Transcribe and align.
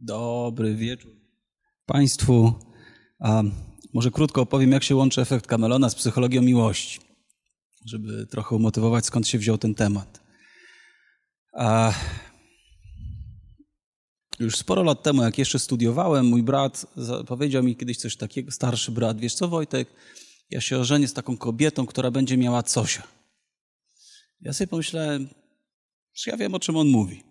Dobry 0.00 0.74
wieczór 0.74 1.12
Państwu. 1.86 2.54
A 3.18 3.42
może 3.92 4.10
krótko 4.10 4.40
opowiem, 4.42 4.72
jak 4.72 4.82
się 4.82 4.96
łączy 4.96 5.20
efekt 5.20 5.46
Camelona 5.46 5.90
z 5.90 5.94
psychologią 5.94 6.42
miłości, 6.42 7.00
żeby 7.84 8.26
trochę 8.26 8.56
umotywować, 8.56 9.06
skąd 9.06 9.28
się 9.28 9.38
wziął 9.38 9.58
ten 9.58 9.74
temat. 9.74 10.20
A 11.52 11.92
już 14.38 14.56
sporo 14.56 14.82
lat 14.82 15.02
temu, 15.02 15.22
jak 15.22 15.38
jeszcze 15.38 15.58
studiowałem, 15.58 16.26
mój 16.26 16.42
brat 16.42 16.86
powiedział 17.26 17.62
mi 17.62 17.76
kiedyś 17.76 17.96
coś 17.96 18.16
takiego, 18.16 18.50
starszy 18.50 18.92
brat, 18.92 19.20
wiesz 19.20 19.34
co 19.34 19.48
Wojtek, 19.48 19.88
ja 20.50 20.60
się 20.60 20.78
ożenię 20.78 21.08
z 21.08 21.12
taką 21.12 21.36
kobietą, 21.36 21.86
która 21.86 22.10
będzie 22.10 22.36
miała 22.36 22.62
cosia. 22.62 23.02
Ja 24.40 24.52
sobie 24.52 24.68
pomyślałem, 24.68 25.28
że 26.14 26.30
ja 26.30 26.36
wiem, 26.36 26.54
o 26.54 26.60
czym 26.60 26.76
on 26.76 26.88
mówi 26.88 27.29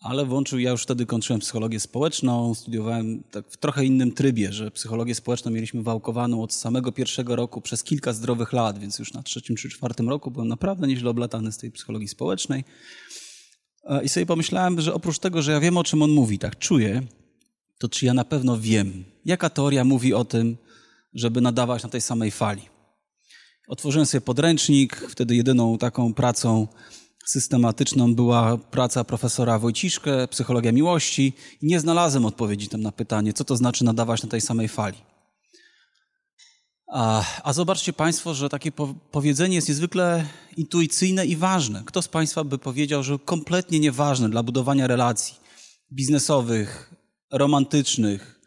ale 0.00 0.26
włączył, 0.26 0.58
ja 0.58 0.70
już 0.70 0.82
wtedy 0.82 1.06
kończyłem 1.06 1.40
psychologię 1.40 1.80
społeczną, 1.80 2.54
studiowałem 2.54 3.22
tak 3.30 3.50
w 3.50 3.56
trochę 3.56 3.84
innym 3.84 4.12
trybie, 4.12 4.52
że 4.52 4.70
psychologię 4.70 5.14
społeczną 5.14 5.50
mieliśmy 5.50 5.82
wałkowaną 5.82 6.42
od 6.42 6.54
samego 6.54 6.92
pierwszego 6.92 7.36
roku 7.36 7.60
przez 7.60 7.84
kilka 7.84 8.12
zdrowych 8.12 8.52
lat, 8.52 8.78
więc 8.78 8.98
już 8.98 9.12
na 9.12 9.22
trzecim 9.22 9.56
czy 9.56 9.68
czwartym 9.68 10.08
roku 10.08 10.30
byłem 10.30 10.48
naprawdę 10.48 10.86
nieźle 10.86 11.10
oblatany 11.10 11.52
z 11.52 11.58
tej 11.58 11.70
psychologii 11.70 12.08
społecznej. 12.08 12.64
E, 13.84 14.04
I 14.04 14.08
sobie 14.08 14.26
pomyślałem, 14.26 14.80
że 14.80 14.94
oprócz 14.94 15.18
tego, 15.18 15.42
że 15.42 15.52
ja 15.52 15.60
wiem, 15.60 15.76
o 15.76 15.84
czym 15.84 16.02
on 16.02 16.10
mówi, 16.10 16.38
tak 16.38 16.58
czuję, 16.58 17.02
to 17.78 17.88
czy 17.88 18.06
ja 18.06 18.14
na 18.14 18.24
pewno 18.24 18.58
wiem, 18.58 19.04
jaka 19.24 19.50
teoria 19.50 19.84
mówi 19.84 20.14
o 20.14 20.24
tym, 20.24 20.56
żeby 21.14 21.40
nadawać 21.40 21.82
na 21.82 21.88
tej 21.88 22.00
samej 22.00 22.30
fali. 22.30 22.62
Otworzyłem 23.68 24.06
sobie 24.06 24.20
podręcznik, 24.20 24.96
wtedy 24.96 25.36
jedyną 25.36 25.78
taką 25.78 26.14
pracą 26.14 26.66
systematyczną 27.28 28.14
była 28.14 28.56
praca 28.56 29.04
profesora 29.04 29.58
Wojciszkę, 29.58 30.28
Psychologia 30.28 30.72
Miłości 30.72 31.32
i 31.62 31.66
nie 31.66 31.80
znalazłem 31.80 32.26
odpowiedzi 32.26 32.68
tam 32.68 32.80
na 32.80 32.92
pytanie, 32.92 33.32
co 33.32 33.44
to 33.44 33.56
znaczy 33.56 33.84
nadawać 33.84 34.22
na 34.22 34.28
tej 34.28 34.40
samej 34.40 34.68
fali. 34.68 34.98
A, 36.92 37.24
a 37.42 37.52
zobaczcie 37.52 37.92
Państwo, 37.92 38.34
że 38.34 38.48
takie 38.48 38.72
po, 38.72 38.94
powiedzenie 39.10 39.56
jest 39.56 39.68
niezwykle 39.68 40.26
intuicyjne 40.56 41.26
i 41.26 41.36
ważne. 41.36 41.82
Kto 41.86 42.02
z 42.02 42.08
Państwa 42.08 42.44
by 42.44 42.58
powiedział, 42.58 43.02
że 43.02 43.18
kompletnie 43.18 43.80
nieważne 43.80 44.28
dla 44.28 44.42
budowania 44.42 44.86
relacji 44.86 45.34
biznesowych, 45.92 46.94
romantycznych, 47.32 48.40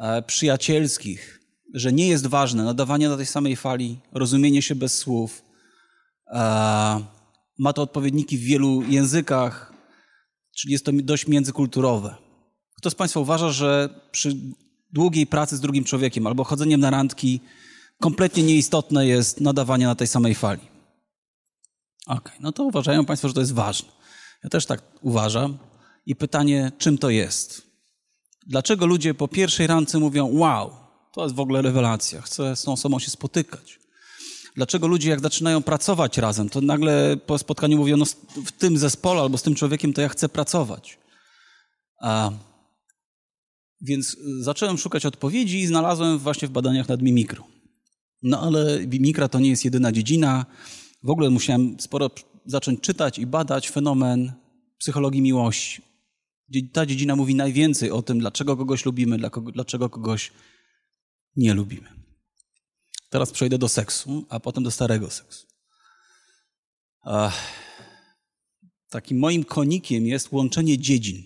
e, 0.00 0.22
przyjacielskich, 0.22 1.40
że 1.74 1.92
nie 1.92 2.08
jest 2.08 2.26
ważne 2.26 2.64
nadawanie 2.64 3.08
na 3.08 3.16
tej 3.16 3.26
samej 3.26 3.56
fali, 3.56 3.98
rozumienie 4.12 4.62
się 4.62 4.74
bez 4.74 4.98
słów, 4.98 5.42
e, 6.26 7.17
ma 7.58 7.72
to 7.72 7.82
odpowiedniki 7.82 8.38
w 8.38 8.42
wielu 8.42 8.82
językach, 8.82 9.72
czyli 10.56 10.72
jest 10.72 10.84
to 10.84 10.92
dość 10.92 11.26
międzykulturowe. 11.26 12.16
Kto 12.76 12.90
z 12.90 12.94
Państwa 12.94 13.20
uważa, 13.20 13.50
że 13.50 14.00
przy 14.10 14.36
długiej 14.92 15.26
pracy 15.26 15.56
z 15.56 15.60
drugim 15.60 15.84
człowiekiem 15.84 16.26
albo 16.26 16.44
chodzeniem 16.44 16.80
na 16.80 16.90
randki 16.90 17.40
kompletnie 18.00 18.42
nieistotne 18.42 19.06
jest 19.06 19.40
nadawanie 19.40 19.86
na 19.86 19.94
tej 19.94 20.06
samej 20.06 20.34
fali? 20.34 20.60
Okej, 22.06 22.18
okay, 22.18 22.32
no 22.40 22.52
to 22.52 22.64
uważają 22.64 23.04
Państwo, 23.04 23.28
że 23.28 23.34
to 23.34 23.40
jest 23.40 23.52
ważne. 23.52 23.88
Ja 24.44 24.50
też 24.50 24.66
tak 24.66 24.82
uważam. 25.00 25.58
I 26.06 26.16
pytanie, 26.16 26.72
czym 26.78 26.98
to 26.98 27.10
jest? 27.10 27.62
Dlaczego 28.46 28.86
ludzie 28.86 29.14
po 29.14 29.28
pierwszej 29.28 29.66
randce 29.66 29.98
mówią, 29.98 30.26
wow, 30.32 30.70
to 31.12 31.22
jest 31.22 31.34
w 31.34 31.40
ogóle 31.40 31.62
rewelacja, 31.62 32.20
chcę 32.20 32.56
z 32.56 32.62
tą 32.62 32.72
osobą 32.72 32.98
się 32.98 33.10
spotykać? 33.10 33.78
Dlaczego 34.58 34.86
ludzie, 34.86 35.10
jak 35.10 35.20
zaczynają 35.20 35.62
pracować 35.62 36.18
razem, 36.18 36.48
to 36.48 36.60
nagle 36.60 37.16
po 37.26 37.38
spotkaniu 37.38 37.78
mówią, 37.78 37.96
no 37.96 38.04
w 38.46 38.52
tym 38.52 38.78
zespole 38.78 39.20
albo 39.20 39.38
z 39.38 39.42
tym 39.42 39.54
człowiekiem 39.54 39.92
to 39.92 40.00
ja 40.00 40.08
chcę 40.08 40.28
pracować. 40.28 40.98
A, 42.00 42.30
więc 43.80 44.16
zacząłem 44.40 44.78
szukać 44.78 45.06
odpowiedzi 45.06 45.58
i 45.58 45.66
znalazłem 45.66 46.18
właśnie 46.18 46.48
w 46.48 46.50
badaniach 46.50 46.88
nad 46.88 47.02
mimikrą. 47.02 47.44
No 48.22 48.40
ale 48.40 48.86
mimikra 48.86 49.28
to 49.28 49.40
nie 49.40 49.50
jest 49.50 49.64
jedyna 49.64 49.92
dziedzina. 49.92 50.46
W 51.02 51.10
ogóle 51.10 51.30
musiałem 51.30 51.80
sporo 51.80 52.10
zacząć 52.46 52.80
czytać 52.80 53.18
i 53.18 53.26
badać 53.26 53.70
fenomen 53.70 54.32
psychologii 54.78 55.22
miłości. 55.22 55.82
Ta 56.72 56.86
dziedzina 56.86 57.16
mówi 57.16 57.34
najwięcej 57.34 57.90
o 57.90 58.02
tym, 58.02 58.18
dlaczego 58.18 58.56
kogoś 58.56 58.84
lubimy, 58.84 59.18
dlaczego 59.52 59.90
kogoś 59.90 60.32
nie 61.36 61.54
lubimy. 61.54 61.97
Teraz 63.08 63.30
przejdę 63.30 63.58
do 63.58 63.68
seksu, 63.68 64.26
a 64.28 64.40
potem 64.40 64.64
do 64.64 64.70
starego 64.70 65.10
seksu. 65.10 65.46
Takim 68.90 69.18
moim 69.18 69.44
konikiem 69.44 70.06
jest 70.06 70.32
łączenie 70.32 70.78
dziedzin. 70.78 71.22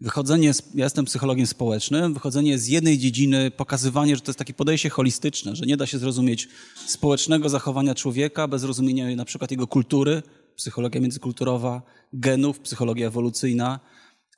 Wychodzenie, 0.00 0.54
z, 0.54 0.62
ja 0.74 0.84
jestem 0.84 1.04
psychologiem 1.04 1.46
społecznym, 1.46 2.14
wychodzenie 2.14 2.58
z 2.58 2.68
jednej 2.68 2.98
dziedziny, 2.98 3.50
pokazywanie, 3.50 4.16
że 4.16 4.22
to 4.22 4.30
jest 4.30 4.38
takie 4.38 4.54
podejście 4.54 4.90
holistyczne, 4.90 5.56
że 5.56 5.66
nie 5.66 5.76
da 5.76 5.86
się 5.86 5.98
zrozumieć 5.98 6.48
społecznego 6.86 7.48
zachowania 7.48 7.94
człowieka 7.94 8.48
bez 8.48 8.64
rozumienia 8.64 9.16
na 9.16 9.24
przykład 9.24 9.50
jego 9.50 9.66
kultury, 9.66 10.22
psychologia 10.56 11.00
międzykulturowa, 11.00 11.82
genów, 12.12 12.60
psychologia 12.60 13.06
ewolucyjna, 13.06 13.80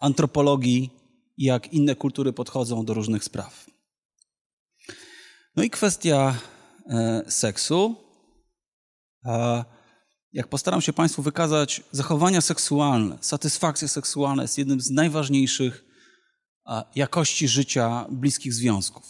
antropologii, 0.00 0.90
jak 1.38 1.72
inne 1.72 1.94
kultury 1.94 2.32
podchodzą 2.32 2.84
do 2.84 2.94
różnych 2.94 3.24
spraw. 3.24 3.73
No 5.56 5.62
i 5.62 5.70
kwestia 5.70 6.38
e, 6.86 7.22
seksu. 7.28 7.96
Jak 10.32 10.48
postaram 10.48 10.80
się 10.80 10.92
Państwu 10.92 11.22
wykazać, 11.22 11.82
zachowania 11.92 12.40
seksualne, 12.40 13.18
satysfakcja 13.20 13.88
seksualna 13.88 14.42
jest 14.42 14.58
jednym 14.58 14.80
z 14.80 14.90
najważniejszych 14.90 15.84
jakości 16.94 17.48
życia 17.48 18.06
bliskich 18.10 18.54
związków. 18.54 19.02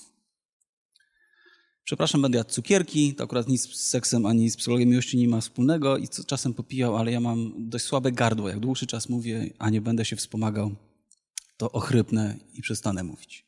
Przepraszam, 1.84 2.22
będę 2.22 2.38
jadł 2.38 2.50
cukierki, 2.50 3.14
to 3.14 3.24
akurat 3.24 3.48
nic 3.48 3.62
z 3.62 3.86
seksem 3.86 4.26
ani 4.26 4.50
z 4.50 4.56
psychologią 4.56 4.86
miłości 4.86 5.18
nie 5.18 5.28
ma 5.28 5.40
wspólnego 5.40 5.96
i 5.96 6.08
czasem 6.26 6.54
popijał, 6.54 6.96
ale 6.96 7.12
ja 7.12 7.20
mam 7.20 7.68
dość 7.68 7.84
słabe 7.84 8.12
gardło. 8.12 8.48
Jak 8.48 8.60
dłuższy 8.60 8.86
czas 8.86 9.08
mówię, 9.08 9.50
a 9.58 9.70
nie 9.70 9.80
będę 9.80 10.04
się 10.04 10.16
wspomagał, 10.16 10.74
to 11.56 11.72
ochrypnę 11.72 12.36
i 12.52 12.62
przestanę 12.62 13.04
mówić. 13.04 13.46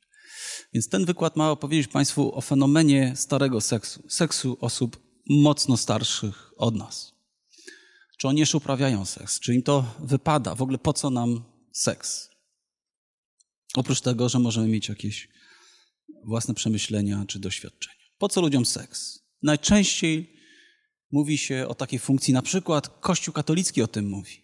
Więc 0.72 0.88
ten 0.88 1.04
wykład 1.04 1.36
ma 1.36 1.50
opowiedzieć 1.50 1.88
Państwu 1.88 2.34
o 2.34 2.40
fenomenie 2.40 3.12
starego 3.16 3.60
seksu, 3.60 4.02
seksu 4.08 4.56
osób 4.60 5.00
mocno 5.28 5.76
starszych 5.76 6.52
od 6.56 6.74
nas. 6.74 7.12
Czy 8.18 8.28
oni 8.28 8.40
jeszcze 8.40 8.56
uprawiają 8.56 9.04
seks? 9.04 9.40
Czy 9.40 9.54
im 9.54 9.62
to 9.62 9.94
wypada? 9.98 10.54
W 10.54 10.62
ogóle 10.62 10.78
po 10.78 10.92
co 10.92 11.10
nam 11.10 11.44
seks? 11.72 12.30
Oprócz 13.74 14.00
tego, 14.00 14.28
że 14.28 14.38
możemy 14.38 14.68
mieć 14.68 14.88
jakieś 14.88 15.28
własne 16.24 16.54
przemyślenia 16.54 17.24
czy 17.28 17.38
doświadczenia. 17.38 17.96
Po 18.18 18.28
co 18.28 18.40
ludziom 18.40 18.66
seks? 18.66 19.18
Najczęściej 19.42 20.36
mówi 21.12 21.38
się 21.38 21.66
o 21.68 21.74
takiej 21.74 21.98
funkcji, 21.98 22.34
na 22.34 22.42
przykład 22.42 22.88
Kościół 22.88 23.34
katolicki 23.34 23.82
o 23.82 23.86
tym 23.86 24.08
mówi, 24.08 24.42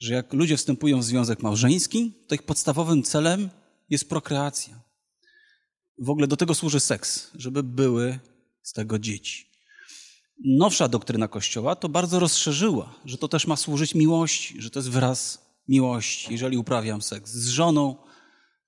że 0.00 0.14
jak 0.14 0.32
ludzie 0.32 0.56
wstępują 0.56 1.00
w 1.00 1.04
związek 1.04 1.42
małżeński, 1.42 2.12
to 2.28 2.34
ich 2.34 2.42
podstawowym 2.42 3.02
celem 3.02 3.50
jest 3.90 4.08
prokreacja. 4.08 4.83
W 5.98 6.10
ogóle 6.10 6.26
do 6.26 6.36
tego 6.36 6.54
służy 6.54 6.80
seks, 6.80 7.30
żeby 7.34 7.62
były 7.62 8.18
z 8.62 8.72
tego 8.72 8.98
dzieci. 8.98 9.46
Nowsza 10.44 10.88
doktryna 10.88 11.28
Kościoła 11.28 11.76
to 11.76 11.88
bardzo 11.88 12.20
rozszerzyła, 12.20 12.94
że 13.04 13.18
to 13.18 13.28
też 13.28 13.46
ma 13.46 13.56
służyć 13.56 13.94
miłości, 13.94 14.62
że 14.62 14.70
to 14.70 14.78
jest 14.78 14.90
wyraz 14.90 15.44
miłości. 15.68 16.32
Jeżeli 16.32 16.56
uprawiam 16.56 17.02
seks 17.02 17.30
z 17.30 17.48
żoną, 17.48 17.96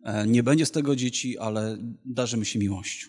e, 0.04 0.26
nie 0.26 0.42
będzie 0.42 0.66
z 0.66 0.70
tego 0.70 0.96
dzieci, 0.96 1.38
ale 1.38 1.78
darzymy 2.04 2.44
się 2.44 2.58
miłością. 2.58 3.08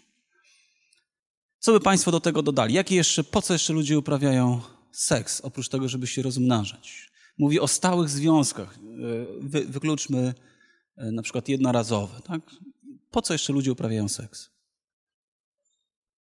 Co 1.59 1.71
by 1.71 1.79
Państwo 1.79 2.11
do 2.11 2.19
tego 2.19 2.41
dodali? 2.41 2.73
Jakie 2.73 2.95
jeszcze, 2.95 3.23
po 3.23 3.41
co 3.41 3.53
jeszcze 3.53 3.73
ludzie 3.73 3.99
uprawiają 3.99 4.61
seks, 4.91 5.41
oprócz 5.41 5.69
tego, 5.69 5.89
żeby 5.89 6.07
się 6.07 6.21
rozmnażać? 6.21 7.11
Mówi 7.37 7.59
o 7.59 7.67
stałych 7.67 8.09
związkach. 8.09 8.75
E, 8.75 8.79
wy, 9.39 9.65
wykluczmy 9.65 10.33
e, 10.97 11.11
na 11.11 11.21
przykład 11.21 11.49
jednorazowe. 11.49 12.21
Tak? 12.21 12.41
Po 13.17 13.21
co 13.21 13.33
jeszcze 13.33 13.53
ludzie 13.53 13.71
uprawiają 13.71 14.09
seks? 14.09 14.49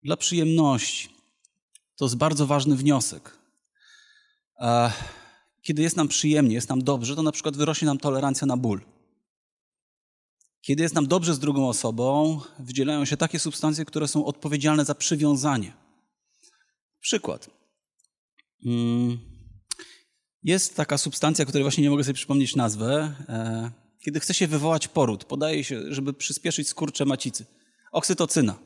Dla 0.03 0.17
przyjemności. 0.17 1.09
To 1.95 2.05
jest 2.05 2.15
bardzo 2.15 2.47
ważny 2.47 2.75
wniosek. 2.75 3.37
Kiedy 5.61 5.81
jest 5.81 5.95
nam 5.97 6.07
przyjemnie, 6.07 6.55
jest 6.55 6.69
nam 6.69 6.83
dobrze, 6.83 7.15
to 7.15 7.23
na 7.23 7.31
przykład 7.31 7.57
wyrośnie 7.57 7.85
nam 7.85 7.97
tolerancja 7.97 8.47
na 8.47 8.57
ból. 8.57 8.81
Kiedy 10.61 10.83
jest 10.83 10.95
nam 10.95 11.07
dobrze 11.07 11.33
z 11.33 11.39
drugą 11.39 11.69
osobą, 11.69 12.41
wydzielają 12.59 13.05
się 13.05 13.17
takie 13.17 13.39
substancje, 13.39 13.85
które 13.85 14.07
są 14.07 14.25
odpowiedzialne 14.25 14.85
za 14.85 14.95
przywiązanie. 14.95 15.73
Przykład. 16.99 17.49
Mm, 18.65 19.17
jest 20.43 20.75
taka 20.75 20.97
substancja, 20.97 21.45
której 21.45 21.63
właśnie 21.63 21.83
nie 21.83 21.89
mogę 21.89 22.03
sobie 22.03 22.13
przypomnieć 22.13 22.55
nazwę. 22.55 23.15
Kiedy 24.03 24.19
chce 24.19 24.33
się 24.33 24.47
wywołać 24.47 24.87
poród, 24.87 25.25
podaje 25.25 25.63
się, 25.63 25.93
żeby 25.93 26.13
przyspieszyć 26.13 26.67
skurcze 26.67 27.05
macicy. 27.05 27.45
Oksytocyna. 27.91 28.59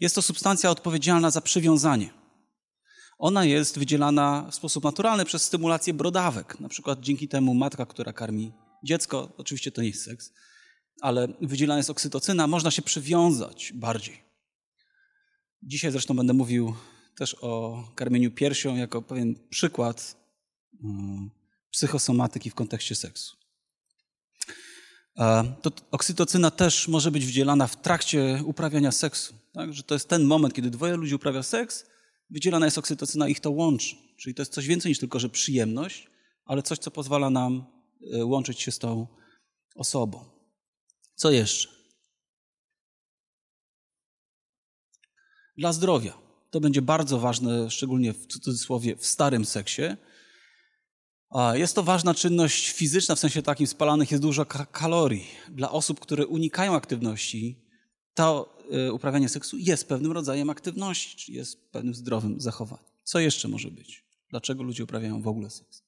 Jest 0.00 0.14
to 0.14 0.22
substancja 0.22 0.70
odpowiedzialna 0.70 1.30
za 1.30 1.40
przywiązanie. 1.40 2.10
Ona 3.18 3.44
jest 3.44 3.78
wydzielana 3.78 4.48
w 4.50 4.54
sposób 4.54 4.84
naturalny 4.84 5.24
przez 5.24 5.42
stymulację 5.42 5.94
brodawek. 5.94 6.60
Na 6.60 6.68
przykład 6.68 7.00
dzięki 7.00 7.28
temu 7.28 7.54
matka, 7.54 7.86
która 7.86 8.12
karmi 8.12 8.52
dziecko, 8.84 9.32
oczywiście 9.36 9.72
to 9.72 9.82
nie 9.82 9.88
jest 9.88 10.04
seks, 10.04 10.32
ale 11.00 11.28
wydzielana 11.40 11.78
jest 11.78 11.90
oksytocyna, 11.90 12.46
można 12.46 12.70
się 12.70 12.82
przywiązać 12.82 13.72
bardziej. 13.74 14.20
Dzisiaj 15.62 15.92
zresztą 15.92 16.16
będę 16.16 16.32
mówił 16.32 16.74
też 17.16 17.36
o 17.40 17.84
karmieniu 17.94 18.30
piersią 18.30 18.76
jako 18.76 19.02
pewien 19.02 19.34
przykład 19.50 20.16
um, 20.82 21.30
psychosomatyki 21.70 22.50
w 22.50 22.54
kontekście 22.54 22.94
seksu. 22.94 23.37
To 25.62 25.70
oksytocyna 25.90 26.50
też 26.50 26.88
może 26.88 27.10
być 27.10 27.26
wydzielana 27.26 27.66
w 27.66 27.76
trakcie 27.76 28.42
uprawiania 28.44 28.92
seksu. 28.92 29.34
Tak? 29.52 29.74
Że 29.74 29.82
to 29.82 29.94
jest 29.94 30.08
ten 30.08 30.24
moment, 30.24 30.54
kiedy 30.54 30.70
dwoje 30.70 30.96
ludzi 30.96 31.14
uprawia 31.14 31.42
seks, 31.42 31.86
wydzielana 32.30 32.66
jest 32.66 32.78
oksytocyna 32.78 33.28
ich 33.28 33.40
to 33.40 33.50
łączy. 33.50 33.96
Czyli 34.16 34.34
to 34.34 34.42
jest 34.42 34.52
coś 34.52 34.66
więcej 34.66 34.90
niż 34.90 34.98
tylko, 34.98 35.18
że 35.18 35.28
przyjemność, 35.28 36.10
ale 36.44 36.62
coś, 36.62 36.78
co 36.78 36.90
pozwala 36.90 37.30
nam 37.30 37.64
e, 38.14 38.24
łączyć 38.24 38.60
się 38.60 38.70
z 38.72 38.78
tą 38.78 39.06
osobą. 39.74 40.24
Co 41.14 41.30
jeszcze? 41.30 41.68
Dla 45.56 45.72
zdrowia. 45.72 46.18
To 46.50 46.60
będzie 46.60 46.82
bardzo 46.82 47.18
ważne, 47.18 47.70
szczególnie 47.70 48.12
w 48.12 48.26
cudzysłowie 48.26 48.96
w 48.96 49.06
starym 49.06 49.44
seksie. 49.44 49.82
Jest 51.54 51.74
to 51.74 51.82
ważna 51.82 52.14
czynność 52.14 52.70
fizyczna, 52.70 53.14
w 53.14 53.18
sensie 53.18 53.42
takim 53.42 53.66
spalanych 53.66 54.10
jest 54.10 54.22
dużo 54.22 54.46
kalorii. 54.46 55.26
Dla 55.48 55.70
osób, 55.70 56.00
które 56.00 56.26
unikają 56.26 56.74
aktywności, 56.74 57.56
to 58.14 58.58
e, 58.72 58.92
uprawianie 58.92 59.28
seksu 59.28 59.58
jest 59.58 59.88
pewnym 59.88 60.12
rodzajem 60.12 60.50
aktywności, 60.50 61.16
czy 61.16 61.32
jest 61.32 61.70
pewnym 61.70 61.94
zdrowym 61.94 62.40
zachowaniem. 62.40 62.86
Co 63.04 63.20
jeszcze 63.20 63.48
może 63.48 63.70
być? 63.70 64.04
Dlaczego 64.30 64.62
ludzie 64.62 64.84
uprawiają 64.84 65.22
w 65.22 65.28
ogóle 65.28 65.50
seks? 65.50 65.82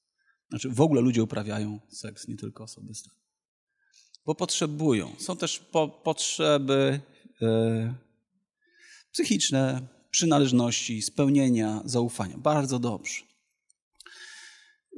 Znaczy, 0.49 0.69
w 0.69 0.81
ogóle 0.81 1.01
ludzie 1.01 1.23
uprawiają 1.23 1.79
seks, 1.89 2.27
nie 2.27 2.37
tylko 2.37 2.63
osoby 2.63 2.95
stare. 2.95 3.15
Bo 4.25 4.35
potrzebują. 4.35 5.15
Są 5.17 5.37
też 5.37 5.59
po, 5.59 5.87
potrzeby 5.87 6.99
e, 7.41 7.95
psychiczne, 9.11 9.87
przynależności, 10.11 11.01
spełnienia, 11.01 11.81
zaufania. 11.85 12.37
Bardzo 12.37 12.79
dobrze. 12.79 13.30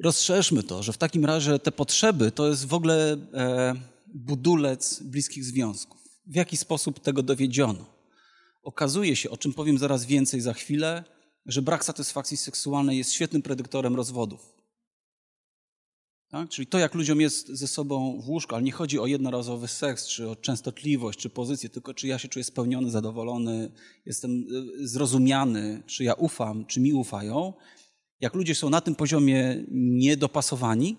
Rozszerzmy 0.03 0.63
to, 0.63 0.83
że 0.83 0.93
w 0.93 0.97
takim 0.97 1.25
razie 1.25 1.59
te 1.59 1.71
potrzeby 1.71 2.31
to 2.31 2.47
jest 2.47 2.65
w 2.65 2.73
ogóle 2.73 3.17
e, 3.33 3.75
budulec 4.13 5.03
bliskich 5.03 5.43
związków. 5.45 5.97
W 6.27 6.35
jaki 6.35 6.57
sposób 6.57 6.99
tego 6.99 7.23
dowiedziono? 7.23 7.85
Okazuje 8.63 9.15
się, 9.15 9.29
o 9.29 9.37
czym 9.37 9.53
powiem 9.53 9.77
zaraz 9.77 10.05
więcej 10.05 10.41
za 10.41 10.53
chwilę, 10.53 11.03
że 11.45 11.61
brak 11.61 11.85
satysfakcji 11.85 12.37
seksualnej 12.37 12.97
jest 12.97 13.13
świetnym 13.13 13.41
predyktorem 13.41 13.95
rozwodów. 13.95 14.53
Tak? 16.29 16.49
Czyli 16.49 16.67
to, 16.67 16.79
jak 16.79 16.93
ludziom 16.93 17.21
jest 17.21 17.47
ze 17.47 17.67
sobą 17.67 18.21
w 18.21 18.29
łóżku, 18.29 18.55
ale 18.55 18.63
nie 18.63 18.71
chodzi 18.71 18.99
o 18.99 19.07
jednorazowy 19.07 19.67
seks, 19.67 20.07
czy 20.07 20.29
o 20.29 20.35
częstotliwość, 20.35 21.19
czy 21.19 21.29
pozycję, 21.29 21.69
tylko 21.69 21.93
czy 21.93 22.07
ja 22.07 22.19
się 22.19 22.27
czuję 22.27 22.43
spełniony, 22.43 22.91
zadowolony, 22.91 23.71
jestem 24.05 24.31
y, 24.81 24.87
zrozumiany, 24.87 25.83
czy 25.85 26.03
ja 26.03 26.13
ufam, 26.13 26.65
czy 26.65 26.79
mi 26.79 26.93
ufają. 26.93 27.53
Jak 28.23 28.33
ludzie 28.33 28.55
są 28.55 28.69
na 28.69 28.81
tym 28.81 28.95
poziomie 28.95 29.63
niedopasowani, 29.71 30.97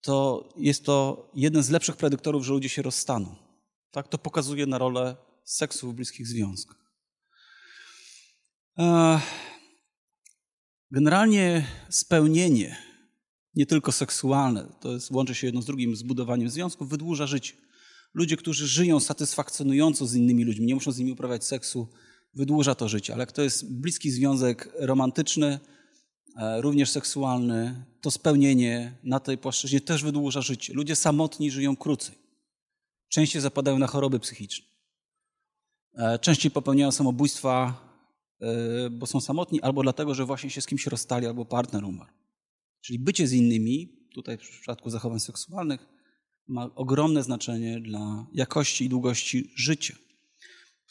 to 0.00 0.48
jest 0.56 0.84
to 0.84 1.28
jeden 1.34 1.62
z 1.62 1.70
lepszych 1.70 1.96
predyktorów, 1.96 2.44
że 2.44 2.52
ludzie 2.52 2.68
się 2.68 2.82
rozstaną. 2.82 3.36
Tak? 3.90 4.08
To 4.08 4.18
pokazuje 4.18 4.66
na 4.66 4.78
rolę 4.78 5.16
seksu 5.44 5.90
w 5.90 5.94
bliskich 5.94 6.26
związkach. 6.26 6.76
Generalnie 10.90 11.66
spełnienie, 11.88 12.76
nie 13.54 13.66
tylko 13.66 13.92
seksualne, 13.92 14.72
to 14.80 14.92
jest, 14.92 15.10
łączy 15.10 15.34
się 15.34 15.46
jedno 15.46 15.62
z 15.62 15.66
drugim 15.66 15.96
z 15.96 16.02
budowaniem 16.02 16.50
związków, 16.50 16.88
wydłuża 16.88 17.26
życie. 17.26 17.54
Ludzie, 18.14 18.36
którzy 18.36 18.66
żyją 18.66 19.00
satysfakcjonująco 19.00 20.06
z 20.06 20.14
innymi 20.14 20.44
ludźmi, 20.44 20.66
nie 20.66 20.74
muszą 20.74 20.92
z 20.92 20.98
nimi 20.98 21.12
uprawiać 21.12 21.44
seksu, 21.44 21.88
wydłuża 22.34 22.74
to 22.74 22.88
życie. 22.88 23.12
Ale 23.12 23.22
jak 23.22 23.32
to 23.32 23.42
jest 23.42 23.72
bliski 23.72 24.10
związek 24.10 24.72
romantyczny, 24.78 25.60
również 26.60 26.90
seksualny, 26.90 27.84
to 28.00 28.10
spełnienie 28.10 28.92
na 29.02 29.20
tej 29.20 29.38
płaszczyźnie 29.38 29.80
też 29.80 30.02
wydłuża 30.02 30.40
życie. 30.40 30.72
Ludzie 30.74 30.96
samotni 30.96 31.50
żyją 31.50 31.76
krócej. 31.76 32.14
Częściej 33.08 33.42
zapadają 33.42 33.78
na 33.78 33.86
choroby 33.86 34.20
psychiczne. 34.20 34.66
E, 35.94 36.18
częściej 36.18 36.50
popełniają 36.50 36.92
samobójstwa 36.92 37.84
E, 38.40 38.90
bo 38.90 39.06
są 39.06 39.20
samotni, 39.20 39.62
albo 39.62 39.82
dlatego, 39.82 40.14
że 40.14 40.24
właśnie 40.24 40.50
się 40.50 40.60
z 40.60 40.66
kimś 40.66 40.86
rozstali, 40.86 41.26
albo 41.26 41.44
partner 41.44 41.84
umarł. 41.84 42.10
Czyli 42.80 42.98
bycie 42.98 43.26
z 43.26 43.32
innymi, 43.32 43.88
tutaj 44.14 44.38
w 44.38 44.40
przypadku 44.40 44.90
zachowań 44.90 45.20
seksualnych, 45.20 45.86
ma 46.48 46.70
ogromne 46.74 47.22
znaczenie 47.22 47.80
dla 47.80 48.26
jakości 48.32 48.84
i 48.84 48.88
długości 48.88 49.52
życia. 49.56 49.94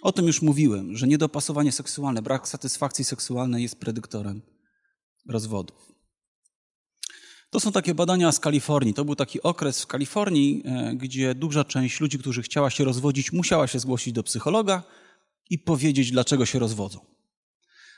O 0.01 0.12
tym 0.12 0.28
już 0.28 0.42
mówiłem, 0.42 0.98
że 0.98 1.07
niedopasowanie 1.07 1.72
seksualne, 1.72 2.22
brak 2.22 2.48
satysfakcji 2.48 3.06
seksualnej 3.06 3.63
jest 3.63 3.80
predyktorem 3.80 4.42
rozwodów. 5.30 5.94
To 7.50 7.60
są 7.60 7.72
takie 7.72 7.96
badania 7.96 8.31
z 8.31 8.40
Kalifornii. 8.40 8.94
To 8.94 9.06
był 9.06 9.16
taki 9.16 9.42
okres 9.42 9.81
w 9.81 9.88
Kalifornii, 9.88 10.64
e, 10.66 10.96
gdzie 10.96 11.36
duża 11.36 11.64
część 11.64 12.00
ludzi, 12.00 12.20
którzy 12.20 12.42
chciała 12.42 12.70
się 12.70 12.84
rozwodzić, 12.84 13.34
musiała 13.34 13.68
się 13.68 13.80
zgłosić 13.80 14.14
do 14.14 14.24
psychologa 14.24 14.84
i 15.50 15.60
powiedzieć, 15.60 16.12
dlaczego 16.12 16.46
się 16.46 16.60
rozwodzą. 16.60 17.00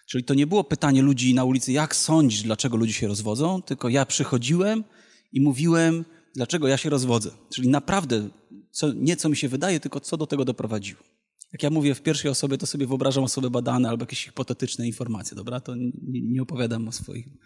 Czyli 0.07 0.23
to 0.23 0.33
nie 0.33 0.47
było 0.47 0.63
pytanie 0.63 1.01
ludzi 1.01 1.33
na 1.33 1.43
ulicy, 1.43 1.71
jak 1.71 1.95
sądzić, 1.95 2.43
dlaczego 2.43 2.77
ludzie 2.77 2.93
się 2.93 3.07
rozwodzą, 3.07 3.61
tylko 3.61 3.89
ja 3.89 4.05
przychodziłem 4.05 4.83
i 5.31 5.41
mówiłem, 5.41 6.05
dlaczego 6.35 6.67
ja 6.67 6.77
się 6.77 6.89
rozwodzę. 6.89 7.31
Czyli 7.53 7.67
naprawdę 7.67 8.29
co, 8.71 8.93
nie 8.93 9.17
co 9.17 9.29
mi 9.29 9.37
się 9.37 9.49
wydaje, 9.49 9.79
tylko 9.79 9.99
co 9.99 10.17
do 10.17 10.27
tego 10.27 10.45
doprowadziło. 10.45 11.14
Jak 11.55 11.63
ja 11.63 11.69
mówię 11.69 11.95
w 11.95 12.01
pierwszej 12.01 12.31
osobie, 12.31 12.57
to 12.57 12.67
sobie 12.67 12.87
wyobrażam 12.87 13.23
osoby 13.23 13.49
badane 13.49 13.89
albo 13.89 14.03
jakieś 14.03 14.25
hipotetyczne 14.25 14.87
informacje, 14.87 15.35
dobra? 15.35 15.59
To 15.59 15.73
nie, 16.03 16.41
opowiadam 16.41 16.87
o 16.87 16.91
swoim, 16.91 17.37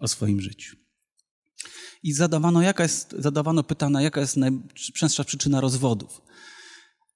o 0.00 0.08
swoim 0.08 0.40
życiu. 0.40 0.76
I 2.02 2.12
zadawano, 2.12 2.62
jaka 2.62 2.82
jest, 2.82 3.14
zadawano 3.18 3.62
pytania, 3.62 4.00
jaka 4.00 4.20
jest 4.20 4.36
najczęstsza 4.36 5.24
przyczyna 5.24 5.60
rozwodów. 5.60 6.22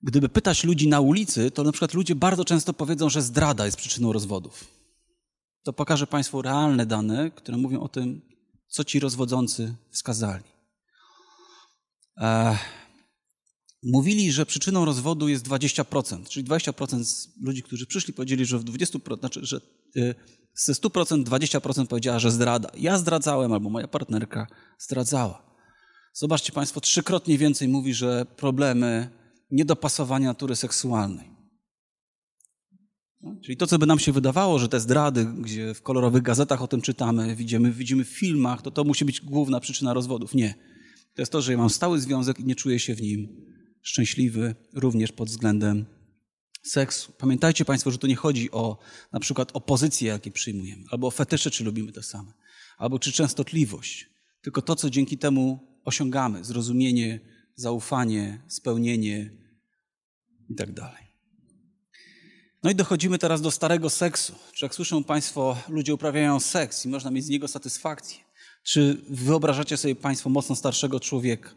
Gdyby 0.02 0.28
pytać 0.28 0.64
ludzi 0.64 0.88
na 0.88 1.00
ulicy, 1.00 1.50
to 1.50 1.62
na 1.62 1.72
przykład 1.72 1.94
ludzie 1.94 2.14
bardzo 2.14 2.44
często 2.44 2.72
powiedzą, 2.72 3.08
że 3.08 3.22
zdrada 3.22 3.66
jest 3.66 3.76
przyczyną 3.76 4.12
rozwodów. 4.12 4.64
To 5.62 5.72
pokażę 5.72 6.06
Państwu 6.06 6.42
realne 6.42 6.86
dane, 6.86 7.30
które 7.30 7.58
mówią 7.58 7.80
o 7.80 7.88
tym, 7.88 8.22
co 8.68 8.84
ci 8.84 9.00
rozwodzący 9.00 9.74
wskazali. 9.90 10.44
E, 12.18 12.58
mówili, 13.82 14.32
że 14.32 14.46
przyczyną 14.46 14.84
rozwodu 14.84 15.28
jest 15.28 15.48
20%, 15.48 16.28
czyli 16.28 16.46
20% 16.46 17.28
ludzi, 17.40 17.62
którzy 17.62 17.86
przyszli, 17.86 18.14
powiedzieli, 18.14 18.44
że 18.44 18.58
w 18.58 18.64
20%, 18.64 19.18
znaczy, 19.18 19.40
że 19.42 19.60
y, 19.96 20.14
ze 20.54 20.72
100% 20.72 21.24
20% 21.24 21.86
powiedziała, 21.86 22.18
że 22.18 22.30
zdrada. 22.30 22.70
Ja 22.78 22.98
zdradzałem, 22.98 23.52
albo 23.52 23.70
moja 23.70 23.88
partnerka 23.88 24.46
zdradzała. 24.78 25.50
Zobaczcie 26.12 26.52
Państwo, 26.52 26.80
trzykrotnie 26.80 27.38
więcej 27.38 27.68
mówi, 27.68 27.94
że 27.94 28.26
problemy 28.36 29.10
niedopasowania 29.50 30.28
natury 30.28 30.56
seksualnej. 30.56 31.30
Czyli 33.44 33.56
to, 33.56 33.66
co 33.66 33.78
by 33.78 33.86
nam 33.86 33.98
się 33.98 34.12
wydawało, 34.12 34.58
że 34.58 34.68
te 34.68 34.80
zdrady, 34.80 35.24
gdzie 35.24 35.74
w 35.74 35.82
kolorowych 35.82 36.22
gazetach 36.22 36.62
o 36.62 36.68
tym 36.68 36.80
czytamy, 36.80 37.36
widzimy, 37.36 37.72
widzimy 37.72 38.04
w 38.04 38.08
filmach, 38.08 38.62
to 38.62 38.70
to 38.70 38.84
musi 38.84 39.04
być 39.04 39.20
główna 39.20 39.60
przyczyna 39.60 39.94
rozwodów. 39.94 40.34
Nie. 40.34 40.54
To 41.14 41.22
jest 41.22 41.32
to, 41.32 41.42
że 41.42 41.52
ja 41.52 41.58
mam 41.58 41.70
stały 41.70 42.00
związek 42.00 42.40
i 42.40 42.44
nie 42.44 42.54
czuję 42.54 42.78
się 42.78 42.94
w 42.94 43.02
nim 43.02 43.50
szczęśliwy, 43.82 44.54
również 44.74 45.12
pod 45.12 45.28
względem 45.28 45.86
seksu. 46.62 47.12
Pamiętajcie 47.18 47.64
Państwo, 47.64 47.90
że 47.90 47.98
tu 47.98 48.06
nie 48.06 48.16
chodzi 48.16 48.50
o 48.50 48.78
na 49.12 49.20
przykład 49.20 49.50
o 49.54 49.60
pozycje, 49.60 50.08
jakie 50.08 50.30
przyjmujemy, 50.30 50.84
albo 50.90 51.06
o 51.06 51.10
fetysze, 51.10 51.50
czy 51.50 51.64
lubimy 51.64 51.92
te 51.92 52.02
same, 52.02 52.32
albo 52.78 52.98
czy 52.98 53.12
częstotliwość, 53.12 54.10
tylko 54.42 54.62
to, 54.62 54.76
co 54.76 54.90
dzięki 54.90 55.18
temu 55.18 55.58
osiągamy, 55.84 56.44
zrozumienie, 56.44 57.20
zaufanie, 57.56 58.42
spełnienie, 58.48 59.40
i 60.50 60.54
tak. 60.54 61.10
No 62.62 62.70
i 62.70 62.74
dochodzimy 62.74 63.18
teraz 63.18 63.40
do 63.42 63.50
starego 63.50 63.90
seksu. 63.90 64.34
Czy 64.52 64.64
jak 64.64 64.74
słyszą 64.74 65.04
Państwo, 65.04 65.56
ludzie 65.68 65.94
uprawiają 65.94 66.40
seks 66.40 66.86
i 66.86 66.88
można 66.88 67.10
mieć 67.10 67.24
z 67.24 67.28
niego 67.28 67.48
satysfakcję? 67.48 68.18
Czy 68.62 68.96
wyobrażacie 69.08 69.76
sobie 69.76 69.94
Państwo 69.94 70.30
mocno 70.30 70.56
starszego 70.56 71.00
człowieka? 71.00 71.50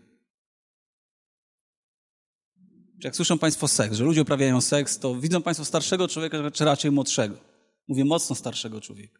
Jak 3.03 3.15
słyszą 3.15 3.39
Państwo 3.39 3.67
seks, 3.67 3.95
że 3.97 4.03
ludzie 4.03 4.21
uprawiają 4.21 4.61
seks, 4.61 4.99
to 4.99 5.15
widzą 5.15 5.41
Państwo 5.41 5.65
starszego 5.65 6.07
człowieka, 6.07 6.51
czy 6.51 6.65
raczej 6.65 6.91
młodszego? 6.91 7.37
Mówię 7.87 8.05
mocno 8.05 8.35
starszego 8.35 8.81
człowieka. 8.81 9.19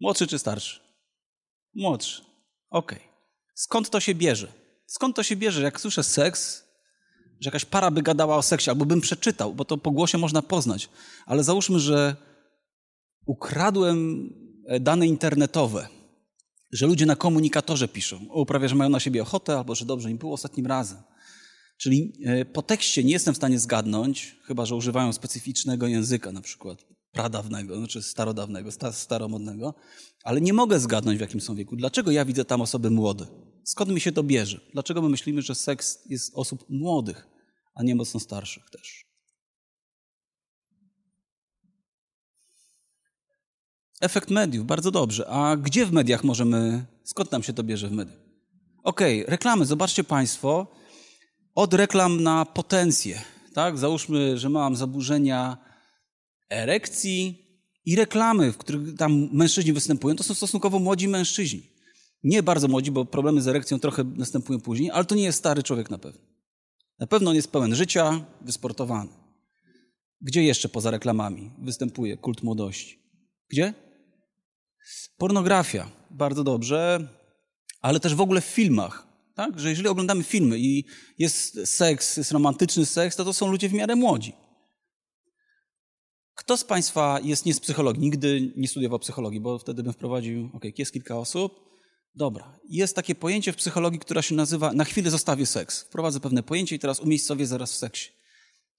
Młodszy 0.00 0.26
czy 0.26 0.38
starszy? 0.38 0.80
Młodszy. 1.74 2.22
Okej. 2.70 2.98
Okay. 2.98 3.10
Skąd 3.54 3.90
to 3.90 4.00
się 4.00 4.14
bierze? 4.14 4.52
Skąd 4.86 5.16
to 5.16 5.22
się 5.22 5.36
bierze? 5.36 5.62
Jak 5.62 5.80
słyszę 5.80 6.02
seks, 6.02 6.64
że 7.40 7.48
jakaś 7.48 7.64
para 7.64 7.90
by 7.90 8.02
gadała 8.02 8.36
o 8.36 8.42
seksie, 8.42 8.70
albo 8.70 8.84
bym 8.84 9.00
przeczytał, 9.00 9.54
bo 9.54 9.64
to 9.64 9.78
po 9.78 9.90
głosie 9.90 10.18
można 10.18 10.42
poznać. 10.42 10.88
Ale 11.26 11.44
załóżmy, 11.44 11.80
że 11.80 12.16
ukradłem 13.26 14.30
e, 14.66 14.80
dane 14.80 15.06
internetowe 15.06 15.88
że 16.72 16.86
ludzie 16.86 17.06
na 17.06 17.16
komunikatorze 17.16 17.88
piszą, 17.88 18.20
uprawia, 18.32 18.68
że 18.68 18.74
mają 18.74 18.90
na 18.90 19.00
siebie 19.00 19.22
ochotę, 19.22 19.58
albo 19.58 19.74
że 19.74 19.84
dobrze 19.84 20.10
im 20.10 20.18
było 20.18 20.32
ostatnim 20.32 20.66
razem. 20.66 20.98
Czyli 21.80 22.12
e, 22.24 22.44
po 22.44 22.62
tekście 22.62 23.04
nie 23.04 23.12
jestem 23.12 23.34
w 23.34 23.36
stanie 23.36 23.58
zgadnąć, 23.58 24.36
chyba 24.44 24.66
że 24.66 24.76
używają 24.76 25.12
specyficznego 25.12 25.86
języka, 25.86 26.32
na 26.32 26.40
przykład 26.40 26.86
pradawnego, 27.12 27.76
znaczy 27.76 28.02
starodawnego, 28.02 28.70
staromodnego, 28.92 29.74
ale 30.24 30.40
nie 30.40 30.52
mogę 30.52 30.80
zgadnąć, 30.80 31.18
w 31.18 31.20
jakim 31.20 31.40
są 31.40 31.54
wieku. 31.54 31.76
Dlaczego 31.76 32.10
ja 32.10 32.24
widzę 32.24 32.44
tam 32.44 32.60
osoby 32.60 32.90
młode? 32.90 33.26
Skąd 33.64 33.90
mi 33.90 34.00
się 34.00 34.12
to 34.12 34.22
bierze? 34.22 34.60
Dlaczego 34.72 35.02
my 35.02 35.08
myślimy, 35.08 35.42
że 35.42 35.54
seks 35.54 35.98
jest 36.06 36.32
osób 36.34 36.64
młodych, 36.68 37.28
a 37.74 37.82
nie 37.82 37.94
mocno 37.94 38.20
starszych 38.20 38.70
też? 38.70 39.04
Efekt 44.00 44.30
mediów, 44.30 44.66
bardzo 44.66 44.90
dobrze. 44.90 45.28
A 45.28 45.56
gdzie 45.56 45.86
w 45.86 45.92
mediach 45.92 46.24
możemy, 46.24 46.84
skąd 47.04 47.32
nam 47.32 47.42
się 47.42 47.52
to 47.52 47.62
bierze 47.62 47.88
w 47.88 47.92
mediach? 47.92 48.18
Okej, 48.82 49.20
okay, 49.20 49.30
reklamy, 49.30 49.66
zobaczcie 49.66 50.04
Państwo, 50.04 50.79
od 51.54 51.74
reklam 51.74 52.22
na 52.22 52.44
potencję, 52.44 53.22
tak? 53.54 53.78
Załóżmy, 53.78 54.38
że 54.38 54.48
mam 54.48 54.76
zaburzenia 54.76 55.58
erekcji 56.50 57.46
i 57.84 57.96
reklamy, 57.96 58.52
w 58.52 58.58
których 58.58 58.96
tam 58.96 59.28
mężczyźni 59.32 59.72
występują, 59.72 60.16
to 60.16 60.24
są 60.24 60.34
stosunkowo 60.34 60.78
młodzi 60.78 61.08
mężczyźni. 61.08 61.62
Nie 62.24 62.42
bardzo 62.42 62.68
młodzi, 62.68 62.90
bo 62.90 63.04
problemy 63.04 63.42
z 63.42 63.48
erekcją 63.48 63.78
trochę 63.78 64.04
następują 64.04 64.60
później, 64.60 64.90
ale 64.90 65.04
to 65.04 65.14
nie 65.14 65.22
jest 65.22 65.38
stary 65.38 65.62
człowiek 65.62 65.90
na 65.90 65.98
pewno. 65.98 66.20
Na 66.98 67.06
pewno 67.06 67.30
on 67.30 67.36
jest 67.36 67.52
pełen 67.52 67.74
życia, 67.74 68.24
wysportowany. 68.40 69.10
Gdzie 70.20 70.42
jeszcze 70.42 70.68
poza 70.68 70.90
reklamami 70.90 71.50
występuje 71.58 72.16
kult 72.16 72.42
młodości? 72.42 72.98
Gdzie? 73.48 73.74
Pornografia, 75.18 75.90
bardzo 76.10 76.44
dobrze, 76.44 77.08
ale 77.80 78.00
też 78.00 78.14
w 78.14 78.20
ogóle 78.20 78.40
w 78.40 78.44
filmach. 78.44 79.09
Tak? 79.40 79.60
Że 79.60 79.70
jeżeli 79.70 79.88
oglądamy 79.88 80.24
filmy 80.24 80.58
i 80.58 80.84
jest 81.18 81.60
seks, 81.64 82.16
jest 82.16 82.32
romantyczny 82.32 82.86
seks, 82.86 83.16
to 83.16 83.24
to 83.24 83.32
są 83.32 83.50
ludzie 83.50 83.68
w 83.68 83.72
miarę 83.72 83.96
młodzi. 83.96 84.32
Kto 86.34 86.56
z 86.56 86.64
Państwa 86.64 87.20
jest 87.22 87.46
nie 87.46 87.54
z 87.54 87.60
psychologii? 87.60 88.02
Nigdy 88.02 88.52
nie 88.56 88.68
studiował 88.68 88.98
psychologii, 88.98 89.40
bo 89.40 89.58
wtedy 89.58 89.82
bym 89.82 89.92
wprowadził, 89.92 90.50
ok, 90.52 90.64
jest 90.78 90.92
kilka 90.92 91.18
osób. 91.18 91.52
Dobra, 92.14 92.60
jest 92.68 92.96
takie 92.96 93.14
pojęcie 93.14 93.52
w 93.52 93.56
psychologii, 93.56 94.00
która 94.00 94.22
się 94.22 94.34
nazywa 94.34 94.72
na 94.72 94.84
chwilę 94.84 95.10
zostawię 95.10 95.46
seks. 95.46 95.82
Wprowadzę 95.82 96.20
pewne 96.20 96.42
pojęcie 96.42 96.76
i 96.76 96.78
teraz 96.78 97.00
umiejscowię 97.00 97.46
zaraz 97.46 97.72
w 97.72 97.76
seksie. 97.76 98.10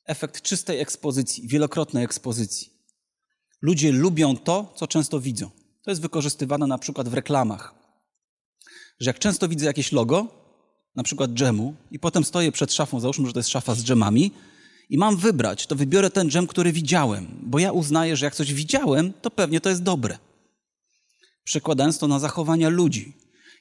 Efekt 0.06 0.42
czystej 0.42 0.80
ekspozycji, 0.80 1.48
wielokrotnej 1.48 2.04
ekspozycji. 2.04 2.70
Ludzie 3.62 3.92
lubią 3.92 4.38
to, 4.38 4.74
co 4.76 4.88
często 4.88 5.20
widzą. 5.20 5.50
To 5.84 5.92
jest 5.92 6.02
wykorzystywane 6.02 6.68
na 6.68 6.78
przykład 6.78 7.10
w 7.10 7.14
reklamach. 7.14 7.76
Że 9.00 9.10
jak 9.10 9.20
często 9.20 9.48
widzę 9.48 9.66
jakieś 9.66 9.92
logo, 9.92 10.41
na 10.96 11.04
przykład 11.04 11.32
dżemu, 11.32 11.76
i 11.92 12.00
potem 12.00 12.24
stoję 12.24 12.52
przed 12.52 12.74
szafą, 12.74 13.00
załóżmy, 13.00 13.28
że 13.28 13.34
to 13.34 13.40
jest 13.40 13.50
szafa 13.50 13.76
z 13.76 13.84
dżemami, 13.84 14.32
i 14.90 14.98
mam 14.98 15.18
wybrać, 15.18 15.68
to 15.68 15.76
wybiorę 15.76 16.10
ten 16.10 16.30
dżem, 16.30 16.48
który 16.48 16.72
widziałem, 16.72 17.28
bo 17.44 17.60
ja 17.60 17.72
uznaję, 17.72 18.16
że 18.16 18.26
jak 18.26 18.36
coś 18.36 18.54
widziałem, 18.54 19.14
to 19.22 19.32
pewnie 19.32 19.62
to 19.62 19.70
jest 19.70 19.84
dobre. 19.84 20.18
Przekładając 21.44 21.98
to 21.98 22.08
na 22.08 22.20
zachowania 22.20 22.70
ludzi. 22.70 23.14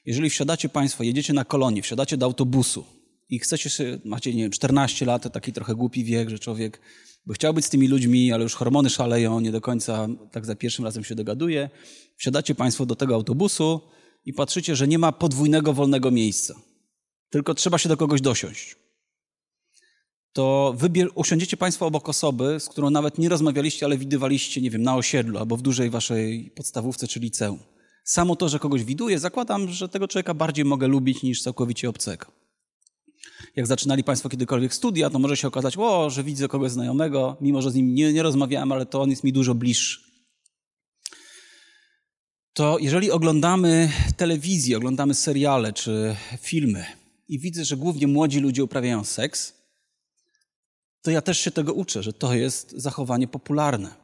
Jeżeli 0.05 0.29
wsiadacie 0.29 0.69
Państwo, 0.69 1.03
jedziecie 1.03 1.33
na 1.33 1.45
kolonie, 1.45 1.81
wsiadacie 1.81 2.17
do 2.17 2.25
autobusu 2.25 2.85
i 3.29 3.39
chcecie 3.39 3.69
się, 3.69 3.99
macie, 4.05 4.33
nie 4.33 4.43
wiem, 4.43 4.51
14 4.51 5.05
lat, 5.05 5.33
taki 5.33 5.53
trochę 5.53 5.75
głupi 5.75 6.03
wiek, 6.03 6.29
że 6.29 6.39
człowiek 6.39 6.81
by 7.25 7.33
chciał 7.33 7.53
być 7.53 7.65
z 7.65 7.69
tymi 7.69 7.87
ludźmi, 7.87 8.31
ale 8.31 8.43
już 8.43 8.55
hormony 8.55 8.89
szaleją, 8.89 9.39
nie 9.39 9.51
do 9.51 9.61
końca 9.61 10.07
tak 10.31 10.45
za 10.45 10.55
pierwszym 10.55 10.85
razem 10.85 11.03
się 11.03 11.15
dogaduje. 11.15 11.69
Wsiadacie 12.17 12.55
Państwo 12.55 12.85
do 12.85 12.95
tego 12.95 13.15
autobusu 13.15 13.81
i 14.25 14.33
patrzycie, 14.33 14.75
że 14.75 14.87
nie 14.87 14.99
ma 14.99 15.11
podwójnego 15.11 15.73
wolnego 15.73 16.11
miejsca. 16.11 16.70
Tylko 17.31 17.53
trzeba 17.53 17.77
się 17.77 17.89
do 17.89 17.97
kogoś 17.97 18.21
dosiąść. 18.21 18.75
To 20.33 20.75
wybier- 20.77 21.09
usiądziecie 21.15 21.57
Państwo 21.57 21.85
obok 21.85 22.09
osoby, 22.09 22.59
z 22.59 22.69
którą 22.69 22.89
nawet 22.89 23.17
nie 23.17 23.29
rozmawialiście, 23.29 23.85
ale 23.85 23.97
widywaliście, 23.97 24.61
nie 24.61 24.69
wiem, 24.69 24.83
na 24.83 24.95
osiedlu 24.95 25.39
albo 25.39 25.57
w 25.57 25.61
dużej 25.61 25.89
Waszej 25.89 26.51
podstawówce 26.55 27.07
czy 27.07 27.19
liceum. 27.19 27.59
Samo 28.03 28.35
to, 28.35 28.49
że 28.49 28.59
kogoś 28.59 28.83
widuję, 28.83 29.19
zakładam, 29.19 29.69
że 29.69 29.89
tego 29.89 30.07
człowieka 30.07 30.33
bardziej 30.33 30.65
mogę 30.65 30.87
lubić 30.87 31.23
niż 31.23 31.41
całkowicie 31.41 31.89
obcego. 31.89 32.25
Jak 33.55 33.67
zaczynali 33.67 34.03
Państwo 34.03 34.29
kiedykolwiek 34.29 34.73
studia, 34.73 35.09
to 35.09 35.19
może 35.19 35.37
się 35.37 35.47
okazać, 35.47 35.77
o, 35.77 36.09
że 36.09 36.23
widzę 36.23 36.47
kogoś 36.47 36.71
znajomego, 36.71 37.37
mimo 37.41 37.61
że 37.61 37.71
z 37.71 37.75
nim 37.75 37.95
nie, 37.95 38.13
nie 38.13 38.23
rozmawiałem, 38.23 38.71
ale 38.71 38.85
to 38.85 39.01
on 39.01 39.09
jest 39.09 39.23
mi 39.23 39.33
dużo 39.33 39.55
bliższy. 39.55 39.99
To 42.53 42.77
jeżeli 42.79 43.11
oglądamy 43.11 43.91
telewizję, 44.17 44.77
oglądamy 44.77 45.13
seriale 45.13 45.73
czy 45.73 46.15
filmy 46.41 47.00
i 47.31 47.39
widzę, 47.39 47.65
że 47.65 47.77
głównie 47.77 48.07
młodzi 48.07 48.39
ludzie 48.39 48.63
uprawiają 48.63 49.03
seks, 49.03 49.53
to 51.01 51.11
ja 51.11 51.21
też 51.21 51.39
się 51.39 51.51
tego 51.51 51.73
uczę, 51.73 52.03
że 52.03 52.13
to 52.13 52.33
jest 52.33 52.71
zachowanie 52.71 53.27
popularne. 53.27 53.95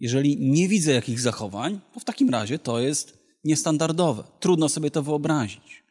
Jeżeli 0.00 0.50
nie 0.50 0.68
widzę 0.68 0.92
jakich 0.92 1.20
zachowań, 1.20 1.80
to 1.94 2.00
w 2.00 2.04
takim 2.04 2.30
razie 2.30 2.58
to 2.58 2.80
jest 2.80 3.18
niestandardowe. 3.44 4.24
Trudno 4.40 4.68
sobie 4.68 4.90
to 4.90 5.02
wyobrazić. 5.02 5.84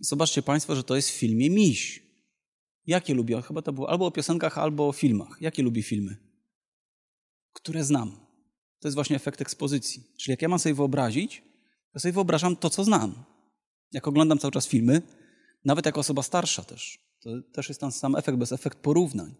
Zobaczcie 0.00 0.42
Państwo, 0.42 0.76
że 0.76 0.84
to 0.84 0.96
jest 0.96 1.10
w 1.10 1.14
filmie 1.14 1.50
Miś. 1.50 2.02
Jakie 2.86 3.14
lubię? 3.14 3.42
Chyba 3.42 3.62
to 3.62 3.72
było 3.72 3.90
albo 3.90 4.06
o 4.06 4.10
piosenkach, 4.10 4.58
albo 4.58 4.88
o 4.88 4.92
filmach. 4.92 5.38
Jakie 5.40 5.62
lubi 5.62 5.82
filmy? 5.82 6.16
Które 7.52 7.84
znam. 7.84 8.10
To 8.80 8.88
jest 8.88 8.94
właśnie 8.94 9.16
efekt 9.16 9.40
ekspozycji. 9.40 10.02
Czyli 10.18 10.32
jak 10.32 10.42
ja 10.42 10.48
mam 10.48 10.58
sobie 10.58 10.74
wyobrazić, 10.74 11.42
to 11.92 12.00
sobie 12.00 12.12
wyobrażam 12.12 12.56
to, 12.56 12.70
co 12.70 12.84
znam. 12.84 13.24
Jak 13.92 14.08
oglądam 14.08 14.38
cały 14.38 14.52
czas 14.52 14.68
filmy, 14.68 15.02
nawet 15.64 15.86
jako 15.86 16.00
osoba 16.00 16.22
starsza 16.22 16.62
też, 16.62 16.98
to 17.20 17.30
też 17.52 17.68
jest 17.68 17.80
ten 17.80 17.92
sam 17.92 18.16
efekt, 18.16 18.38
bez 18.38 18.52
efekt 18.52 18.78
porównań. 18.78 19.34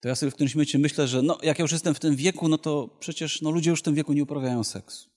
To 0.00 0.08
ja 0.08 0.14
sobie 0.14 0.30
w 0.30 0.34
którymś 0.34 0.54
momencie 0.54 0.78
myślę, 0.78 1.08
że 1.08 1.22
no, 1.22 1.38
jak 1.42 1.58
ja 1.58 1.62
już 1.62 1.72
jestem 1.72 1.94
w 1.94 2.00
tym 2.00 2.16
wieku, 2.16 2.48
no 2.48 2.58
to 2.58 2.96
przecież 3.00 3.42
no, 3.42 3.50
ludzie 3.50 3.70
już 3.70 3.80
w 3.80 3.82
tym 3.82 3.94
wieku 3.94 4.12
nie 4.12 4.22
uprawiają 4.22 4.64
seksu. 4.64 5.10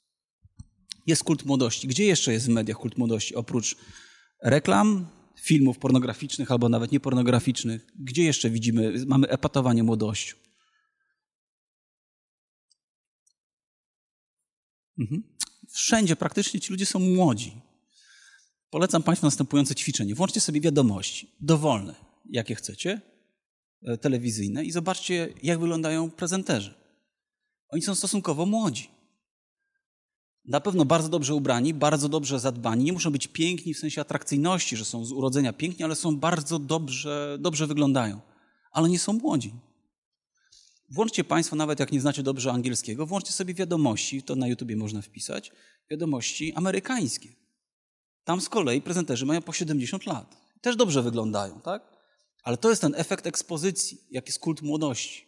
Jest 1.08 1.24
kult 1.24 1.46
młodości. 1.46 1.88
Gdzie 1.88 2.06
jeszcze 2.06 2.34
jest 2.34 2.46
w 2.46 2.50
mediach 2.50 2.78
kult 2.78 2.98
młodości? 2.98 3.36
Oprócz 3.36 3.76
reklam, 4.44 5.08
filmów 5.42 5.80
pornograficznych 5.80 6.52
albo 6.52 6.70
nawet 6.70 6.92
niepornograficznych. 6.92 7.88
Gdzie 8.00 8.24
jeszcze 8.24 8.50
widzimy, 8.50 9.06
mamy 9.08 9.28
epatowanie 9.28 9.84
młodością? 9.84 10.36
Mhm. 15.00 15.24
Wszędzie 15.70 16.16
praktycznie 16.16 16.60
ci 16.60 16.72
ludzie 16.72 16.86
są 16.86 17.00
młodzi. 17.00 17.62
Polecam 18.70 19.04
Państwu 19.04 19.28
następujące 19.28 19.76
ćwiczenie. 19.76 20.16
Włączcie 20.16 20.42
sobie 20.42 20.62
wiadomości, 20.62 21.32
dowolne, 21.40 21.96
jakie 22.30 22.56
chcecie, 22.56 23.02
e, 23.84 23.98
telewizyjne 23.98 24.66
i 24.66 24.72
zobaczcie, 24.72 25.34
jak 25.44 25.60
wyglądają 25.60 26.12
prezenterzy. 26.12 26.74
Oni 27.70 27.82
są 27.82 27.96
stosunkowo 27.96 28.46
młodzi. 28.46 28.90
Na 30.46 30.62
pewno 30.62 30.86
bardzo 30.86 31.10
dobrze 31.10 31.36
ubrani, 31.36 31.74
bardzo 31.74 32.10
dobrze 32.10 32.40
zadbani. 32.40 32.84
Nie 32.84 32.94
muszą 32.94 33.12
być 33.12 33.28
piękni 33.28 33.74
w 33.74 33.80
sensie 33.80 34.02
atrakcyjności, 34.02 34.78
że 34.78 34.86
są 34.86 35.06
z 35.06 35.12
urodzenia 35.12 35.54
piękni, 35.54 35.86
ale 35.86 35.96
są 35.96 36.18
bardzo 36.18 36.60
dobrze, 36.60 37.38
dobrze 37.40 37.68
wyglądają. 37.68 38.22
Ale 38.72 38.90
nie 38.90 39.00
są 39.00 39.14
młodzi. 39.14 39.54
Włączcie 40.90 41.24
Państwo, 41.24 41.56
nawet 41.56 41.80
jak 41.80 41.92
nie 41.92 42.02
znacie 42.02 42.24
dobrze 42.24 42.52
angielskiego, 42.52 43.06
włączcie 43.06 43.32
sobie 43.32 43.54
wiadomości, 43.54 44.24
to 44.24 44.36
na 44.36 44.48
YouTubie 44.48 44.76
można 44.76 45.02
wpisać, 45.02 45.52
wiadomości 45.92 46.54
amerykańskie. 46.54 47.47
Tam 48.28 48.42
z 48.42 48.50
kolei 48.50 48.82
prezenterzy 48.82 49.26
mają 49.26 49.42
po 49.42 49.54
70 49.54 50.06
lat. 50.06 50.38
Też 50.62 50.76
dobrze 50.76 51.04
wyglądają, 51.04 51.62
tak? 51.62 51.84
Ale 52.44 52.58
to 52.58 52.70
jest 52.70 52.82
ten 52.82 52.96
efekt 52.96 53.28
ekspozycji, 53.28 53.98
jak 54.12 54.28
jest 54.28 54.40
kult 54.40 54.62
młodości. 54.62 55.28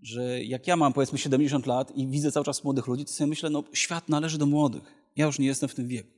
Że 0.00 0.44
jak 0.44 0.66
ja 0.66 0.76
mam 0.76 0.92
powiedzmy 0.92 1.18
70 1.18 1.66
lat 1.66 1.96
i 1.96 2.06
widzę 2.08 2.32
cały 2.32 2.46
czas 2.46 2.64
młodych 2.64 2.86
ludzi, 2.86 3.04
to 3.04 3.12
sobie 3.12 3.28
myślę, 3.28 3.50
no 3.50 3.64
świat 3.72 4.08
należy 4.08 4.38
do 4.38 4.46
młodych. 4.46 4.82
Ja 5.16 5.26
już 5.26 5.38
nie 5.38 5.46
jestem 5.46 5.68
w 5.68 5.74
tym 5.74 5.88
wieku. 5.88 6.10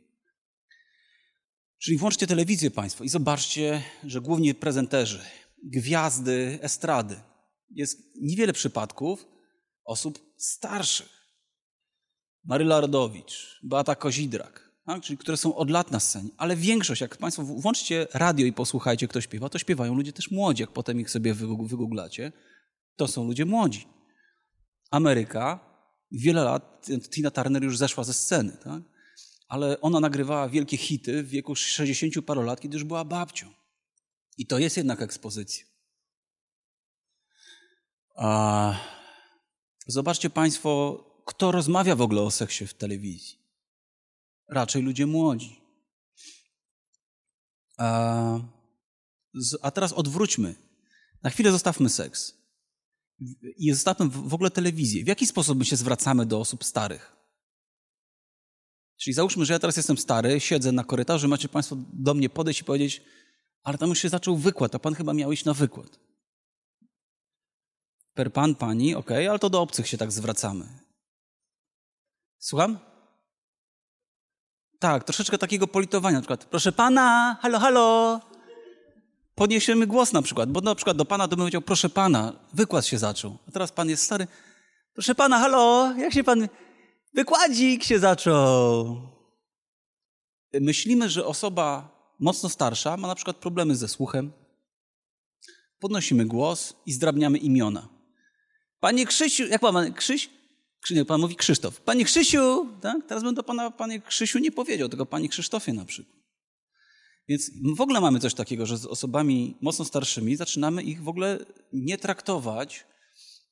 Czyli 1.78 1.98
włączcie 1.98 2.26
telewizję 2.26 2.70
Państwo 2.70 3.04
i 3.04 3.08
zobaczcie, 3.08 3.82
że 4.04 4.20
głównie 4.20 4.54
prezenterzy, 4.54 5.20
gwiazdy 5.64 6.58
estrady, 6.62 7.16
jest 7.70 7.98
niewiele 8.20 8.52
przypadków 8.52 9.26
osób 9.84 10.18
starszych. 10.36 11.18
Maryla 12.44 12.80
Rodowicz, 12.80 13.60
Beata 13.62 13.94
Kozidrak, 13.94 14.67
tak? 14.88 15.02
czyli 15.02 15.18
które 15.18 15.36
są 15.36 15.54
od 15.54 15.70
lat 15.70 15.90
na 15.90 16.00
scenie. 16.00 16.30
Ale 16.36 16.56
większość, 16.56 17.00
jak 17.00 17.16
Państwo 17.16 17.42
włączcie 17.42 18.06
radio 18.14 18.46
i 18.46 18.52
posłuchajcie, 18.52 19.08
kto 19.08 19.20
śpiewa, 19.20 19.48
to 19.48 19.58
śpiewają 19.58 19.94
ludzie 19.94 20.12
też 20.12 20.30
młodzi. 20.30 20.62
Jak 20.62 20.70
potem 20.70 21.00
ich 21.00 21.10
sobie 21.10 21.34
wygooglacie, 21.34 22.32
to 22.96 23.08
są 23.08 23.24
ludzie 23.24 23.44
młodzi. 23.44 23.86
Ameryka, 24.90 25.60
wiele 26.12 26.44
lat, 26.44 26.86
Tina 27.10 27.30
Turner 27.30 27.62
już 27.64 27.78
zeszła 27.78 28.04
ze 28.04 28.14
sceny, 28.14 28.56
tak? 28.64 28.82
ale 29.48 29.80
ona 29.80 30.00
nagrywała 30.00 30.48
wielkie 30.48 30.76
hity 30.76 31.22
w 31.22 31.28
wieku 31.28 31.54
60 31.54 32.24
paru 32.26 32.42
lat, 32.42 32.60
kiedy 32.60 32.76
już 32.76 32.84
była 32.84 33.04
babcią. 33.04 33.46
I 34.38 34.46
to 34.46 34.58
jest 34.58 34.76
jednak 34.76 35.02
ekspozycja. 35.02 35.66
A 38.16 38.74
zobaczcie 39.86 40.30
Państwo, 40.30 41.04
kto 41.26 41.52
rozmawia 41.52 41.96
w 41.96 42.02
ogóle 42.02 42.22
o 42.22 42.30
seksie 42.30 42.66
w 42.66 42.74
telewizji. 42.74 43.37
Raczej 44.48 44.82
ludzie 44.82 45.06
młodzi. 45.06 45.60
A, 47.78 48.40
a 49.62 49.70
teraz 49.70 49.92
odwróćmy. 49.92 50.54
Na 51.22 51.30
chwilę 51.30 51.52
zostawmy 51.52 51.88
seks. 51.88 52.34
I 53.56 53.72
zostawmy 53.72 54.08
w 54.08 54.34
ogóle 54.34 54.50
telewizję. 54.50 55.04
W 55.04 55.06
jaki 55.06 55.26
sposób 55.26 55.58
my 55.58 55.64
się 55.64 55.76
zwracamy 55.76 56.26
do 56.26 56.40
osób 56.40 56.64
starych? 56.64 57.16
Czyli 58.96 59.14
załóżmy, 59.14 59.44
że 59.44 59.52
ja 59.52 59.58
teraz 59.58 59.76
jestem 59.76 59.98
stary, 59.98 60.40
siedzę 60.40 60.72
na 60.72 60.84
korytarzu, 60.84 61.28
macie 61.28 61.48
Państwo 61.48 61.76
do 61.92 62.14
mnie 62.14 62.30
podejść 62.30 62.60
i 62.60 62.64
powiedzieć, 62.64 63.02
ale 63.62 63.78
tam 63.78 63.88
już 63.88 63.98
się 63.98 64.08
zaczął 64.08 64.36
wykład, 64.36 64.74
a 64.74 64.78
Pan 64.78 64.94
chyba 64.94 65.14
miał 65.14 65.32
iść 65.32 65.44
na 65.44 65.54
wykład. 65.54 65.98
Per 68.14 68.32
Pan, 68.32 68.54
Pani, 68.54 68.94
ok, 68.94 69.10
ale 69.10 69.38
to 69.38 69.50
do 69.50 69.60
obcych 69.60 69.88
się 69.88 69.98
tak 69.98 70.12
zwracamy. 70.12 70.68
Słucham? 72.38 72.87
Tak, 74.78 75.04
troszeczkę 75.04 75.38
takiego 75.38 75.66
politowania. 75.66 76.16
Na 76.16 76.20
przykład, 76.20 76.44
proszę 76.44 76.72
pana, 76.72 77.36
halo, 77.42 77.58
halo. 77.58 78.20
Podniesiemy 79.34 79.86
głos 79.86 80.12
na 80.12 80.22
przykład, 80.22 80.50
bo 80.50 80.60
na 80.60 80.74
przykład 80.74 80.96
do 80.96 81.04
pana 81.04 81.24
to 81.24 81.36
bym 81.36 81.38
powiedział, 81.38 81.62
proszę 81.62 81.88
pana, 81.88 82.32
wykład 82.54 82.86
się 82.86 82.98
zaczął. 82.98 83.38
A 83.48 83.50
teraz 83.50 83.72
pan 83.72 83.88
jest 83.88 84.02
stary. 84.02 84.26
Proszę 84.92 85.14
pana, 85.14 85.38
halo, 85.38 85.94
jak 85.96 86.12
się 86.12 86.24
pan. 86.24 86.48
Wykładzik 87.14 87.84
się 87.84 87.98
zaczął. 87.98 88.96
Myślimy, 90.60 91.08
że 91.08 91.26
osoba 91.26 91.98
mocno 92.18 92.48
starsza 92.48 92.96
ma 92.96 93.08
na 93.08 93.14
przykład 93.14 93.36
problemy 93.36 93.76
ze 93.76 93.88
słuchem. 93.88 94.32
Podnosimy 95.78 96.26
głos 96.26 96.76
i 96.86 96.92
zdrabniamy 96.92 97.38
imiona. 97.38 97.88
Panie 98.80 99.06
Krzysiu, 99.06 99.46
jak 99.46 99.60
pan, 99.60 99.92
Krzyś? 99.92 100.30
Pan 101.06 101.20
mówi 101.20 101.36
Krzysztof. 101.36 101.80
Panie 101.80 102.04
Krzysiu, 102.04 102.66
tak? 102.80 103.06
Teraz 103.06 103.24
bym 103.24 103.34
do 103.34 103.42
pana, 103.42 103.70
panie 103.70 104.00
Krzysiu 104.00 104.38
nie 104.38 104.52
powiedział, 104.52 104.88
tylko 104.88 105.06
panie 105.06 105.28
Krzysztofie 105.28 105.72
na 105.72 105.84
przykład. 105.84 106.18
Więc 107.28 107.50
w 107.76 107.80
ogóle 107.80 108.00
mamy 108.00 108.20
coś 108.20 108.34
takiego, 108.34 108.66
że 108.66 108.78
z 108.78 108.86
osobami 108.86 109.56
mocno 109.60 109.84
starszymi 109.84 110.36
zaczynamy 110.36 110.82
ich 110.82 111.02
w 111.02 111.08
ogóle 111.08 111.38
nie 111.72 111.98
traktować 111.98 112.86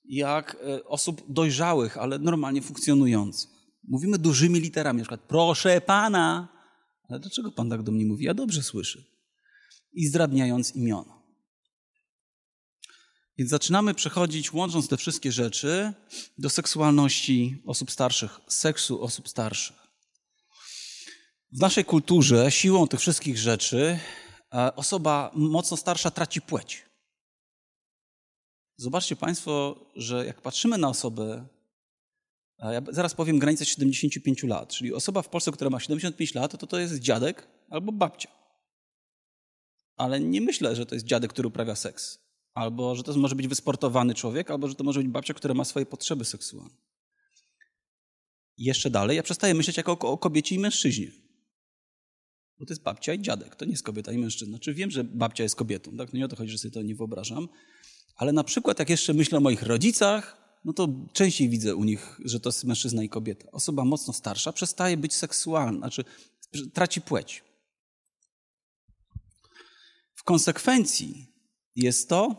jak 0.09 0.57
e, 0.67 0.85
osób 0.85 1.23
dojrzałych, 1.29 1.99
ale 1.99 2.19
normalnie 2.19 2.63
funkcjonujących. 2.63 3.51
Mówimy 3.89 4.19
dużymi 4.19 4.61
literami, 4.61 4.99
na 4.99 5.05
przykład 5.05 5.21
proszę 5.21 5.81
pana. 5.81 6.49
Ale 7.09 7.21
dlaczego 7.21 7.53
pan 7.53 7.71
tak 7.71 7.83
do 7.83 7.93
mnie 7.93 8.07
mówi? 8.07 8.25
Ja 8.25 8.35
dobrze 8.35 8.63
słyszę. 8.63 9.03
I 9.93 10.07
zdrabniając 10.07 10.77
imiona. 10.77 11.16
Więc 13.39 13.51
zaczynamy 13.51 13.95
przechodzić, 13.95 14.53
łącząc 14.53 14.89
te 14.89 14.97
wszystkie 14.97 15.33
rzeczy, 15.33 15.93
do 16.39 16.51
seksualności 16.51 17.63
osób 17.67 17.91
starszych, 17.91 18.41
seksu 18.49 19.03
osób 19.03 19.29
starszych. 19.29 19.77
W 21.53 21.61
naszej 21.61 21.85
kulturze 21.85 22.51
siłą 22.51 22.89
tych 22.89 23.01
wszystkich 23.01 23.39
rzeczy 23.39 23.99
e, 24.55 24.77
osoba 24.77 25.31
mocno 25.35 25.77
starsza 25.77 26.11
traci 26.11 26.41
płeć. 26.41 26.83
Zobaczcie 28.77 29.17
Państwo, 29.17 29.81
że 29.97 30.27
jak 30.27 30.41
patrzymy 30.41 30.79
na 30.79 30.89
osobę, 30.89 31.47
ja 32.59 32.83
zaraz 32.89 33.15
powiem 33.15 33.39
granicę 33.39 33.65
75 33.65 34.43
lat, 34.43 34.69
czyli 34.69 34.95
osoba 34.95 35.23
w 35.23 35.29
Polsce, 35.29 35.53
która 35.53 35.71
ma 35.71 35.81
75 35.81 36.35
lat, 36.35 36.59
to 36.61 36.67
to 36.67 36.79
jest 36.79 36.99
dziadek 36.99 37.49
albo 37.71 37.93
babcia. 37.93 38.29
Ale 39.97 40.21
nie 40.21 40.41
myślę, 40.41 40.77
że 40.77 40.87
to 40.87 40.95
jest 40.95 41.07
dziadek, 41.07 41.33
który 41.33 41.49
uprawia 41.49 41.77
seks. 41.77 42.26
Albo 42.57 42.95
że 42.95 43.03
to 43.03 43.15
może 43.15 43.35
być 43.35 43.49
wysportowany 43.49 44.15
człowiek, 44.15 44.51
albo 44.51 44.69
że 44.69 44.75
to 44.75 44.85
może 44.85 45.01
być 45.01 45.09
babcia, 45.09 45.35
która 45.35 45.55
ma 45.55 45.65
swoje 45.65 45.87
potrzeby 45.87 46.25
seksualne. 46.25 46.77
Jeszcze 48.59 48.91
dalej, 48.91 49.17
ja 49.17 49.23
przestaję 49.23 49.55
myśleć 49.55 49.77
jako 49.77 49.93
o 49.93 50.19
kobiecie 50.19 50.55
i 50.55 50.59
mężczyźnie. 50.59 51.11
Bo 52.59 52.67
to 52.67 52.73
jest 52.73 52.83
babcia 52.83 53.15
i 53.15 53.23
dziadek, 53.23 53.57
to 53.57 53.65
nie 53.65 53.71
jest 53.71 53.83
kobieta 53.83 54.13
i 54.13 54.19
mężczyzna. 54.19 54.57
Znaczy 54.57 54.75
wiem, 54.75 54.91
że 54.91 55.05
babcia 55.05 55.43
jest 55.43 55.57
kobietą, 55.57 55.97
tak? 55.97 56.13
No 56.13 56.19
nie 56.19 56.25
o 56.25 56.29
to 56.29 56.37
chodzi, 56.37 56.51
że 56.51 56.59
sobie 56.59 56.73
to 56.73 56.83
nie 56.83 56.95
wyobrażam. 56.95 57.49
Ale 58.17 58.33
na 58.33 58.45
przykład 58.45 58.79
jak 58.79 58.91
jeszcze 58.91 59.15
myślę 59.15 59.39
o 59.39 59.41
moich 59.41 59.63
rodzicach, 59.63 60.37
no 60.65 60.73
to 60.73 60.89
częściej 61.13 61.49
widzę 61.49 61.77
u 61.77 61.85
nich, 61.85 62.21
że 62.25 62.41
to 62.41 62.49
jest 62.49 62.65
mężczyzna 62.65 63.03
i 63.03 63.09
kobieta. 63.09 63.51
Osoba 63.53 63.85
mocno 63.85 64.13
starsza 64.13 64.53
przestaje 64.53 64.97
być 64.97 65.15
seksualna, 65.15 65.79
znaczy 65.79 66.05
traci 66.73 67.01
płeć. 67.01 67.45
W 70.15 70.25
konsekwencji 70.25 71.36
jest 71.77 72.09
to, 72.09 72.37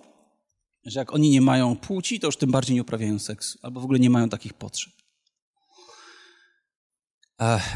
że 0.86 1.00
jak 1.00 1.13
oni 1.13 1.30
nie 1.30 1.41
mają 1.41 1.76
płci, 1.76 2.19
to 2.19 2.28
już 2.28 2.38
tym 2.38 2.52
bardziej 2.52 2.76
nie 2.76 2.82
uprawiają 2.82 3.19
seksu, 3.19 3.60
albo 3.62 3.82
w 3.82 3.84
ogóle 3.84 4.00
nie 4.00 4.10
mają 4.10 4.30
takich 4.30 4.54
potrzeb. 4.54 4.93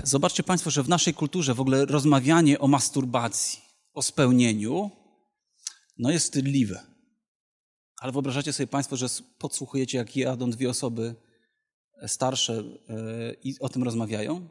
Zobaczcie 0.04 0.44
Państwo, 0.44 0.70
że 0.70 0.84
w 0.84 0.90
naszej 0.90 1.14
kulturze 1.14 1.54
w 1.54 1.62
ogóle 1.62 1.86
rozmawianie 1.86 2.60
o 2.60 2.68
masturbacji, 2.68 3.62
o 3.94 4.02
spełnieniu, 4.02 4.92
no 5.98 6.12
jest 6.12 6.26
wstydliwe. 6.26 6.84
Ale 7.98 8.12
wyobrażacie 8.12 8.54
sobie 8.54 8.68
Państwo, 8.68 8.98
że 8.98 9.08
podsłuchujecie, 9.38 9.98
jak 9.98 10.16
jadą 10.16 10.52
dwie 10.52 10.70
osoby 10.70 11.16
starsze 12.08 12.64
e, 12.90 13.34
i 13.44 13.60
o 13.60 13.70
tym 13.70 13.84
rozmawiają? 13.84 14.50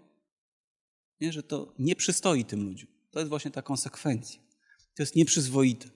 Nie, 1.21 1.33
że 1.33 1.43
to 1.43 1.75
nie 1.79 1.97
przystoi 1.97 2.45
tym 2.45 2.65
ludziom. 2.65 2.89
To 3.11 3.19
jest 3.19 3.29
właśnie 3.29 3.51
ta 3.51 3.63
konsekwencja. 3.63 4.41
To 4.97 5.03
jest 5.03 5.17
nieprzyzwoite. 5.17 5.89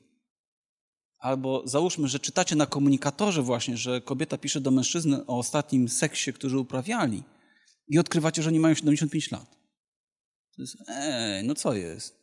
Albo 1.25 1.63
załóżmy, 1.67 2.09
że 2.09 2.19
czytacie 2.19 2.57
na 2.57 2.67
komunikatorze 2.67 3.43
właśnie, 3.43 3.77
że 3.77 4.01
kobieta 4.01 4.39
pisze 4.39 4.61
do 4.61 4.71
mężczyzny 4.71 5.27
o 5.27 5.39
ostatnim 5.39 5.89
seksie, 5.89 6.33
którzy 6.33 6.59
uprawiali 6.59 7.23
i 7.89 7.99
odkrywacie, 7.99 8.43
że 8.43 8.49
oni 8.49 8.61
mają 8.61 8.75
75 8.75 9.31
lat. 9.31 9.57
To 10.57 10.63
jest, 10.63 10.77
ej, 10.89 11.45
no 11.45 11.55
co 11.55 11.75
jest? 11.75 12.17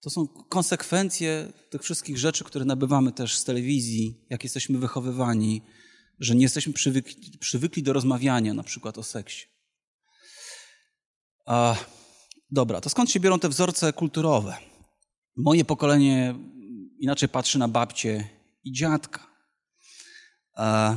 To 0.00 0.10
są 0.10 0.26
konsekwencje 0.28 1.52
tych 1.70 1.82
wszystkich 1.82 2.18
rzeczy, 2.18 2.44
które 2.44 2.64
nabywamy 2.64 3.12
też 3.12 3.38
z 3.38 3.44
telewizji, 3.44 4.26
jak 4.30 4.44
jesteśmy 4.44 4.78
wychowywani, 4.78 5.62
że 6.18 6.34
nie 6.34 6.42
jesteśmy 6.42 6.72
przywykli, 6.72 7.38
przywykli 7.38 7.82
do 7.82 7.92
rozmawiania 7.92 8.54
na 8.54 8.62
przykład 8.62 8.98
o 8.98 9.02
seksie. 9.02 9.46
A, 11.46 11.76
dobra, 12.50 12.80
to 12.80 12.90
skąd 12.90 13.10
się 13.10 13.20
biorą 13.20 13.38
te 13.38 13.48
wzorce 13.48 13.92
kulturowe? 13.92 14.56
Moje 15.36 15.64
pokolenie 15.64 16.34
inaczej 16.98 17.28
patrzy 17.28 17.58
na 17.58 17.68
babcię 17.68 18.28
i 18.64 18.72
dziadka. 18.72 19.26
A, 20.54 20.96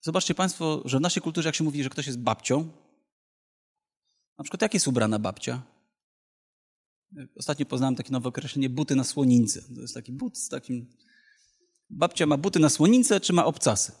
zobaczcie 0.00 0.34
Państwo, 0.34 0.82
że 0.84 0.98
w 0.98 1.00
naszej 1.00 1.22
kulturze, 1.22 1.48
jak 1.48 1.56
się 1.56 1.64
mówi, 1.64 1.82
że 1.82 1.90
ktoś 1.90 2.06
jest 2.06 2.20
babcią, 2.20 2.72
na 4.38 4.44
przykład 4.44 4.62
jak 4.62 4.74
jest 4.74 4.88
ubrana 4.88 5.18
babcia? 5.18 5.62
Ostatnio 7.36 7.66
poznałem 7.66 7.96
takie 7.96 8.12
nowe 8.12 8.28
określenie 8.28 8.70
buty 8.70 8.96
na 8.96 9.04
słonince. 9.04 9.62
To 9.74 9.80
jest 9.80 9.94
taki 9.94 10.12
but 10.12 10.38
z 10.38 10.48
takim... 10.48 10.86
Babcia 11.90 12.26
ma 12.26 12.36
buty 12.36 12.58
na 12.58 12.68
słonince, 12.68 13.20
czy 13.20 13.32
ma 13.32 13.44
obcasy? 13.44 13.92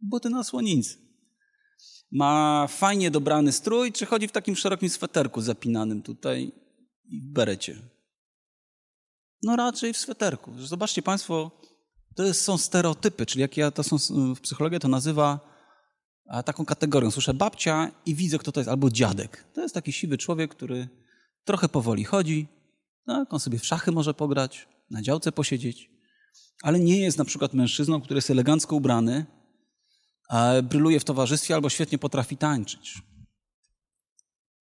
Buty 0.00 0.30
na 0.30 0.44
słonince. 0.44 0.96
Ma 2.10 2.66
fajnie 2.68 3.10
dobrany 3.10 3.52
strój, 3.52 3.92
czy 3.92 4.06
chodzi 4.06 4.28
w 4.28 4.32
takim 4.32 4.56
szerokim 4.56 4.88
sweterku 4.88 5.40
zapinanym 5.40 6.02
tutaj 6.02 6.52
i 7.04 7.20
w 7.20 7.26
berecie? 7.26 7.97
No 9.42 9.56
raczej 9.56 9.92
w 9.92 9.96
sweterku. 9.96 10.52
Zobaczcie 10.58 11.02
Państwo, 11.02 11.50
to 12.16 12.22
jest, 12.22 12.42
są 12.42 12.58
stereotypy, 12.58 13.26
czyli 13.26 13.40
jak 13.40 13.56
ja 13.56 13.70
to 13.70 13.82
są, 13.82 13.96
w 14.34 14.40
psychologii 14.40 14.80
to 14.80 14.88
nazywa 14.88 15.40
taką 16.44 16.64
kategorią. 16.64 17.10
Słyszę 17.10 17.34
babcia 17.34 17.90
i 18.06 18.14
widzę, 18.14 18.38
kto 18.38 18.52
to 18.52 18.60
jest, 18.60 18.70
albo 18.70 18.90
dziadek. 18.90 19.44
To 19.54 19.60
jest 19.60 19.74
taki 19.74 19.92
siwy 19.92 20.18
człowiek, 20.18 20.54
który 20.54 20.88
trochę 21.44 21.68
powoli 21.68 22.04
chodzi, 22.04 22.46
tak, 23.06 23.32
on 23.32 23.40
sobie 23.40 23.58
w 23.58 23.66
szachy 23.66 23.92
może 23.92 24.14
pograć, 24.14 24.68
na 24.90 25.02
działce 25.02 25.32
posiedzieć, 25.32 25.90
ale 26.62 26.80
nie 26.80 27.00
jest 27.00 27.18
na 27.18 27.24
przykład 27.24 27.54
mężczyzną, 27.54 28.00
który 28.00 28.18
jest 28.18 28.30
elegancko 28.30 28.76
ubrany, 28.76 29.26
bryluje 30.62 31.00
w 31.00 31.04
towarzystwie 31.04 31.54
albo 31.54 31.70
świetnie 31.70 31.98
potrafi 31.98 32.36
tańczyć. 32.36 33.02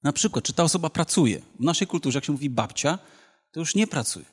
Na 0.04 0.14
przykład, 0.14 0.46
czy 0.46 0.54
ta 0.54 0.64
osoba 0.64 0.90
pracuje? 0.90 1.42
W 1.60 1.64
naszej 1.64 1.88
kulturze, 1.88 2.18
jak 2.18 2.26
się 2.26 2.32
mówi 2.32 2.50
babcia, 2.50 3.00
to 3.52 3.60
już 3.60 3.76
nie 3.76 3.88
pracuje. 3.88 4.26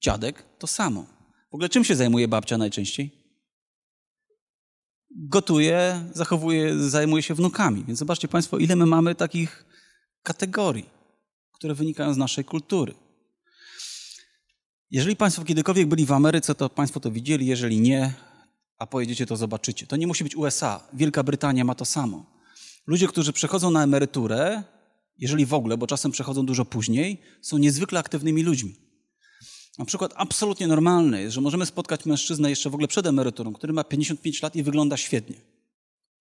Dziadek 0.00 0.44
to 0.58 0.66
samo. 0.66 1.06
W 1.50 1.54
ogóle 1.54 1.68
czym 1.68 1.84
się 1.84 1.96
zajmuje 1.96 2.28
babcia 2.28 2.58
najczęściej? 2.58 3.10
Gotuje, 5.10 6.04
zachowuje, 6.14 6.78
zajmuje 6.78 7.22
się 7.22 7.34
wnukami. 7.34 7.84
Więc 7.84 7.98
zobaczcie 7.98 8.28
Państwo, 8.28 8.58
ile 8.58 8.76
my 8.76 8.86
mamy 8.86 9.14
takich 9.14 9.64
kategorii 10.22 11.00
które 11.60 11.74
wynikają 11.74 12.14
z 12.14 12.16
naszej 12.16 12.44
kultury. 12.44 12.94
Jeżeli 14.90 15.16
Państwo 15.16 15.44
kiedykolwiek 15.44 15.88
byli 15.88 16.06
w 16.06 16.12
Ameryce, 16.12 16.54
to 16.54 16.68
Państwo 16.68 17.00
to 17.00 17.10
widzieli, 17.10 17.46
jeżeli 17.46 17.80
nie, 17.80 18.12
a 18.78 18.86
pojedziecie, 18.86 19.26
to 19.26 19.36
zobaczycie. 19.36 19.86
To 19.86 19.96
nie 19.96 20.06
musi 20.06 20.24
być 20.24 20.36
USA. 20.36 20.80
Wielka 20.92 21.22
Brytania 21.22 21.64
ma 21.64 21.74
to 21.74 21.84
samo. 21.84 22.26
Ludzie, 22.86 23.08
którzy 23.08 23.32
przechodzą 23.32 23.70
na 23.70 23.82
emeryturę, 23.82 24.62
jeżeli 25.18 25.46
w 25.46 25.54
ogóle, 25.54 25.76
bo 25.76 25.86
czasem 25.86 26.12
przechodzą 26.12 26.46
dużo 26.46 26.64
później, 26.64 27.22
są 27.42 27.58
niezwykle 27.58 28.00
aktywnymi 28.00 28.42
ludźmi. 28.42 28.76
Na 29.78 29.84
przykład 29.84 30.12
absolutnie 30.16 30.66
normalne 30.66 31.20
jest, 31.20 31.34
że 31.34 31.40
możemy 31.40 31.66
spotkać 31.66 32.06
mężczyznę 32.06 32.50
jeszcze 32.50 32.70
w 32.70 32.74
ogóle 32.74 32.88
przed 32.88 33.06
emeryturą, 33.06 33.52
który 33.52 33.72
ma 33.72 33.84
55 33.84 34.42
lat 34.42 34.56
i 34.56 34.62
wygląda 34.62 34.96
świetnie. 34.96 35.36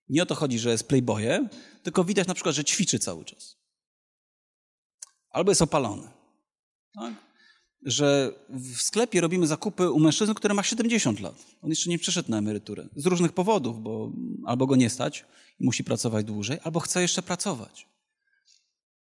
Nie 0.10 0.24
o 0.24 0.26
to 0.26 0.36
chodzi, 0.36 0.60
że 0.60 0.70
jest 0.70 0.88
playboyem, 0.88 1.50
tylko 1.84 2.04
widać 2.04 2.28
na 2.28 2.34
przykład, 2.34 2.56
że 2.56 2.64
ćwiczy 2.64 3.00
cały 3.00 3.26
czas. 3.26 3.58
Albo 5.30 5.52
jest 5.52 5.62
opalony. 5.62 6.10
Tak? 6.94 7.14
Że 7.82 8.34
w 8.50 8.82
sklepie 8.82 9.22
robimy 9.22 9.48
zakupy 9.48 9.92
u 9.92 10.00
mężczyzny, 10.00 10.36
który 10.36 10.54
ma 10.54 10.64
70 10.64 11.20
lat. 11.20 11.36
On 11.62 11.70
jeszcze 11.70 11.90
nie 11.90 12.00
przeszedł 12.00 12.32
na 12.32 12.38
emeryturę. 12.38 12.88
Z 12.96 13.06
różnych 13.06 13.34
powodów, 13.34 13.84
bo 13.84 14.12
albo 14.46 14.68
go 14.68 14.76
nie 14.76 14.90
stać 14.90 15.26
i 15.60 15.66
musi 15.66 15.84
pracować 15.84 16.26
dłużej, 16.26 16.58
albo 16.64 16.80
chce 16.80 17.02
jeszcze 17.02 17.22
pracować. 17.22 17.88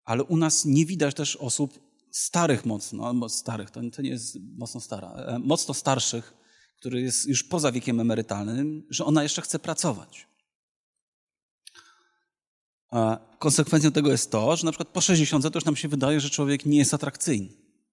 Ale 0.04 0.24
u 0.24 0.38
nas 0.38 0.66
nie 0.66 0.86
widać 0.86 1.16
też 1.16 1.36
osób 1.36 1.93
starych 2.13 2.65
mocno, 2.65 3.30
starych, 3.30 3.71
to, 3.71 3.82
to 3.95 4.02
nie 4.02 4.10
jest 4.10 4.38
mocno 4.58 4.82
stara, 4.82 5.12
e, 5.12 5.39
mocno 5.39 5.73
starszych, 5.73 6.34
który 6.78 7.02
jest 7.02 7.28
już 7.28 7.43
poza 7.43 7.71
wiekiem 7.71 7.99
emerytalnym, 7.99 8.84
że 8.89 9.06
ona 9.06 9.23
jeszcze 9.23 9.41
chce 9.41 9.60
pracować. 9.60 10.28
A 12.91 13.19
konsekwencją 13.39 13.91
tego 13.91 14.12
jest 14.12 14.32
to, 14.32 14.56
że 14.56 14.65
na 14.65 14.71
przykład 14.71 14.88
po 14.88 15.02
60 15.02 15.43
to 15.43 15.58
już 15.58 15.65
nam 15.65 15.76
się 15.76 15.88
wydaje, 15.88 16.19
że 16.19 16.30
człowiek 16.30 16.65
nie 16.65 16.78
jest 16.78 16.93
atrakcyjny. 16.93 17.49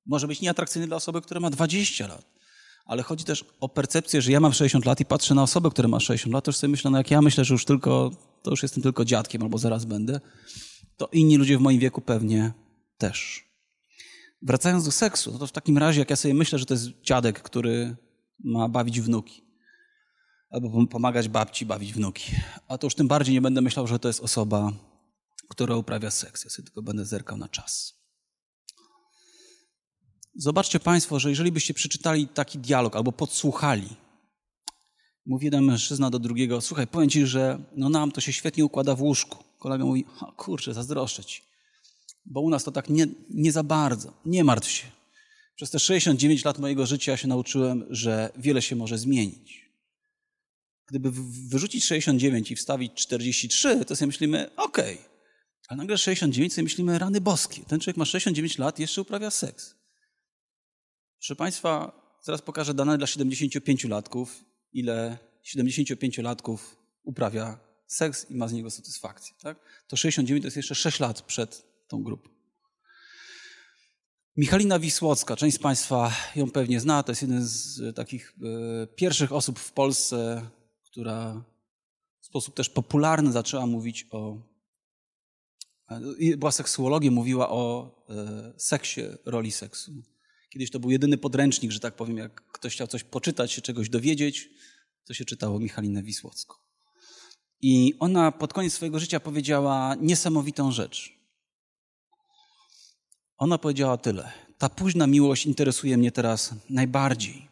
Może 0.06 0.28
być 0.28 0.40
nieatrakcyjny 0.40 0.86
dla 0.86 0.96
osoby, 0.96 1.20
która 1.20 1.40
ma 1.40 1.50
20 1.50 2.06
lat. 2.06 2.24
Ale 2.84 3.02
chodzi 3.02 3.24
też 3.24 3.44
o 3.60 3.68
percepcję, 3.68 4.22
że 4.22 4.32
ja 4.32 4.40
mam 4.40 4.52
60 4.52 4.86
lat 4.86 5.00
i 5.00 5.04
patrzę 5.04 5.34
na 5.34 5.42
osobę, 5.42 5.70
która 5.70 5.88
ma 5.88 6.00
60 6.00 6.34
lat, 6.34 6.44
to 6.44 6.48
już 6.48 6.56
sobie 6.56 6.70
myślę, 6.70 6.90
no 6.90 6.98
jak 6.98 7.10
ja 7.10 7.22
myślę, 7.22 7.44
że 7.44 7.54
już 7.54 7.64
tylko, 7.64 8.10
to 8.42 8.50
już 8.50 8.62
jestem 8.62 8.82
tylko 8.82 9.04
dziadkiem 9.04 9.42
albo 9.42 9.58
zaraz 9.58 9.84
będę, 9.84 10.20
to 10.96 11.08
inni 11.12 11.36
ludzie 11.36 11.58
w 11.58 11.60
moim 11.60 11.78
wieku 11.78 12.00
pewnie 12.00 12.52
też. 12.98 13.49
Wracając 14.42 14.84
do 14.84 14.90
seksu, 14.90 15.32
no 15.32 15.38
to 15.38 15.46
w 15.46 15.52
takim 15.52 15.78
razie, 15.78 15.98
jak 16.00 16.10
ja 16.10 16.16
sobie 16.16 16.34
myślę, 16.34 16.58
że 16.58 16.66
to 16.66 16.74
jest 16.74 16.88
dziadek, 17.02 17.42
który 17.42 17.96
ma 18.44 18.68
bawić 18.68 19.00
wnuki, 19.00 19.42
albo 20.50 20.86
pomagać 20.86 21.28
babci 21.28 21.66
bawić 21.66 21.92
wnuki, 21.92 22.32
a 22.68 22.78
to 22.78 22.86
już 22.86 22.94
tym 22.94 23.08
bardziej 23.08 23.34
nie 23.34 23.40
będę 23.40 23.60
myślał, 23.60 23.86
że 23.86 23.98
to 23.98 24.08
jest 24.08 24.20
osoba, 24.20 24.72
która 25.48 25.76
uprawia 25.76 26.10
seks. 26.10 26.44
Ja 26.44 26.50
sobie 26.50 26.66
tylko 26.66 26.82
będę 26.82 27.04
zerkał 27.04 27.36
na 27.38 27.48
czas. 27.48 28.00
Zobaczcie 30.34 30.80
Państwo, 30.80 31.18
że 31.18 31.30
jeżeli 31.30 31.52
byście 31.52 31.74
przeczytali 31.74 32.28
taki 32.28 32.58
dialog 32.58 32.96
albo 32.96 33.12
podsłuchali, 33.12 33.88
mówi 35.26 35.44
jeden 35.44 35.64
mężczyzna 35.64 36.10
do 36.10 36.18
drugiego, 36.18 36.60
słuchaj, 36.60 36.86
powiem 36.86 37.10
Ci, 37.10 37.26
że 37.26 37.58
no 37.76 37.88
nam 37.88 38.12
to 38.12 38.20
się 38.20 38.32
świetnie 38.32 38.64
układa 38.64 38.94
w 38.94 39.02
łóżku. 39.02 39.44
Kolega 39.58 39.84
mówi, 39.84 40.04
kurczę, 40.36 40.74
zazdroszczę 40.74 41.24
Ci. 41.24 41.49
Bo 42.24 42.40
u 42.40 42.50
nas 42.50 42.64
to 42.64 42.72
tak 42.72 42.88
nie, 42.88 43.06
nie 43.30 43.52
za 43.52 43.62
bardzo. 43.62 44.12
Nie 44.24 44.44
martw 44.44 44.70
się. 44.70 44.86
Przez 45.54 45.70
te 45.70 45.78
69 45.78 46.44
lat 46.44 46.58
mojego 46.58 46.86
życia 46.86 47.16
się 47.16 47.28
nauczyłem, 47.28 47.86
że 47.90 48.32
wiele 48.36 48.62
się 48.62 48.76
może 48.76 48.98
zmienić. 48.98 49.70
Gdyby 50.86 51.10
wyrzucić 51.48 51.84
69 51.84 52.50
i 52.50 52.56
wstawić 52.56 52.92
43, 52.94 53.84
to 53.84 53.96
sobie 53.96 54.06
myślimy, 54.06 54.50
okej. 54.56 54.94
Okay. 54.94 55.10
Ale 55.68 55.76
nagle 55.76 55.98
69 55.98 56.52
sobie 56.54 56.62
myślimy, 56.62 56.98
rany 56.98 57.20
boskie. 57.20 57.62
Ten 57.64 57.80
człowiek 57.80 57.96
ma 57.96 58.04
69 58.04 58.58
lat 58.58 58.78
jeszcze 58.78 59.00
uprawia 59.00 59.30
seks. 59.30 59.74
Proszę 61.18 61.36
Państwa, 61.36 61.92
zaraz 62.22 62.42
pokażę 62.42 62.74
dane 62.74 62.98
dla 62.98 63.06
75-latków, 63.06 64.26
ile 64.72 65.18
75-latków 65.44 66.58
uprawia 67.02 67.58
seks 67.86 68.30
i 68.30 68.34
ma 68.34 68.48
z 68.48 68.52
niego 68.52 68.70
satysfakcję. 68.70 69.34
Tak? 69.42 69.58
To 69.88 69.96
69 69.96 70.42
to 70.42 70.46
jest 70.46 70.56
jeszcze 70.56 70.74
6 70.74 71.00
lat 71.00 71.22
przed 71.22 71.69
tą 71.90 72.02
grupą. 72.02 72.28
Michalina 74.36 74.78
Wisłocka, 74.78 75.36
część 75.36 75.56
z 75.56 75.58
Państwa 75.58 76.12
ją 76.36 76.50
pewnie 76.50 76.80
zna, 76.80 77.02
to 77.02 77.12
jest 77.12 77.22
jeden 77.22 77.44
z 77.46 77.96
takich 77.96 78.34
e, 78.42 78.86
pierwszych 78.86 79.32
osób 79.32 79.58
w 79.58 79.72
Polsce, 79.72 80.50
która 80.84 81.44
w 82.20 82.26
sposób 82.26 82.54
też 82.54 82.68
popularny 82.68 83.32
zaczęła 83.32 83.66
mówić 83.66 84.06
o. 84.10 84.50
Była 86.36 86.52
seksuologiem, 86.52 87.14
mówiła 87.14 87.50
o 87.50 87.94
e, 88.08 88.52
seksie, 88.56 89.00
roli 89.24 89.50
seksu. 89.50 89.92
Kiedyś 90.50 90.70
to 90.70 90.80
był 90.80 90.90
jedyny 90.90 91.18
podręcznik, 91.18 91.72
że 91.72 91.80
tak 91.80 91.96
powiem, 91.96 92.16
jak 92.16 92.52
ktoś 92.52 92.72
chciał 92.72 92.86
coś 92.86 93.04
poczytać, 93.04 93.52
się 93.52 93.62
czegoś 93.62 93.88
dowiedzieć, 93.88 94.48
to 95.04 95.14
się 95.14 95.24
czytało 95.24 95.58
Michalinę 95.58 96.02
Wisłocką. 96.02 96.54
I 97.60 97.94
ona 97.98 98.32
pod 98.32 98.52
koniec 98.52 98.72
swojego 98.72 98.98
życia 98.98 99.20
powiedziała 99.20 99.94
niesamowitą 100.00 100.72
rzecz. 100.72 101.19
Ona 103.40 103.58
powiedziała 103.58 103.96
tyle. 103.96 104.32
Ta 104.58 104.68
późna 104.68 105.06
miłość 105.06 105.46
interesuje 105.46 105.96
mnie 105.96 106.12
teraz 106.12 106.54
najbardziej. 106.70 107.48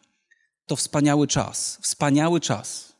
To 0.65 0.75
wspaniały 0.75 1.27
czas, 1.27 1.79
wspaniały 1.81 2.39
czas, 2.39 2.93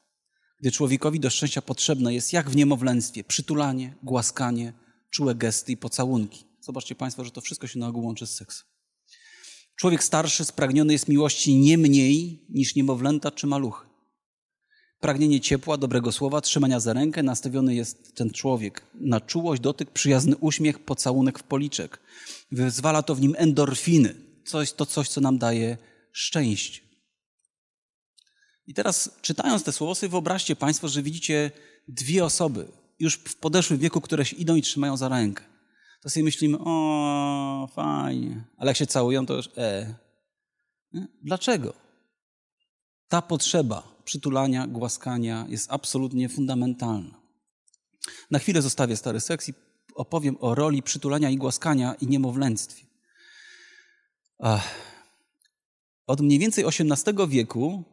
gdy 0.60 0.72
człowiekowi 0.72 1.20
do 1.20 1.30
szczęścia 1.30 1.62
potrzebne 1.62 2.14
jest 2.14 2.34
jak 2.34 2.50
w 2.50 2.56
niemowlęctwie 2.56 3.24
przytulanie, 3.24 3.96
głaskanie, 4.04 4.74
czułe 5.10 5.36
gesty 5.36 5.72
i 5.72 5.78
pocałunki. 5.78 6.46
Zobaczcie 6.62 6.96
Państwo, 6.96 7.24
że 7.24 7.32
to 7.32 7.42
wszystko 7.42 7.68
się 7.68 7.80
na 7.80 7.88
ogół 7.88 8.06
łączy 8.06 8.28
z 8.28 8.36
seksem. 8.36 8.68
Człowiek 9.76 10.04
starszy 10.04 10.46
spragniony 10.46 10.94
jest 10.94 11.08
miłości 11.08 11.56
nie 11.56 11.78
mniej 11.78 12.46
niż 12.50 12.76
niemowlęta 12.76 13.32
czy 13.32 13.48
maluchy. 13.48 13.89
Pragnienie 15.00 15.42
ciepła, 15.42 15.78
dobrego 15.78 16.12
słowa, 16.12 16.42
trzymania 16.42 16.80
za 16.80 16.94
rękę 16.94 17.24
nastawiony 17.24 17.76
jest 17.76 18.16
ten 18.16 18.32
człowiek 18.32 18.82
na 18.94 19.22
czułość, 19.22 19.62
dotyk, 19.62 19.92
przyjazny 19.92 20.38
uśmiech, 20.38 20.80
pocałunek 20.80 21.40
w 21.40 21.44
policzek. 21.44 22.00
Wyzwala 22.52 23.04
to 23.04 23.16
w 23.16 23.22
nim 23.22 23.36
endorfiny. 23.38 24.16
Coś, 24.46 24.74
to 24.74 24.86
coś, 24.86 25.10
co 25.10 25.22
nam 25.22 25.38
daje 25.38 25.78
szczęście. 26.12 26.82
I 28.68 28.74
teraz 28.74 29.10
czytając 29.22 29.64
te 29.64 29.72
słowa 29.72 29.96
sobie 29.96 30.10
wyobraźcie 30.10 30.56
Państwo, 30.56 30.88
że 30.88 31.04
widzicie 31.04 31.52
dwie 31.88 32.26
osoby 32.26 32.68
już 33.00 33.16
w 33.16 33.36
podeszłym 33.36 33.80
wieku, 33.80 34.02
które 34.02 34.26
się 34.26 34.36
idą 34.36 34.56
i 34.56 34.62
trzymają 34.62 34.98
za 34.98 35.10
rękę. 35.10 35.44
To 36.02 36.10
sobie 36.10 36.24
myślimy, 36.24 36.58
o, 36.60 37.70
fajnie. 37.74 38.44
Ale 38.58 38.70
jak 38.70 38.78
się 38.78 38.88
całują, 38.88 39.26
to 39.26 39.34
już 39.34 39.50
e. 39.58 39.96
Dlaczego? 41.24 41.74
Ta 43.08 43.22
potrzeba 43.22 43.99
przytulania, 44.10 44.68
głaskania 44.68 45.46
jest 45.50 45.72
absolutnie 45.72 46.30
fundamentalna. 46.30 47.22
Na 48.32 48.40
chwilę 48.40 48.62
zostawię 48.62 48.96
stary 48.98 49.20
seks 49.20 49.50
i 49.50 49.54
opowiem 49.96 50.38
o 50.40 50.56
roli 50.56 50.84
przytulania 50.84 51.30
i 51.30 51.38
głaskania 51.38 51.94
i 52.02 52.08
niemowlęctwie. 52.08 52.86
Od 56.08 56.22
mniej 56.22 56.40
więcej 56.40 56.66
XVIII 56.66 57.28
wieku 57.28 57.84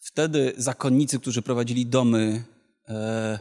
wtedy 0.00 0.52
zakonnicy, 0.56 1.20
którzy 1.20 1.42
prowadzili 1.42 1.86
domy, 1.86 2.44
e, 2.88 3.38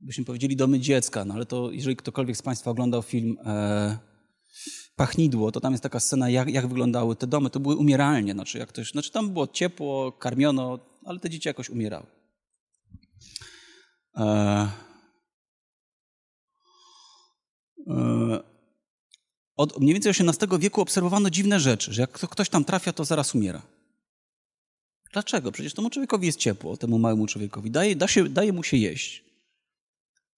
byśmy 0.00 0.24
powiedzieli 0.24 0.56
domy 0.56 0.80
dziecka, 0.80 1.24
no 1.24 1.34
ale 1.34 1.46
to 1.46 1.70
jeżeli 1.70 1.96
ktokolwiek 1.96 2.36
z 2.36 2.42
Państwa 2.42 2.70
oglądał 2.70 3.02
film 3.02 3.36
e, 3.46 3.98
Pachnidło, 4.96 5.52
to 5.52 5.60
tam 5.60 5.72
jest 5.72 5.82
taka 5.82 6.00
scena, 6.00 6.30
jak, 6.30 6.48
jak 6.50 6.66
wyglądały 6.66 7.16
te 7.16 7.26
domy. 7.26 7.50
To 7.50 7.60
były 7.60 7.76
umieralnie, 7.76 8.32
znaczy, 8.32 8.58
jak 8.58 8.68
ktoś, 8.68 8.90
znaczy 8.90 9.12
tam 9.12 9.30
było 9.30 9.46
ciepło, 9.46 10.12
karmiono, 10.12 10.78
ale 11.04 11.20
te 11.20 11.30
dzieci 11.30 11.48
jakoś 11.48 11.70
umierały. 11.70 12.06
E, 14.16 14.68
e, 17.86 18.42
od 19.56 19.80
mniej 19.80 19.92
więcej 19.94 20.12
XVIII 20.12 20.58
wieku 20.58 20.80
obserwowano 20.80 21.30
dziwne 21.30 21.60
rzeczy, 21.60 21.92
że 21.92 22.00
jak 22.00 22.10
ktoś 22.10 22.48
tam 22.48 22.64
trafia, 22.64 22.92
to 22.92 23.04
zaraz 23.04 23.34
umiera. 23.34 23.62
Dlaczego? 25.12 25.52
Przecież 25.52 25.74
temu 25.74 25.90
człowiekowi 25.90 26.26
jest 26.26 26.38
ciepło, 26.38 26.76
temu 26.76 26.98
małemu 26.98 27.26
człowiekowi. 27.26 27.70
Daje, 27.70 27.96
da 27.96 28.08
się, 28.08 28.28
daje 28.28 28.52
mu 28.52 28.62
się 28.62 28.76
jeść. 28.76 29.24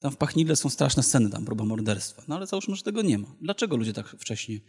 Tam 0.06 0.12
w 0.12 0.16
Pachnidle 0.16 0.56
są 0.56 0.70
straszne 0.70 1.02
sceny, 1.02 1.30
tam 1.30 1.44
próba 1.44 1.64
morderstwa. 1.64 2.22
No 2.28 2.36
ale 2.36 2.46
załóżmy, 2.46 2.76
że 2.76 2.82
tego 2.82 3.02
nie 3.02 3.18
ma. 3.18 3.28
Dlaczego 3.40 3.76
ludzie 3.76 3.92
tak 3.92 4.08
wcześnie 4.08 4.60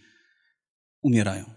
umierają? 1.02 1.54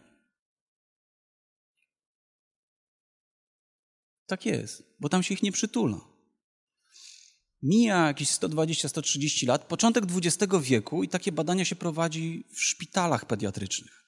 Tak 4.27 4.47
jest, 4.47 4.83
bo 4.99 5.09
tam 5.09 5.23
się 5.23 5.35
ich 5.35 5.43
nie 5.43 5.53
przytula. 5.53 6.01
Mija 7.63 8.07
jakieś 8.07 8.29
120-130 8.29 9.49
lat, 9.49 9.69
początek 9.69 10.05
XX 10.05 10.55
wieku 10.63 11.03
i 11.03 11.09
takie 11.09 11.33
badania 11.33 11.65
się 11.65 11.77
prowadzi 11.77 12.45
w 12.55 12.63
szpitalach 12.63 13.25
pediatrycznych. 13.25 14.05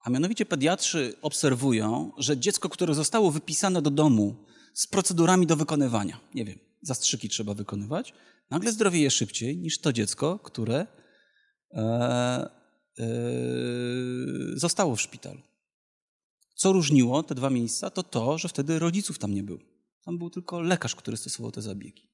A 0.00 0.10
mianowicie 0.10 0.46
pediatrzy 0.46 1.16
obserwują, 1.22 2.12
że 2.18 2.38
dziecko, 2.38 2.68
które 2.68 2.94
zostało 2.94 3.30
wypisane 3.30 3.82
do 3.82 3.90
domu 3.90 4.46
z 4.74 4.86
procedurami 4.86 5.46
do 5.46 5.56
wykonywania, 5.56 6.20
nie 6.34 6.44
wiem, 6.44 6.66
zastrzyki 6.86 7.28
trzeba 7.28 7.54
wykonywać, 7.54 8.12
nagle 8.50 8.72
zdrowieje 8.72 9.10
szybciej 9.10 9.58
niż 9.58 9.78
to 9.78 9.92
dziecko, 9.92 10.38
które 10.38 10.86
e, 11.70 11.82
e, 12.98 13.06
zostało 14.54 14.96
w 14.96 15.00
szpitalu. 15.00 15.42
Co 16.54 16.72
różniło 16.72 17.22
te 17.22 17.34
dwa 17.34 17.50
miejsca, 17.50 17.90
to 17.90 18.02
to, 18.02 18.38
że 18.38 18.48
wtedy 18.48 18.78
rodziców 18.78 19.18
tam 19.18 19.34
nie 19.34 19.42
było. 19.42 19.60
Tam 20.04 20.18
był 20.18 20.30
tylko 20.30 20.60
lekarz, 20.60 20.94
który 20.94 21.16
stosował 21.16 21.52
te 21.52 21.62
zabiegi. 21.62 22.10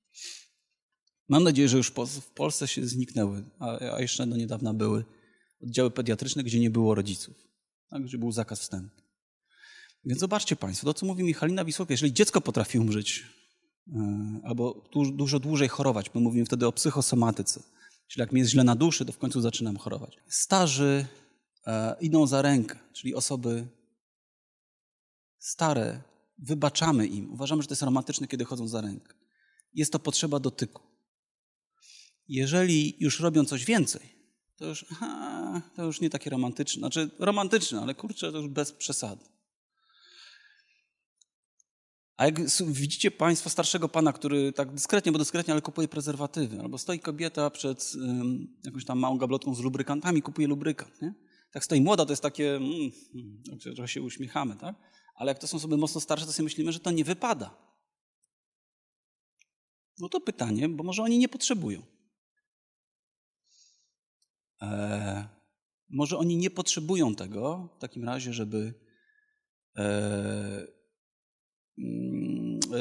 Mam 1.28 1.44
nadzieję, 1.44 1.68
że 1.68 1.76
już 1.76 1.92
w 2.20 2.30
Polsce 2.34 2.68
się 2.68 2.86
zniknęły, 2.86 3.44
a 3.94 4.00
jeszcze 4.00 4.26
do 4.26 4.36
niedawna 4.36 4.74
były 4.74 5.04
oddziały 5.62 5.90
pediatryczne, 5.90 6.42
gdzie 6.42 6.60
nie 6.60 6.70
było 6.70 6.94
rodziców, 6.94 7.36
tak, 7.90 8.02
gdzie 8.02 8.18
był 8.18 8.32
zakaz 8.32 8.60
wstępu. 8.60 9.02
Więc 10.04 10.20
zobaczcie 10.20 10.56
Państwo, 10.56 10.86
to 10.86 10.94
co 10.94 11.06
mówi 11.06 11.24
Michalina 11.24 11.64
Wisłowska, 11.64 11.94
jeżeli 11.94 12.12
dziecko 12.12 12.40
potrafi 12.40 12.78
umrzeć 12.78 13.24
albo 14.44 14.88
dużo, 14.92 15.12
dużo 15.12 15.38
dłużej 15.40 15.68
chorować, 15.68 16.14
my 16.14 16.20
mówimy 16.20 16.46
wtedy 16.46 16.66
o 16.66 16.72
psychosomatyce, 16.72 17.62
czyli 18.08 18.20
jak 18.20 18.32
mi 18.32 18.40
jest 18.40 18.50
źle 18.50 18.64
na 18.64 18.76
duszy, 18.76 19.04
to 19.04 19.12
w 19.12 19.18
końcu 19.18 19.40
zaczynam 19.40 19.76
chorować. 19.76 20.16
Starzy 20.28 21.06
e, 21.66 21.96
idą 22.00 22.26
za 22.26 22.42
rękę, 22.42 22.78
czyli 22.92 23.14
osoby 23.14 23.66
stare, 25.38 26.02
wybaczamy 26.38 27.06
im. 27.06 27.32
Uważamy, 27.32 27.62
że 27.62 27.68
to 27.68 27.72
jest 27.72 27.82
romantyczne, 27.82 28.28
kiedy 28.28 28.44
chodzą 28.44 28.68
za 28.68 28.80
rękę. 28.80 29.14
Jest 29.74 29.92
to 29.92 29.98
potrzeba 29.98 30.40
dotyku. 30.40 30.82
Jeżeli 32.28 32.96
już 33.00 33.20
robią 33.20 33.44
coś 33.44 33.64
więcej, 33.64 34.12
to 34.56 34.64
już, 34.66 34.86
aha, 34.92 35.62
to 35.76 35.84
już 35.84 36.00
nie 36.00 36.10
takie 36.10 36.30
romantyczne. 36.30 36.80
Znaczy 36.80 37.10
romantyczne, 37.18 37.80
ale 37.80 37.94
kurczę, 37.94 38.32
to 38.32 38.38
już 38.38 38.48
bez 38.48 38.72
przesady. 38.72 39.24
A 42.22 42.24
jak 42.24 42.40
widzicie 42.66 43.10
Państwo 43.10 43.50
starszego 43.50 43.88
pana, 43.88 44.12
który 44.12 44.52
tak 44.52 44.72
dyskretnie, 44.74 45.12
bo 45.12 45.18
dyskretnie, 45.18 45.52
ale 45.52 45.62
kupuje 45.62 45.88
prezerwatywy, 45.88 46.60
albo 46.60 46.78
stoi 46.78 47.00
kobieta 47.00 47.50
przed 47.50 47.92
um, 47.94 48.56
jakąś 48.64 48.84
tam 48.84 48.98
małą 48.98 49.18
gablotką 49.18 49.54
z 49.54 49.60
lubrykantami, 49.60 50.22
kupuje 50.22 50.48
lubrykant, 50.48 51.02
nie? 51.02 51.14
Tak 51.52 51.64
stoi 51.64 51.80
młoda, 51.80 52.06
to 52.06 52.12
jest 52.12 52.22
takie, 52.22 52.56
mm, 52.56 52.90
mm, 53.14 53.58
trochę 53.74 53.88
się 53.88 54.02
uśmiechamy, 54.02 54.56
tak? 54.56 54.76
Ale 55.14 55.30
jak 55.30 55.38
to 55.38 55.46
są 55.46 55.56
osoby 55.56 55.76
mocno 55.76 56.00
starsze, 56.00 56.26
to 56.26 56.32
sobie 56.32 56.44
myślimy, 56.44 56.72
że 56.72 56.80
to 56.80 56.90
nie 56.90 57.04
wypada. 57.04 57.58
No 59.98 60.08
to 60.08 60.20
pytanie, 60.20 60.68
bo 60.68 60.84
może 60.84 61.02
oni 61.02 61.18
nie 61.18 61.28
potrzebują. 61.28 61.82
Eee, 64.60 65.24
może 65.90 66.18
oni 66.18 66.36
nie 66.36 66.50
potrzebują 66.50 67.14
tego 67.14 67.68
w 67.76 67.80
takim 67.80 68.04
razie, 68.04 68.32
żeby 68.32 68.74
e, 69.76 70.81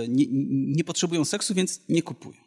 nie, 0.08 0.25
nie, 0.75 0.84
potrzebują 0.84 1.25
seksu, 1.25 1.54
więc 1.54 1.89
nie 1.89 2.04
kupują. 2.04 2.41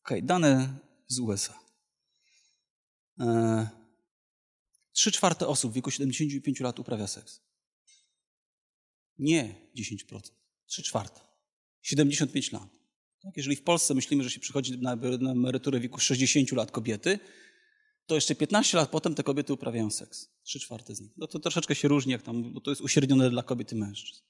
Ok, 0.00 0.10
dane 0.22 0.78
z 1.06 1.18
USA. 1.18 1.60
E, 3.20 3.68
trzy 4.92 5.12
czwarte 5.12 5.46
osób 5.46 5.72
w 5.72 5.74
wieku 5.74 5.90
75 5.90 6.60
lat 6.60 6.78
uprawia 6.78 7.06
seks. 7.06 7.40
Nie 9.18 9.54
10%, 9.78 10.20
trzy 10.66 10.82
czwarte. 10.82 11.20
75 11.82 12.52
lat. 12.52 12.80
Tak, 13.22 13.36
jeżeli 13.36 13.56
w 13.56 13.62
Polsce 13.62 13.94
myślimy, 13.94 14.24
że 14.24 14.30
się 14.30 14.40
przychodzi 14.40 14.78
na, 14.78 14.92
emeryturę 15.32 15.78
w 15.78 15.82
wieku 15.82 16.00
60 16.00 16.52
lat 16.52 16.70
kobiety, 16.70 17.18
to 18.06 18.14
jeszcze 18.14 18.34
15 18.34 18.76
lat 18.76 18.90
potem 18.90 19.14
te 19.14 19.22
kobiety 19.22 19.52
uprawiają 19.52 19.90
seks. 19.90 20.28
Trzy 20.42 20.60
czwarte 20.60 20.94
z 20.94 21.00
nich. 21.00 21.12
No 21.16 21.26
to 21.26 21.38
troszeczkę 21.38 21.74
się 21.74 21.88
różni, 21.88 22.12
jak 22.12 22.22
tam, 22.22 22.52
bo 22.52 22.60
to 22.60 22.70
jest 22.70 22.80
uśrednione 22.80 23.30
dla 23.30 23.42
kobiet 23.42 23.72
i 23.72 23.76
mężczyzn. 23.76 24.22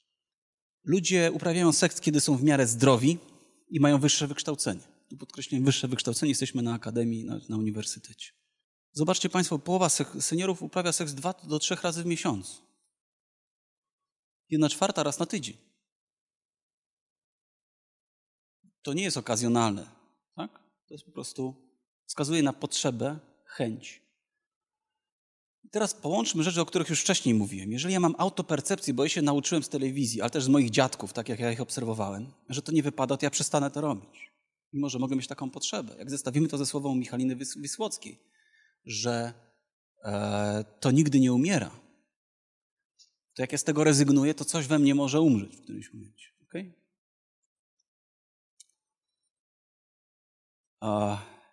Ludzie 0.85 1.33
uprawiają 1.33 1.73
seks, 1.73 2.01
kiedy 2.01 2.21
są 2.21 2.37
w 2.37 2.43
miarę 2.43 2.66
zdrowi 2.66 3.19
i 3.69 3.81
mają 3.81 3.99
wyższe 3.99 4.27
wykształcenie. 4.27 4.81
Tu 5.09 5.16
podkreślam 5.16 5.64
wyższe 5.64 5.88
wykształcenie, 5.88 6.31
jesteśmy 6.31 6.62
na 6.62 6.75
akademii, 6.75 7.25
na, 7.25 7.40
na 7.49 7.57
uniwersytecie. 7.57 8.33
Zobaczcie 8.93 9.29
Państwo, 9.29 9.59
połowa 9.59 9.88
seniorów 10.21 10.62
uprawia 10.62 10.93
seks 10.93 11.12
dwa 11.12 11.35
do 11.45 11.59
trzech 11.59 11.83
razy 11.83 12.03
w 12.03 12.07
miesiącu. 12.07 12.62
Jedna 14.49 14.69
czwarta 14.69 15.03
raz 15.03 15.19
na 15.19 15.27
tydzień. 15.27 15.57
To 18.83 18.93
nie 18.93 19.03
jest 19.03 19.16
okazjonalne, 19.16 19.90
tak? 20.37 20.62
To 20.87 20.95
jest 20.95 21.05
po 21.05 21.12
prostu, 21.12 21.55
wskazuje 22.07 22.43
na 22.43 22.53
potrzebę, 22.53 23.19
chęć. 23.45 24.03
Teraz 25.70 25.94
połączmy 25.94 26.42
rzeczy, 26.42 26.61
o 26.61 26.66
których 26.66 26.88
już 26.88 27.01
wcześniej 27.01 27.35
mówiłem. 27.35 27.73
Jeżeli 27.73 27.94
ja 27.94 28.01
mam 28.01 28.14
autopercepcję, 28.18 28.94
bo 28.94 29.03
ja 29.03 29.09
się 29.09 29.23
nauczyłem 29.23 29.62
z 29.62 29.68
telewizji, 29.68 30.20
ale 30.20 30.31
też 30.31 30.44
z 30.44 30.49
moich 30.49 30.70
dziadków, 30.70 31.12
tak 31.12 31.29
jak 31.29 31.40
ja 31.40 31.53
ich 31.53 31.61
obserwowałem, 31.61 32.33
że 32.49 32.62
to 32.62 32.73
nie 32.73 32.83
wypada, 32.83 33.16
to 33.16 33.27
ja 33.27 33.31
przestanę 33.31 33.70
to 33.70 33.81
robić. 33.81 34.31
Mimo, 34.73 34.88
że 34.88 34.99
mogę 34.99 35.16
mieć 35.16 35.27
taką 35.27 35.51
potrzebę. 35.51 35.94
Jak 35.99 36.11
zestawimy 36.11 36.49
to 36.49 36.59
ze 36.59 36.66
słową 36.66 36.94
Michaliny 36.94 37.37
Wisłockiej, 37.37 38.18
że 38.85 39.33
e, 40.05 40.64
to 40.81 40.90
nigdy 40.90 41.20
nie 41.20 41.33
umiera, 41.33 41.70
to 43.35 43.42
jak 43.42 43.53
ja 43.53 43.59
z 43.59 43.64
tego 43.64 43.85
rezygnuję, 43.85 44.35
to 44.35 44.44
coś 44.44 44.66
we 44.66 44.79
mnie 44.79 44.94
może 44.94 45.20
umrzeć 45.20 45.57
w 45.57 45.62
którymś 45.62 45.92
momencie. 45.94 46.27
Okay? 46.42 46.81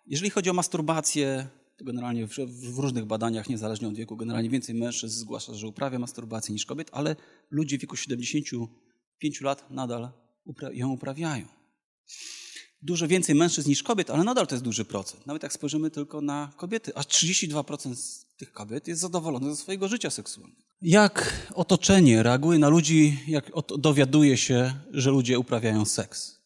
Jeżeli 0.06 0.30
chodzi 0.30 0.50
o 0.50 0.52
masturbację, 0.52 1.48
generalnie 1.80 2.26
w, 2.26 2.34
w, 2.36 2.78
różnych 2.78 3.04
badaniach, 3.04 3.48
niezależnie 3.48 3.88
od 3.88 3.94
wieku, 3.94 4.16
generalnie 4.16 4.50
więcej 4.50 4.74
mężczyzn 4.74 5.18
zgłasza, 5.18 5.54
że 5.54 5.66
uprawia 5.66 5.98
masturbację 5.98 6.52
niż 6.52 6.66
kobiet, 6.66 6.88
ale 6.92 7.16
ludzie 7.50 7.78
w 7.78 7.80
wieku 7.80 7.96
75 7.96 9.40
lat 9.40 9.70
nadal 9.70 10.10
upra 10.44 10.72
ją 10.72 10.92
uprawiają. 10.92 11.46
Dużo 12.82 13.08
więcej 13.08 13.34
mężczyzn 13.34 13.68
niż 13.68 13.82
kobiet, 13.82 14.10
ale 14.10 14.24
nadal 14.24 14.46
to 14.46 14.54
jest 14.54 14.64
duży 14.64 14.84
procent. 14.84 15.26
Nawet 15.26 15.42
jak 15.42 15.52
spojrzymy 15.52 15.90
tylko 15.90 16.20
na 16.20 16.52
kobiety, 16.56 16.94
aż 16.94 17.06
32% 17.06 17.94
z 17.94 18.26
tych 18.36 18.52
kobiet 18.52 18.88
jest 18.88 19.00
zadowolone 19.00 19.50
ze 19.50 19.56
swojego 19.56 19.88
życia 19.88 20.10
seksualnego. 20.10 20.62
Jak 20.82 21.46
otoczenie 21.54 22.22
reaguje 22.22 22.58
na 22.58 22.68
ludzi, 22.68 23.18
jak 23.28 23.50
dowiaduje 23.78 24.36
się, 24.36 24.74
że 24.90 25.10
ludzie 25.10 25.38
uprawiają 25.38 25.84
seks? 25.84 26.38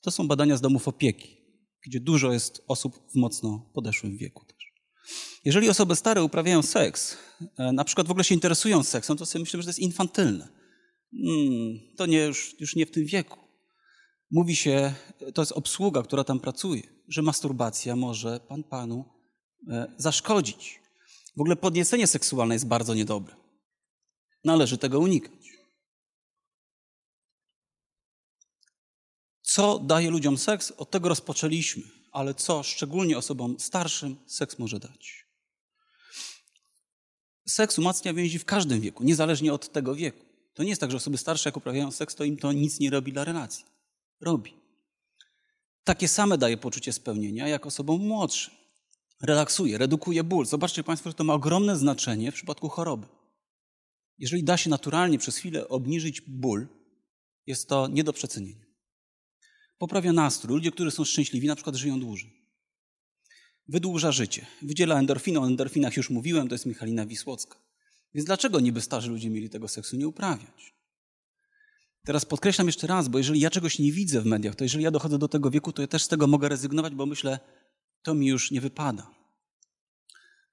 To 0.00 0.10
są 0.10 0.28
badania 0.28 0.56
z 0.56 0.60
domów 0.60 0.88
opieki, 0.88 1.36
gdzie 1.86 2.00
dużo 2.00 2.32
jest 2.32 2.64
osób 2.68 2.98
w 3.12 3.14
mocno 3.14 3.70
podeszłym 3.74 4.16
wieku 4.16 4.44
też. 4.44 4.72
Jeżeli 5.44 5.68
osoby 5.68 5.96
stare 5.96 6.24
uprawiają 6.24 6.62
seks, 6.62 7.16
e, 7.58 7.72
na 7.72 7.84
przykład 7.84 8.06
w 8.06 8.10
ogóle 8.10 8.24
się 8.24 8.34
interesują 8.34 8.82
seksem, 8.82 9.16
to 9.16 9.26
sobie 9.26 9.40
myślę, 9.40 9.60
że 9.60 9.64
to 9.64 9.70
jest 9.70 9.78
infantylne. 9.78 10.48
Hmm, 11.12 11.78
to 11.96 12.06
nie, 12.06 12.18
już, 12.18 12.60
już 12.60 12.76
nie 12.76 12.86
w 12.86 12.90
tym 12.90 13.06
wieku. 13.06 13.38
Mówi 14.30 14.56
się, 14.56 14.94
to 15.34 15.42
jest 15.42 15.52
obsługa, 15.52 16.02
która 16.02 16.24
tam 16.24 16.40
pracuje, 16.40 16.82
że 17.08 17.22
masturbacja 17.22 17.96
może 17.96 18.40
pan 18.48 18.62
panu 18.62 19.04
e, 19.68 19.92
zaszkodzić. 19.96 20.80
W 21.36 21.40
ogóle 21.40 21.56
podniecenie 21.56 22.06
seksualne 22.06 22.54
jest 22.54 22.66
bardzo 22.66 22.94
niedobre. 22.94 23.34
Należy 24.44 24.78
tego 24.78 24.98
unikać. 24.98 25.41
Co 29.52 29.78
daje 29.78 30.10
ludziom 30.10 30.38
seks? 30.38 30.72
Od 30.76 30.90
tego 30.90 31.08
rozpoczęliśmy, 31.08 31.82
ale 32.12 32.34
co 32.34 32.62
szczególnie 32.62 33.18
osobom 33.18 33.60
starszym 33.60 34.16
seks 34.26 34.58
może 34.58 34.78
dać? 34.78 35.26
Seks 37.48 37.78
umacnia 37.78 38.14
więzi 38.14 38.38
w 38.38 38.44
każdym 38.44 38.80
wieku, 38.80 39.04
niezależnie 39.04 39.52
od 39.52 39.72
tego 39.72 39.94
wieku. 39.94 40.24
To 40.54 40.62
nie 40.62 40.68
jest 40.68 40.80
tak, 40.80 40.90
że 40.90 40.96
osoby 40.96 41.18
starsze, 41.18 41.48
jak 41.48 41.56
uprawiają 41.56 41.90
seks, 41.90 42.14
to 42.14 42.24
im 42.24 42.36
to 42.36 42.52
nic 42.52 42.80
nie 42.80 42.90
robi 42.90 43.12
dla 43.12 43.24
relacji. 43.24 43.64
Robi. 44.20 44.54
Takie 45.84 46.08
same 46.08 46.38
daje 46.38 46.56
poczucie 46.56 46.92
spełnienia 46.92 47.48
jak 47.48 47.66
osobom 47.66 48.00
młodszym. 48.00 48.54
Relaksuje, 49.22 49.78
redukuje 49.78 50.24
ból. 50.24 50.46
Zobaczcie 50.46 50.84
Państwo, 50.84 51.10
że 51.10 51.14
to 51.14 51.24
ma 51.24 51.34
ogromne 51.34 51.76
znaczenie 51.76 52.32
w 52.32 52.34
przypadku 52.34 52.68
choroby. 52.68 53.06
Jeżeli 54.18 54.44
da 54.44 54.56
się 54.56 54.70
naturalnie 54.70 55.18
przez 55.18 55.36
chwilę 55.36 55.68
obniżyć 55.68 56.20
ból, 56.20 56.68
jest 57.46 57.68
to 57.68 57.88
nie 57.88 58.04
do 58.04 58.12
przecenienia 58.12 58.71
poprawia 59.82 60.12
nastrój. 60.12 60.54
Ludzie, 60.54 60.70
którzy 60.70 60.90
są 60.90 61.04
szczęśliwi, 61.04 61.46
na 61.46 61.54
przykład 61.54 61.76
żyją 61.76 62.00
dłużej. 62.00 62.32
Wydłuża 63.68 64.12
życie. 64.12 64.46
Wydziela 64.62 64.98
endorfiny. 64.98 65.40
O 65.40 65.46
endorfinach 65.46 65.96
już 65.96 66.10
mówiłem, 66.10 66.48
to 66.48 66.54
jest 66.54 66.66
Michalina 66.66 67.06
Wisłocka. 67.06 67.58
Więc 68.14 68.26
dlaczego 68.26 68.60
niby 68.60 68.80
starzy 68.80 69.10
ludzie 69.10 69.30
mieli 69.30 69.50
tego 69.50 69.68
seksu 69.68 69.96
nie 69.96 70.08
uprawiać? 70.08 70.74
Teraz 72.04 72.24
podkreślam 72.24 72.66
jeszcze 72.66 72.86
raz, 72.86 73.08
bo 73.08 73.18
jeżeli 73.18 73.40
ja 73.40 73.50
czegoś 73.50 73.78
nie 73.78 73.92
widzę 73.92 74.20
w 74.20 74.26
mediach, 74.26 74.54
to 74.54 74.64
jeżeli 74.64 74.84
ja 74.84 74.90
dochodzę 74.90 75.18
do 75.18 75.28
tego 75.28 75.50
wieku, 75.50 75.72
to 75.72 75.82
ja 75.82 75.88
też 75.88 76.02
z 76.02 76.08
tego 76.08 76.26
mogę 76.26 76.48
rezygnować, 76.48 76.94
bo 76.94 77.06
myślę, 77.06 77.38
to 78.02 78.14
mi 78.14 78.26
już 78.26 78.50
nie 78.50 78.60
wypada. 78.60 79.10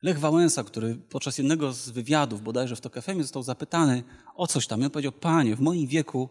Lech 0.01 0.19
Wałęsa, 0.19 0.63
który 0.63 0.95
podczas 0.95 1.37
jednego 1.37 1.73
z 1.73 1.89
wywiadów, 1.89 2.43
bodajże 2.43 2.75
w 2.75 2.81
TOK 2.81 3.01
FM, 3.01 3.21
został 3.21 3.43
zapytany 3.43 4.03
o 4.35 4.47
coś 4.47 4.67
tam. 4.67 4.81
I 4.81 4.85
on 4.85 4.91
powiedział, 4.91 5.11
panie, 5.11 5.55
w 5.55 5.59
moim 5.59 5.87
wieku 5.87 6.29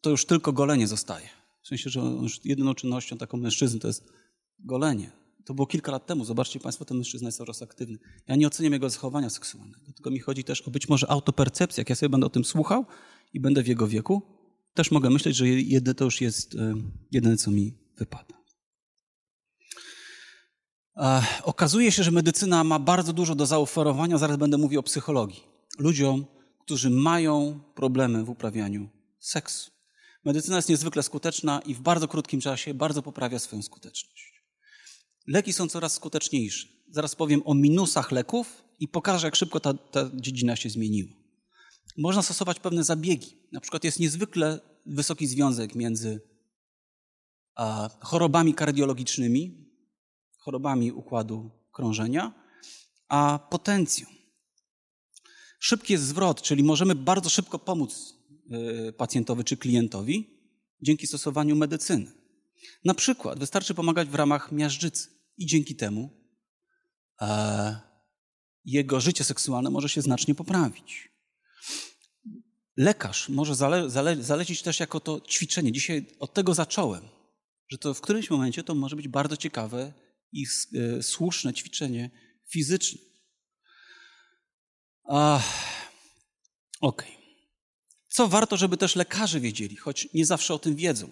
to 0.00 0.10
już 0.10 0.26
tylko 0.26 0.52
golenie 0.52 0.86
zostaje. 0.86 1.39
W 1.62 1.68
sensie, 1.68 1.90
że 1.90 2.02
jedyną 2.44 2.74
czynnością 2.74 3.18
taką 3.18 3.38
mężczyzny 3.38 3.80
to 3.80 3.86
jest 3.88 4.12
golenie. 4.58 5.10
To 5.44 5.54
było 5.54 5.66
kilka 5.66 5.92
lat 5.92 6.06
temu. 6.06 6.24
Zobaczcie 6.24 6.60
Państwo, 6.60 6.84
ten 6.84 6.96
mężczyzna 6.96 7.28
jest 7.28 7.38
coraz 7.38 7.62
aktywny. 7.62 7.98
Ja 8.26 8.36
nie 8.36 8.46
oceniam 8.46 8.72
jego 8.72 8.90
zachowania 8.90 9.30
seksualnego, 9.30 9.92
tylko 9.92 10.10
mi 10.10 10.18
chodzi 10.18 10.44
też 10.44 10.60
o 10.60 10.70
być 10.70 10.88
może 10.88 11.10
autopercepcję. 11.10 11.80
Jak 11.80 11.90
ja 11.90 11.96
sobie 11.96 12.10
będę 12.10 12.26
o 12.26 12.30
tym 12.30 12.44
słuchał 12.44 12.86
i 13.32 13.40
będę 13.40 13.62
w 13.62 13.68
jego 13.68 13.88
wieku, 13.88 14.22
też 14.74 14.90
mogę 14.90 15.10
myśleć, 15.10 15.36
że 15.36 15.48
jedyne 15.48 15.94
to 15.94 16.04
już 16.04 16.20
jest 16.20 16.56
jedyne, 17.10 17.36
co 17.36 17.50
mi 17.50 17.74
wypada. 17.98 18.40
Okazuje 21.42 21.92
się, 21.92 22.02
że 22.02 22.10
medycyna 22.10 22.64
ma 22.64 22.78
bardzo 22.78 23.12
dużo 23.12 23.34
do 23.34 23.46
zaoferowania. 23.46 24.18
Zaraz 24.18 24.36
będę 24.36 24.58
mówił 24.58 24.80
o 24.80 24.82
psychologii. 24.82 25.40
Ludziom, 25.78 26.26
którzy 26.64 26.90
mają 26.90 27.60
problemy 27.74 28.24
w 28.24 28.30
uprawianiu 28.30 28.88
seksu. 29.18 29.70
Medycyna 30.24 30.56
jest 30.56 30.68
niezwykle 30.68 31.02
skuteczna 31.02 31.60
i 31.60 31.74
w 31.74 31.80
bardzo 31.80 32.08
krótkim 32.08 32.40
czasie 32.40 32.74
bardzo 32.74 33.02
poprawia 33.02 33.38
swoją 33.38 33.62
skuteczność. 33.62 34.44
Leki 35.26 35.52
są 35.52 35.68
coraz 35.68 35.92
skuteczniejsze. 35.92 36.68
Zaraz 36.90 37.14
powiem 37.14 37.42
o 37.44 37.54
minusach 37.54 38.12
leków 38.12 38.64
i 38.78 38.88
pokażę, 38.88 39.26
jak 39.26 39.36
szybko 39.36 39.60
ta, 39.60 39.74
ta 39.74 40.10
dziedzina 40.14 40.56
się 40.56 40.70
zmieniła. 40.70 41.12
można 41.98 42.22
stosować 42.22 42.60
pewne 42.60 42.84
zabiegi. 42.84 43.36
Na 43.52 43.60
przykład 43.60 43.84
jest 43.84 44.00
niezwykle 44.00 44.60
wysoki 44.86 45.26
związek 45.26 45.74
między 45.74 46.20
a, 47.54 47.90
chorobami 48.00 48.54
kardiologicznymi, 48.54 49.70
chorobami 50.38 50.92
układu 50.92 51.50
krążenia, 51.72 52.34
a 53.08 53.48
potencją. 53.50 54.06
Szybki 55.58 55.92
jest 55.92 56.04
zwrot, 56.04 56.42
czyli 56.42 56.62
możemy 56.62 56.94
bardzo 56.94 57.30
szybko 57.30 57.58
pomóc 57.58 58.19
pacjentowi 58.96 59.44
czy 59.44 59.56
klientowi 59.56 60.40
dzięki 60.82 61.06
stosowaniu 61.06 61.56
medycyny. 61.56 62.12
Na 62.84 62.94
przykład 62.94 63.38
wystarczy 63.38 63.74
pomagać 63.74 64.08
w 64.08 64.14
ramach 64.14 64.52
miażdżycy 64.52 65.08
i 65.36 65.46
dzięki 65.46 65.76
temu 65.76 66.10
e, 67.20 67.80
jego 68.64 69.00
życie 69.00 69.24
seksualne 69.24 69.70
może 69.70 69.88
się 69.88 70.02
znacznie 70.02 70.34
poprawić. 70.34 71.10
Lekarz 72.76 73.28
może 73.28 73.54
zale, 73.54 73.90
zale, 73.90 74.22
zalecić 74.22 74.62
też 74.62 74.80
jako 74.80 75.00
to 75.00 75.20
ćwiczenie. 75.20 75.72
Dzisiaj 75.72 76.06
od 76.18 76.34
tego 76.34 76.54
zacząłem, 76.54 77.08
że 77.68 77.78
to 77.78 77.94
w 77.94 78.00
którymś 78.00 78.30
momencie 78.30 78.64
to 78.64 78.74
może 78.74 78.96
być 78.96 79.08
bardzo 79.08 79.36
ciekawe 79.36 79.92
i 80.32 80.44
e, 80.74 81.02
słuszne 81.02 81.54
ćwiczenie 81.54 82.10
fizyczne. 82.48 83.00
Okej. 85.04 85.40
Okay. 86.80 87.19
Co 88.10 88.28
warto, 88.28 88.56
żeby 88.56 88.76
też 88.76 88.96
lekarze 88.96 89.40
wiedzieli, 89.40 89.76
choć 89.76 90.08
nie 90.14 90.26
zawsze 90.26 90.54
o 90.54 90.58
tym 90.58 90.76
wiedzą. 90.76 91.10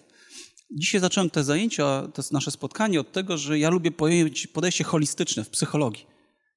Dzisiaj 0.71 1.01
zacząłem 1.01 1.29
te 1.29 1.43
zajęcia, 1.43 2.07
to 2.13 2.23
nasze 2.31 2.51
spotkanie 2.51 2.99
od 2.99 3.11
tego, 3.11 3.37
że 3.37 3.59
ja 3.59 3.69
lubię 3.69 3.91
podejście 4.53 4.83
holistyczne 4.83 5.43
w 5.43 5.49
psychologii. 5.49 6.05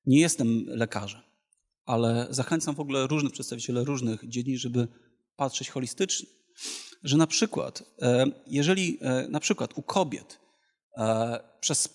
Nie 0.07 0.21
jestem 0.21 0.65
lekarzem, 0.67 1.21
ale 1.85 2.27
zachęcam 2.31 2.75
w 2.75 2.81
ogóle 2.81 3.07
różnych 3.07 3.33
przedstawicieli 3.33 3.85
różnych 3.85 4.29
dziedzin, 4.29 4.59
żeby 4.59 4.89
patrzeć 5.37 5.71
holistycznie. 5.71 6.29
Że 7.03 7.17
na 7.17 7.27
przykład, 7.27 7.83
e, 8.03 8.27
jeżeli 8.47 8.99
e, 9.01 9.29
na 9.29 9.41
przykład 9.41 9.79
u 9.79 9.83
kobiet 9.83 10.41
e, 10.97 11.41
przez 11.61 11.89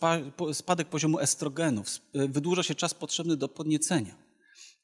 spadek 0.53 0.89
poziomu 0.89 1.19
estrogenów 1.19 1.87
wydłuża 2.13 2.63
się 2.63 2.75
czas 2.75 2.93
potrzebny 2.93 3.37
do 3.37 3.47
podniecenia, 3.47 4.26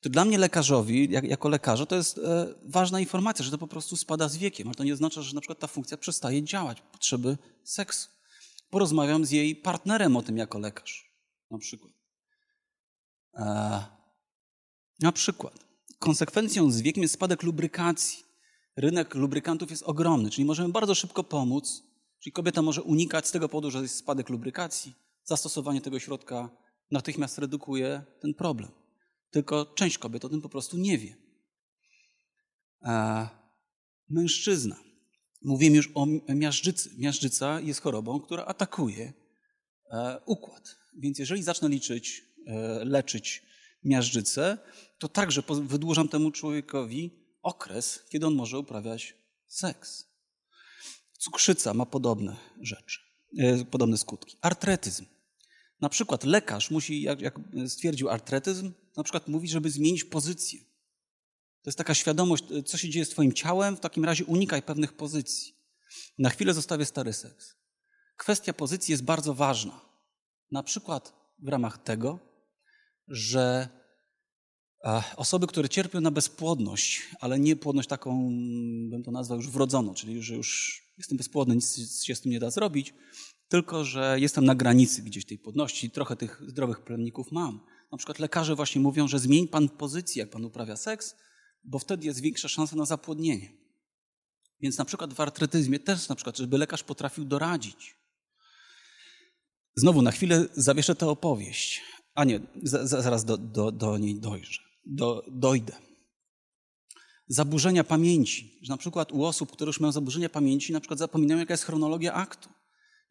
to 0.04 0.10
dla 0.10 0.26
mnie 0.26 0.38
lekarzowi, 0.38 1.12
jak, 1.12 1.24
jako 1.24 1.50
lekarza, 1.50 1.86
to 1.86 1.96
jest 1.96 2.18
e, 2.18 2.54
ważna 2.66 3.00
informacja, 3.00 3.46
że 3.46 3.52
to 3.52 3.58
po 3.58 3.68
prostu 3.68 3.98
spada 3.98 4.30
z 4.30 4.38
wiekiem, 4.38 4.68
ale 4.68 4.76
to 4.76 4.84
nie 4.84 4.94
oznacza, 4.94 5.22
że 5.22 5.36
na 5.36 5.42
przykład 5.42 5.60
ta 5.60 5.68
funkcja 5.68 5.98
przestaje 5.98 6.44
działać, 6.44 6.82
potrzeby 6.82 7.38
seksu. 7.64 8.10
Porozmawiam 8.70 9.26
z 9.26 9.32
jej 9.32 9.56
partnerem 9.56 10.18
o 10.18 10.22
tym 10.22 10.38
jako 10.38 10.60
lekarz, 10.60 11.12
na 11.52 11.58
przykład. 11.58 11.94
E, 13.34 13.84
na 15.00 15.12
przykład. 15.12 15.54
Konsekwencją 16.00 16.72
z 16.72 16.82
wiekiem 16.82 17.02
jest 17.02 17.14
spadek 17.14 17.44
lubrykacji. 17.44 18.24
Rynek 18.76 19.16
lubrykantów 19.16 19.72
jest 19.72 19.84
ogromny, 19.84 20.30
czyli 20.30 20.46
możemy 20.46 20.70
bardzo 20.70 20.96
szybko 20.96 21.24
pomóc, 21.24 21.84
czyli 22.20 22.34
kobieta 22.34 22.62
może 22.62 22.82
unikać 22.82 23.28
z 23.28 23.32
tego 23.32 23.50
powodu, 23.50 23.72
że 23.72 23.82
jest 23.82 23.96
spadek 23.96 24.30
lubrykacji. 24.30 24.96
Zastosowanie 25.24 25.82
tego 25.82 26.00
środka 26.00 26.50
natychmiast 26.92 27.38
redukuje 27.38 28.04
ten 28.22 28.34
problem. 28.34 28.83
Tylko 29.34 29.66
część 29.66 29.98
kobiet 29.98 30.26
o 30.26 30.30
tym 30.30 30.42
po 30.42 30.50
prostu 30.50 30.78
nie 30.78 30.98
wie. 30.98 31.16
A 32.82 33.28
mężczyzna. 34.10 34.76
Mówiłem 35.42 35.76
już 35.76 35.90
o 35.96 36.08
miażdżycy. 36.36 36.90
Miażdżyca 36.98 37.60
jest 37.60 37.82
chorobą, 37.82 38.20
która 38.20 38.46
atakuje 38.46 39.14
e, 39.92 40.20
układ. 40.26 40.76
Więc 40.98 41.20
jeżeli 41.20 41.44
zacznę 41.44 41.70
liczyć, 41.70 42.24
e, 42.48 42.86
leczyć 42.86 43.44
miażdżycę, 43.84 44.58
to 45.00 45.10
także 45.10 45.44
wydłużam 45.64 46.08
temu 46.08 46.32
człowiekowi 46.32 47.12
okres, 47.42 48.00
kiedy 48.10 48.28
on 48.28 48.36
może 48.36 48.60
uprawiać 48.60 49.16
seks. 49.48 50.08
Cukrzyca 51.18 51.74
ma 51.74 51.86
podobne 51.86 52.38
rzeczy, 52.62 53.00
e, 53.40 53.66
podobne 53.66 53.98
skutki. 53.98 54.38
Artretyzm. 54.42 55.06
Na 55.82 55.90
przykład 55.90 56.24
lekarz 56.24 56.72
musi, 56.72 57.02
jak, 57.02 57.22
jak 57.22 57.40
stwierdził 57.68 58.10
artretyzm, 58.10 58.74
na 58.98 59.04
przykład 59.04 59.28
mówi, 59.28 59.48
żeby 59.48 59.72
zmienić 59.72 60.04
pozycję. 60.04 60.60
To 61.62 61.70
jest 61.70 61.78
taka 61.78 61.94
świadomość, 61.94 62.44
co 62.66 62.78
się 62.78 62.90
dzieje 62.90 63.06
z 63.06 63.10
twoim 63.10 63.34
ciałem, 63.34 63.78
w 63.78 63.80
takim 63.80 64.06
razie 64.06 64.26
unikaj 64.26 64.62
pewnych 64.62 64.94
pozycji. 64.94 65.54
Na 66.18 66.30
chwilę 66.30 66.54
zostawię 66.54 66.86
stary 66.86 67.14
seks. 67.14 67.56
Kwestia 68.18 68.54
pozycji 68.54 68.92
jest 68.92 69.04
bardzo 69.04 69.34
ważna. 69.34 69.82
Na 70.52 70.64
przykład 70.64 71.14
w 71.40 71.48
ramach 71.48 71.84
tego, 71.84 72.20
że 73.08 73.70
osoby, 75.16 75.48
które 75.48 75.70
cierpią 75.70 76.02
na 76.02 76.12
bezpłodność, 76.12 77.02
ale 77.20 77.40
nie 77.40 77.56
płodność 77.56 77.90
taką, 77.90 78.30
bym 78.90 79.04
to 79.04 79.12
nazwał 79.12 79.38
już 79.38 79.50
wrodzoną, 79.50 79.94
czyli 79.94 80.24
że 80.24 80.36
już 80.36 80.82
jestem 80.98 81.18
bezpłodny, 81.18 81.56
nic 81.56 82.04
się 82.04 82.16
z 82.16 82.22
tym 82.22 82.32
nie 82.32 82.40
da 82.40 82.52
zrobić, 82.52 82.94
tylko 83.48 83.86
że 83.86 84.16
jestem 84.20 84.46
na 84.46 84.56
granicy 84.56 85.02
gdzieś 85.02 85.26
tej 85.26 85.38
płodności, 85.38 85.92
trochę 85.92 86.16
tych 86.16 86.42
zdrowych 86.48 86.82
plemników 86.82 87.32
mam. 87.32 87.73
Na 87.94 87.98
przykład 87.98 88.20
lekarze 88.20 88.56
właśnie 88.56 88.82
mówią, 88.82 89.08
że 89.08 89.20
zmień 89.20 89.48
pan 89.48 89.70
pozycję, 89.70 90.20
jak 90.20 90.30
pan 90.30 90.46
uprawia 90.46 90.78
seks, 90.78 91.16
bo 91.64 91.80
wtedy 91.80 92.06
jest 92.06 92.22
większa 92.22 92.48
szansa 92.48 92.76
na 92.76 92.86
zapłodnienie. 92.86 93.54
Więc 94.62 94.78
na 94.78 94.86
przykład 94.86 95.14
w 95.14 95.20
artretyzmie 95.20 95.80
też 95.80 96.10
na 96.10 96.16
przykład, 96.16 96.38
żeby 96.38 96.58
lekarz 96.58 96.84
potrafił 96.84 97.26
doradzić. 97.26 97.96
Znowu 99.76 100.02
na 100.02 100.12
chwilę 100.12 100.46
zawieszę 100.54 100.96
tę 100.96 101.08
opowieść. 101.08 101.82
A 102.16 102.24
nie, 102.24 102.40
zaraz 102.84 103.26
do, 103.26 103.38
do, 103.38 103.72
do 103.72 103.98
niej 103.98 104.20
dojrzę. 104.20 104.62
Do, 104.86 105.26
dojdę. 105.32 105.74
Zaburzenia 107.28 107.84
pamięci. 107.84 108.60
Że 108.62 108.74
na 108.74 108.78
przykład 108.78 109.12
u 109.12 109.24
osób, 109.24 109.52
które 109.52 109.70
już 109.70 109.80
mają 109.80 109.92
zaburzenia 109.92 110.30
pamięci, 110.30 110.74
na 110.74 110.80
przykład 110.80 111.00
zapominają, 111.00 111.40
jaka 111.40 111.54
jest 111.54 111.64
chronologia 111.64 112.14
aktu 112.14 112.50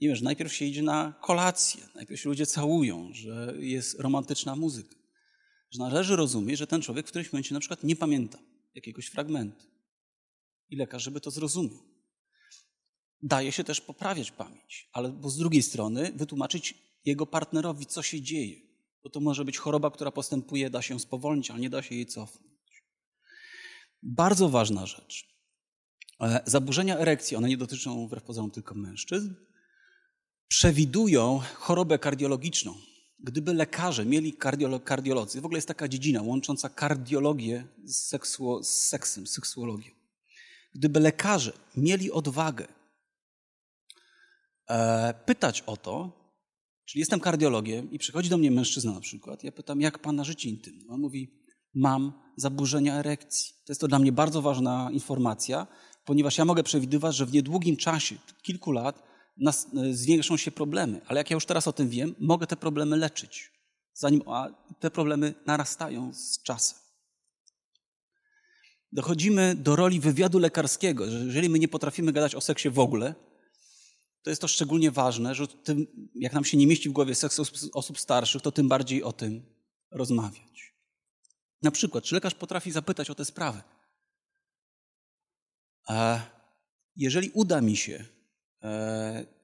nie 0.02 0.08
wiem, 0.08 0.16
że 0.16 0.24
najpierw 0.24 0.52
się 0.52 0.64
idzie 0.64 0.82
na 0.82 1.14
kolację, 1.20 1.88
najpierw 1.94 2.20
się 2.20 2.28
ludzie 2.28 2.46
całują, 2.46 3.08
że 3.12 3.54
jest 3.58 4.00
romantyczna 4.00 4.56
muzyka. 4.56 4.96
Że 5.70 5.78
należy 5.78 6.16
rozumieć, 6.16 6.58
że 6.58 6.66
ten 6.66 6.82
człowiek 6.82 7.06
w 7.06 7.08
którymś 7.08 7.32
momencie 7.32 7.54
na 7.54 7.60
przykład 7.60 7.84
nie 7.84 7.96
pamięta 7.96 8.38
jakiegoś 8.74 9.06
fragmentu. 9.06 9.66
I 10.68 10.76
lekarz, 10.76 11.02
żeby 11.02 11.20
to 11.20 11.30
zrozumiał. 11.30 11.82
Daje 13.22 13.52
się 13.52 13.64
też 13.64 13.80
poprawiać 13.80 14.30
pamięć, 14.30 14.90
ale 14.92 15.08
bo 15.08 15.30
z 15.30 15.36
drugiej 15.36 15.62
strony 15.62 16.12
wytłumaczyć 16.14 16.74
jego 17.04 17.26
partnerowi, 17.26 17.86
co 17.86 18.02
się 18.02 18.20
dzieje. 18.20 18.60
Bo 19.02 19.10
to 19.10 19.20
może 19.20 19.44
być 19.44 19.58
choroba, 19.58 19.90
która 19.90 20.10
postępuje, 20.10 20.70
da 20.70 20.82
się 20.82 21.00
spowolnić, 21.00 21.50
ale 21.50 21.60
nie 21.60 21.70
da 21.70 21.82
się 21.82 21.94
jej 21.94 22.06
cofnąć. 22.06 22.84
Bardzo 24.02 24.48
ważna 24.48 24.86
rzecz. 24.86 25.28
E, 26.20 26.42
zaburzenia 26.46 26.98
erekcji, 26.98 27.36
one 27.36 27.48
nie 27.48 27.56
dotyczą 27.56 28.06
wbrew 28.06 28.22
pozorom 28.22 28.50
tylko 28.50 28.74
mężczyzn, 28.74 29.34
przewidują 30.52 31.40
chorobę 31.54 31.98
kardiologiczną. 31.98 32.74
Gdyby 33.20 33.54
lekarze 33.54 34.06
mieli 34.06 34.32
kardiolo 34.32 34.80
kardiolodzy, 34.80 35.40
w 35.40 35.44
ogóle 35.44 35.58
jest 35.58 35.68
taka 35.68 35.88
dziedzina 35.88 36.22
łącząca 36.22 36.68
kardiologię 36.68 37.64
z, 37.84 37.96
seksuo, 37.96 38.62
z 38.62 38.68
seksem, 38.68 39.26
seksuologią. 39.26 39.90
Gdyby 40.74 41.00
lekarze 41.00 41.52
mieli 41.76 42.10
odwagę 42.10 42.68
e, 44.68 45.14
pytać 45.26 45.60
o 45.60 45.76
to, 45.76 46.12
czyli 46.84 47.00
jestem 47.00 47.20
kardiologiem 47.20 47.90
i 47.90 47.98
przychodzi 47.98 48.30
do 48.30 48.38
mnie 48.38 48.50
mężczyzna 48.50 48.92
na 48.92 49.00
przykład, 49.00 49.44
ja 49.44 49.52
pytam, 49.52 49.80
jak 49.80 49.98
pana 49.98 50.24
życie 50.24 50.48
intymne? 50.48 50.94
On 50.94 51.00
mówi, 51.00 51.28
mam 51.74 52.12
zaburzenia 52.36 52.94
erekcji. 52.94 53.54
To 53.64 53.72
jest 53.72 53.80
to 53.80 53.88
dla 53.88 53.98
mnie 53.98 54.12
bardzo 54.12 54.42
ważna 54.42 54.88
informacja, 54.92 55.66
ponieważ 56.04 56.38
ja 56.38 56.44
mogę 56.44 56.62
przewidywać, 56.62 57.16
że 57.16 57.26
w 57.26 57.32
niedługim 57.32 57.76
czasie, 57.76 58.16
kilku 58.42 58.72
lat, 58.72 59.11
nas, 59.42 59.66
e, 59.76 59.94
zwiększą 59.94 60.36
się 60.36 60.50
problemy. 60.50 61.00
Ale 61.06 61.20
jak 61.20 61.30
ja 61.30 61.34
już 61.34 61.46
teraz 61.46 61.68
o 61.68 61.72
tym 61.72 61.88
wiem, 61.88 62.14
mogę 62.18 62.46
te 62.46 62.56
problemy 62.56 62.96
leczyć, 62.96 63.52
zanim 63.94 64.22
te 64.80 64.90
problemy 64.90 65.34
narastają 65.46 66.14
z 66.14 66.42
czasem. 66.42 66.78
Dochodzimy 68.92 69.54
do 69.54 69.76
roli 69.76 70.00
wywiadu 70.00 70.38
lekarskiego, 70.38 71.10
że 71.10 71.18
jeżeli 71.18 71.48
my 71.48 71.58
nie 71.58 71.68
potrafimy 71.68 72.12
gadać 72.12 72.34
o 72.34 72.40
seksie 72.40 72.70
w 72.70 72.78
ogóle, 72.78 73.14
to 74.22 74.30
jest 74.30 74.42
to 74.42 74.48
szczególnie 74.48 74.90
ważne, 74.90 75.34
że 75.34 75.48
tym, 75.48 75.86
jak 76.14 76.32
nam 76.32 76.44
się 76.44 76.56
nie 76.56 76.66
mieści 76.66 76.88
w 76.88 76.92
głowie 76.92 77.14
seks 77.14 77.40
osób 77.72 78.00
starszych, 78.00 78.42
to 78.42 78.52
tym 78.52 78.68
bardziej 78.68 79.02
o 79.02 79.12
tym 79.12 79.42
rozmawiać. 79.90 80.74
Na 81.62 81.70
przykład, 81.70 82.04
czy 82.04 82.14
lekarz 82.14 82.34
potrafi 82.34 82.70
zapytać 82.70 83.10
o 83.10 83.14
te 83.14 83.24
sprawy? 83.24 83.62
A 85.88 86.20
jeżeli 86.96 87.30
uda 87.30 87.60
mi 87.60 87.76
się 87.76 88.04
E, 88.04 88.21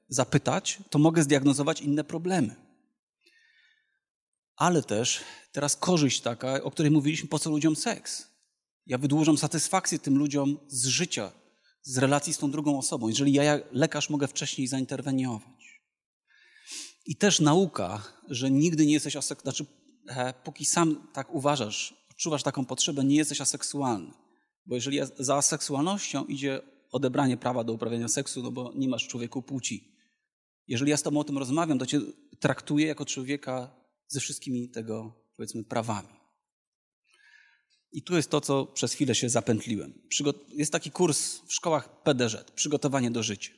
zapytać, 0.09 0.77
to 0.89 0.99
mogę 0.99 1.23
zdiagnozować 1.23 1.81
inne 1.81 2.03
problemy. 2.03 2.55
Ale 4.55 4.83
też 4.83 5.19
teraz 5.51 5.75
korzyść 5.75 6.21
taka, 6.21 6.63
o 6.63 6.71
której 6.71 6.91
mówiliśmy, 6.91 7.29
po 7.29 7.39
co 7.39 7.49
ludziom 7.49 7.75
seks. 7.75 8.27
Ja 8.85 8.97
wydłużam 8.97 9.37
satysfakcję 9.37 9.99
tym 9.99 10.17
ludziom 10.17 10.57
z 10.67 10.85
życia, 10.85 11.31
z 11.81 11.97
relacji 11.97 12.33
z 12.33 12.37
tą 12.37 12.51
drugą 12.51 12.77
osobą, 12.77 13.07
jeżeli 13.07 13.33
ja, 13.33 13.59
lekarz, 13.71 14.09
mogę 14.09 14.27
wcześniej 14.27 14.67
zainterweniować. 14.67 15.81
I 17.05 17.15
też 17.15 17.39
nauka, 17.39 18.03
że 18.27 18.51
nigdy 18.51 18.85
nie 18.85 18.93
jesteś 18.93 19.15
aseksualny, 19.15 19.57
znaczy, 19.57 19.65
póki 20.43 20.65
sam 20.65 21.07
tak 21.13 21.35
uważasz, 21.35 21.93
odczuwasz 22.11 22.43
taką 22.43 22.65
potrzebę, 22.65 23.03
nie 23.03 23.15
jesteś 23.15 23.41
aseksualny. 23.41 24.11
Bo 24.65 24.75
jeżeli 24.75 24.99
za 25.19 25.41
seksualnością 25.41 26.25
idzie 26.25 26.61
odebranie 26.91 27.37
prawa 27.37 27.63
do 27.63 27.73
uprawiania 27.73 28.07
seksu, 28.07 28.43
no 28.43 28.51
bo 28.51 28.73
nie 28.75 28.87
masz 28.87 29.07
człowieku 29.07 29.41
płci. 29.41 29.95
Jeżeli 30.67 30.91
ja 30.91 30.97
z 30.97 31.03
tobą 31.03 31.19
o 31.19 31.23
tym 31.23 31.37
rozmawiam, 31.37 31.79
to 31.79 31.85
cię 31.85 32.01
traktuję 32.39 32.87
jako 32.87 33.05
człowieka 33.05 33.75
ze 34.07 34.19
wszystkimi 34.19 34.69
tego, 34.69 35.25
powiedzmy, 35.37 35.63
prawami. 35.63 36.19
I 37.91 38.03
tu 38.03 38.15
jest 38.15 38.29
to, 38.29 38.41
co 38.41 38.65
przez 38.65 38.93
chwilę 38.93 39.15
się 39.15 39.29
zapętliłem. 39.29 39.93
Jest 40.49 40.71
taki 40.71 40.91
kurs 40.91 41.39
w 41.39 41.53
szkołach 41.53 42.03
PDŻ, 42.03 42.43
przygotowanie 42.55 43.11
do 43.11 43.23
życia. 43.23 43.51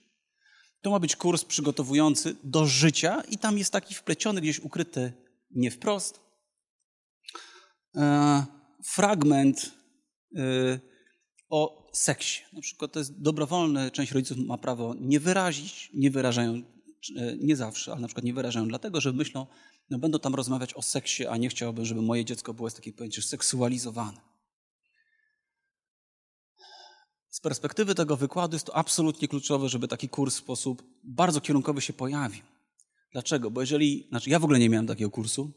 To 0.82 0.92
ma 0.92 1.00
być 1.00 1.16
kurs 1.16 1.46
przygotowujący 1.46 2.36
do 2.44 2.66
życia 2.66 3.24
i 3.30 3.38
tam 3.38 3.58
jest 3.58 3.72
taki 3.72 3.96
wpleciony, 3.96 4.42
gdzieś 4.42 4.60
ukryty 4.60 5.14
nie 5.52 5.72
wprost, 5.72 6.20
e, 7.96 8.46
fragment 8.86 9.72
e, 10.36 10.80
o 11.50 11.81
seksie. 11.92 12.42
Na 12.54 12.62
przykład 12.62 12.92
to 12.92 13.00
jest 13.00 13.22
dobrowolne, 13.22 13.92
część 13.92 14.12
rodziców 14.12 14.38
ma 14.38 14.58
prawo 14.58 14.96
nie 15.00 15.20
wyrazić, 15.20 15.90
nie 15.94 16.12
wyrażają, 16.12 16.62
e, 17.16 17.38
nie 17.38 17.56
zawsze, 17.56 17.92
ale 17.92 18.02
na 18.02 18.08
przykład 18.08 18.26
nie 18.26 18.34
wyrażają 18.34 18.68
dlatego, 18.68 19.02
że 19.02 19.14
myślą, 19.14 19.48
no 19.90 20.00
będą 20.00 20.20
tam 20.20 20.36
rozmawiać 20.36 20.74
o 20.74 20.82
seksie, 20.82 21.28
a 21.28 21.38
nie 21.38 21.50
chciałbym, 21.50 21.86
żeby 21.86 22.02
moje 22.02 22.26
dziecko 22.26 22.54
było 22.54 22.70
z 22.70 22.74
takiej 22.74 22.94
pojęcie 22.94 23.22
seksualizowane. 23.22 24.22
Z 27.30 27.40
perspektywy 27.40 27.96
tego 27.96 28.18
wykładu 28.18 28.56
jest 28.56 28.66
to 28.66 28.76
absolutnie 28.76 29.28
kluczowe, 29.28 29.70
żeby 29.70 29.88
taki 29.88 30.10
kurs 30.10 30.36
w 30.36 30.40
sposób 30.40 30.84
bardzo 31.04 31.42
kierunkowy 31.42 31.82
się 31.82 31.94
pojawił. 31.94 32.44
Dlaczego? 33.12 33.52
Bo 33.52 33.62
jeżeli, 33.62 34.08
znaczy 34.10 34.30
ja 34.30 34.40
w 34.40 34.44
ogóle 34.44 34.60
nie 34.60 34.70
miałem 34.70 34.88
takiego 34.88 35.12
kursu. 35.12 35.52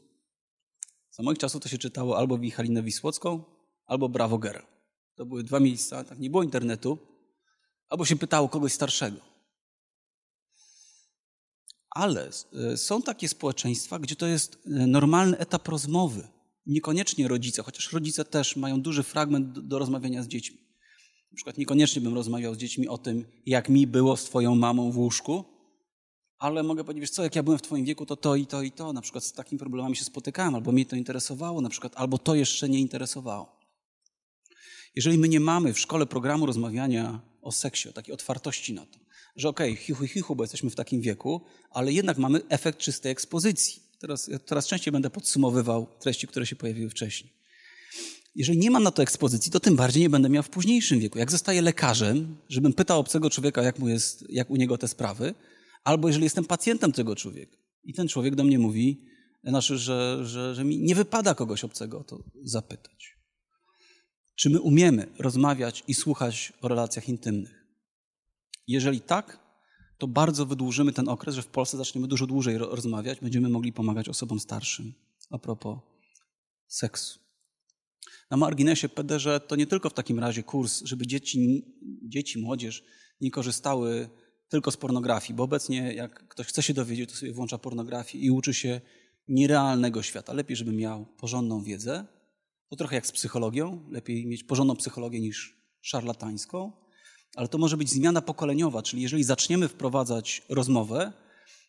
Za 1.11 1.23
moich 1.23 1.39
czasów 1.39 1.63
to 1.63 1.69
się 1.69 1.79
czytało 1.79 2.19
albo 2.19 2.39
Michalinę 2.39 2.83
Wisłocką, 2.83 3.45
albo 3.87 4.09
Brawo 4.09 4.39
Girl. 4.39 4.74
To 5.15 5.27
były 5.27 5.45
dwa 5.45 5.61
miejsca, 5.61 6.05
tak 6.05 6.19
nie 6.19 6.31
było 6.31 6.43
internetu, 6.43 6.99
albo 7.89 8.05
się 8.05 8.17
pytało 8.17 8.49
kogoś 8.49 8.73
starszego. 8.73 9.21
Ale 11.91 12.31
e, 12.73 12.77
są 12.77 13.03
takie 13.03 13.29
społeczeństwa, 13.29 13.99
gdzie 13.99 14.17
to 14.17 14.27
jest 14.27 14.59
e, 14.67 14.87
normalny 14.87 15.39
etap 15.39 15.69
rozmowy. 15.69 16.29
Niekoniecznie 16.67 17.29
rodzice, 17.29 17.63
chociaż 17.63 17.93
rodzice 17.93 18.25
też 18.25 18.57
mają 18.57 18.81
duży 18.81 19.03
fragment 19.03 19.53
do, 19.53 19.63
do 19.63 19.79
rozmawiania 19.79 20.23
z 20.23 20.29
dziećmi. 20.29 20.59
Na 21.33 21.37
przykład 21.37 21.59
niekoniecznie 21.59 22.03
bym 22.03 22.15
rozmawiał 22.15 22.55
z 22.55 22.59
dziećmi 22.59 22.89
o 22.89 22.99
tym, 22.99 23.25
jak 23.47 23.69
mi 23.69 23.87
było 23.87 24.17
z 24.17 24.25
twoją 24.25 24.55
mamą 24.55 24.93
w 24.93 24.99
łóżku, 24.99 25.45
ale 26.39 26.63
mogę 26.63 26.85
powiedzieć, 26.85 27.11
co, 27.11 27.23
jak 27.23 27.37
ja 27.37 27.43
byłem 27.43 27.59
w 27.59 27.63
twoim 27.63 27.85
wieku, 27.85 28.07
to 28.07 28.17
to 28.17 28.37
i 28.37 28.47
to 28.47 28.63
i 28.63 28.73
to, 28.73 28.93
na 28.93 29.01
przykład 29.01 29.25
z 29.25 29.33
takimi 29.33 29.59
problemami 29.59 29.97
się 29.97 30.05
spotykałem, 30.05 30.55
albo 30.55 30.73
mnie 30.73 30.87
to 30.87 30.97
interesowało, 30.97 31.61
na 31.61 31.69
przykład, 31.69 31.93
albo 31.97 32.19
to 32.19 32.35
jeszcze 32.35 32.69
nie 32.69 32.81
interesowało. 32.81 33.54
Jeżeli 34.97 35.19
my 35.19 35.29
nie 35.29 35.41
mamy 35.41 35.73
w 35.73 35.81
szkole 35.81 36.07
programu 36.07 36.47
rozmawiania 36.47 37.21
o 37.43 37.53
seksie, 37.53 37.89
o 37.89 37.93
takiej 37.93 38.15
otwartości 38.15 38.73
na 38.73 38.87
to, 38.87 38.99
że 39.37 39.49
okej, 39.49 39.73
okay, 39.73 39.85
chichu, 39.85 40.07
chichu, 40.07 40.37
bo 40.37 40.45
jesteśmy 40.45 40.71
w 40.71 40.75
takim 40.75 41.01
wieku, 41.01 41.41
ale 41.71 41.93
jednak 41.93 42.19
mamy 42.19 42.41
efekt 42.49 42.79
czystej 42.79 43.13
ekspozycji. 43.13 43.83
Teraz, 44.01 44.31
teraz 44.47 44.67
częściej 44.67 44.93
będę 44.93 45.11
podsumowywał 45.11 45.87
treści, 46.01 46.27
które 46.27 46.47
się 46.47 46.57
pojawiły 46.57 46.91
wcześniej. 46.91 47.33
Jeżeli 48.37 48.59
nie 48.59 48.71
mam 48.71 48.83
na 48.83 48.91
to 48.91 49.03
ekspozycji, 49.03 49.53
to 49.53 49.61
tym 49.61 49.77
bardziej 49.77 50.03
nie 50.03 50.11
będę 50.11 50.29
miał 50.29 50.43
w 50.43 50.49
późniejszym 50.49 51.01
wieku. 51.01 51.19
Jak 51.19 51.31
zostaję 51.31 51.63
lekarzem, 51.63 52.37
żebym 52.49 52.73
pytał 52.73 53.01
obcego 53.01 53.31
człowieka, 53.31 53.63
jak, 53.63 53.79
mu 53.79 53.89
jest, 53.89 54.25
jak 54.29 54.51
u 54.51 54.57
niego 54.57 54.79
te 54.79 54.89
sprawy, 54.89 55.35
albo 55.85 56.09
jeżeli 56.09 56.25
jestem 56.25 56.45
pacjentem 56.45 56.93
tego 56.93 57.17
człowieka 57.17 57.57
i 57.85 57.95
ten 57.95 58.09
człowiek 58.09 58.35
do 58.35 58.45
mnie 58.45 58.59
mówi, 58.59 59.01
znaczy, 59.45 59.79
że, 59.79 60.21
że, 60.23 60.55
że 60.55 60.65
mi 60.65 60.79
nie 60.79 60.95
wypada 60.95 61.35
kogoś 61.35 61.65
obcego 61.65 61.99
o 61.99 62.05
to 62.05 62.19
zapytać. 62.43 63.14
Czy 64.35 64.51
my 64.51 64.61
umiemy 64.61 65.07
rozmawiać 65.19 65.85
i 65.89 65.95
słuchać 65.95 66.53
o 66.61 66.69
relacjach 66.69 67.09
intymnych? 67.09 67.65
Jeżeli 68.67 69.01
tak, 69.01 69.39
to 69.99 70.09
bardzo 70.09 70.47
wydłużymy 70.47 70.93
ten 70.93 71.09
okres, 71.09 71.35
że 71.35 71.43
w 71.43 71.47
Polsce 71.47 71.77
zaczniemy 71.77 72.09
dużo 72.09 72.27
dłużej 72.27 72.59
rozmawiać, 72.59 73.21
będziemy 73.21 73.49
mogli 73.49 73.73
pomagać 73.73 74.09
osobom 74.09 74.41
starszym 74.41 74.93
a 75.31 75.39
propos 75.39 75.79
seksu. 76.67 77.21
Na 78.31 78.37
marginesie 78.37 78.89
PDŻ 78.89 79.25
to 79.47 79.57
nie 79.57 79.67
tylko 79.67 79.91
w 79.91 79.95
takim 79.95 80.19
razie 80.19 80.43
kurs, 80.43 80.83
żeby 80.85 81.07
dzieci, 81.07 81.65
dzieci, 82.03 82.39
młodzież 82.39 82.85
nie 83.21 83.31
korzystały 83.31 84.09
tylko 84.49 84.71
z 84.71 84.77
pornografii, 84.77 85.37
bo 85.37 85.43
obecnie 85.43 85.95
jak 85.95 86.29
ktoś 86.29 86.47
chce 86.47 86.63
się 86.63 86.75
dowiedzieć, 86.75 87.11
to 87.11 87.17
sobie 87.17 87.33
włącza 87.33 87.59
pornografię 87.59 88.19
i 88.19 88.31
uczy 88.31 88.55
się 88.55 88.81
nierealnego 89.29 90.03
świata. 90.03 90.33
Lepiej, 90.33 90.57
żeby 90.57 90.73
miał 90.73 91.07
porządną 91.07 91.63
wiedzę. 91.63 92.05
To 92.69 92.77
trochę 92.77 92.95
jak 92.95 93.07
z 93.07 93.13
psychologią. 93.13 93.89
Lepiej 93.91 94.27
mieć 94.27 94.45
porządną 94.45 94.77
psychologię 94.77 95.21
niż 95.21 95.57
szarlatańską. 95.81 96.73
Ale 97.37 97.49
to 97.49 97.59
może 97.59 97.77
być 97.77 97.91
zmiana 97.91 98.23
pokoleniowa, 98.23 98.83
czyli 98.83 99.03
jeżeli 99.03 99.25
zaczniemy 99.25 99.69
wprowadzać 99.69 100.43
rozmowę, 100.49 101.13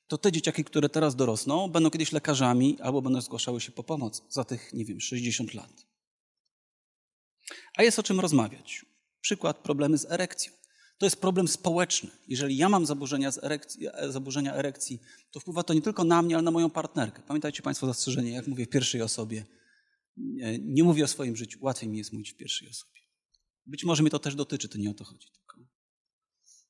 to 0.07 0.17
te 0.17 0.31
dzieciaki, 0.31 0.63
które 0.63 0.89
teraz 0.89 1.15
dorosną, 1.15 1.67
będą 1.67 1.89
kiedyś 1.89 2.11
lekarzami 2.11 2.77
albo 2.81 3.01
będą 3.01 3.21
zgłaszały 3.21 3.61
się 3.61 3.71
po 3.71 3.83
pomoc 3.83 4.23
za 4.29 4.43
tych, 4.43 4.73
nie 4.73 4.85
wiem, 4.85 5.01
60 5.01 5.53
lat. 5.53 5.85
A 7.75 7.83
jest 7.83 7.99
o 7.99 8.03
czym 8.03 8.19
rozmawiać. 8.19 8.85
Przykład 9.21 9.57
problemy 9.57 9.97
z 9.97 10.11
erekcją. 10.11 10.53
To 10.97 11.05
jest 11.05 11.21
problem 11.21 11.47
społeczny. 11.47 12.09
Jeżeli 12.27 12.57
ja 12.57 12.69
mam 12.69 12.85
zaburzenia, 12.85 13.31
erekcji, 13.41 13.87
zaburzenia 14.09 14.53
erekcji, 14.53 15.01
to 15.31 15.39
wpływa 15.39 15.63
to 15.63 15.73
nie 15.73 15.81
tylko 15.81 16.03
na 16.03 16.21
mnie, 16.21 16.35
ale 16.35 16.43
na 16.43 16.51
moją 16.51 16.69
partnerkę. 16.69 17.21
Pamiętajcie 17.27 17.61
Państwo 17.61 17.87
zastrzeżenie, 17.87 18.31
jak 18.31 18.47
mówię 18.47 18.65
w 18.65 18.69
pierwszej 18.69 19.01
osobie. 19.01 19.45
Nie, 20.17 20.59
nie 20.59 20.83
mówię 20.83 21.03
o 21.03 21.07
swoim 21.07 21.35
życiu. 21.35 21.59
Łatwiej 21.61 21.89
mi 21.89 21.97
jest 21.97 22.13
mówić 22.13 22.31
w 22.31 22.35
pierwszej 22.35 22.69
osobie. 22.69 23.01
Być 23.65 23.83
może 23.83 24.03
mnie 24.03 24.09
to 24.09 24.19
też 24.19 24.35
dotyczy, 24.35 24.69
to 24.69 24.77
nie 24.77 24.89
o 24.89 24.93
to 24.93 25.03
chodzi. 25.03 25.27
Tylko 25.31 25.59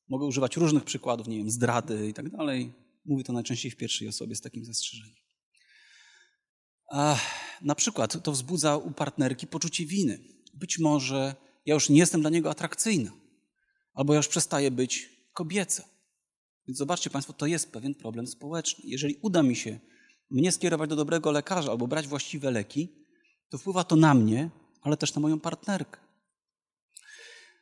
mogę 0.08 0.26
używać 0.26 0.58
różnych 0.58 0.84
przykładów, 0.84 1.28
nie 1.28 1.38
wiem, 1.38 1.50
zdrady 1.50 2.10
i 2.10 2.14
tak 2.14 2.30
dalej. 2.30 2.74
Mówię 3.06 3.24
to 3.24 3.34
najczęściej 3.34 3.72
w 3.72 3.78
pierwszej 3.78 4.08
osobie 4.08 4.36
z 4.36 4.41
takim 4.41 4.66
zastrzeżeniem. 4.66 5.26
A, 6.91 7.20
na 7.62 7.76
przykład 7.76 8.24
to 8.24 8.32
wzbudza 8.32 8.78
u 8.78 8.91
partnerki 8.91 9.48
poczucie 9.48 9.86
winy. 9.86 10.20
Być 10.54 10.80
może 10.80 11.36
ja 11.66 11.74
już 11.74 11.89
nie 11.89 11.98
jestem 11.98 12.22
dla 12.22 12.30
niego 12.30 12.50
atrakcyjna 12.50 13.12
albo 13.93 14.16
już 14.16 14.28
przestaje 14.28 14.72
być 14.72 15.10
kobieca. 15.34 15.89
Więc 16.68 16.78
zobaczcie 16.78 17.10
Państwo, 17.10 17.34
to 17.34 17.46
jest 17.46 17.72
pewien 17.72 17.96
problem 17.96 18.28
społeczny. 18.28 18.84
Jeżeli 18.88 19.16
uda 19.22 19.43
mi 19.43 19.56
się 19.56 19.80
mnie 20.30 20.52
skierować 20.52 20.89
do 20.89 20.96
dobrego 20.96 21.32
lekarza 21.32 21.72
albo 21.72 21.88
brać 21.88 22.08
właściwe 22.08 22.52
leki, 22.52 23.05
to 23.50 23.58
wpływa 23.58 23.84
to 23.84 23.96
na 23.96 24.14
mnie, 24.14 24.50
ale 24.82 24.98
też 24.98 25.16
na 25.16 25.22
moją 25.22 25.39
partnerkę. 25.39 26.00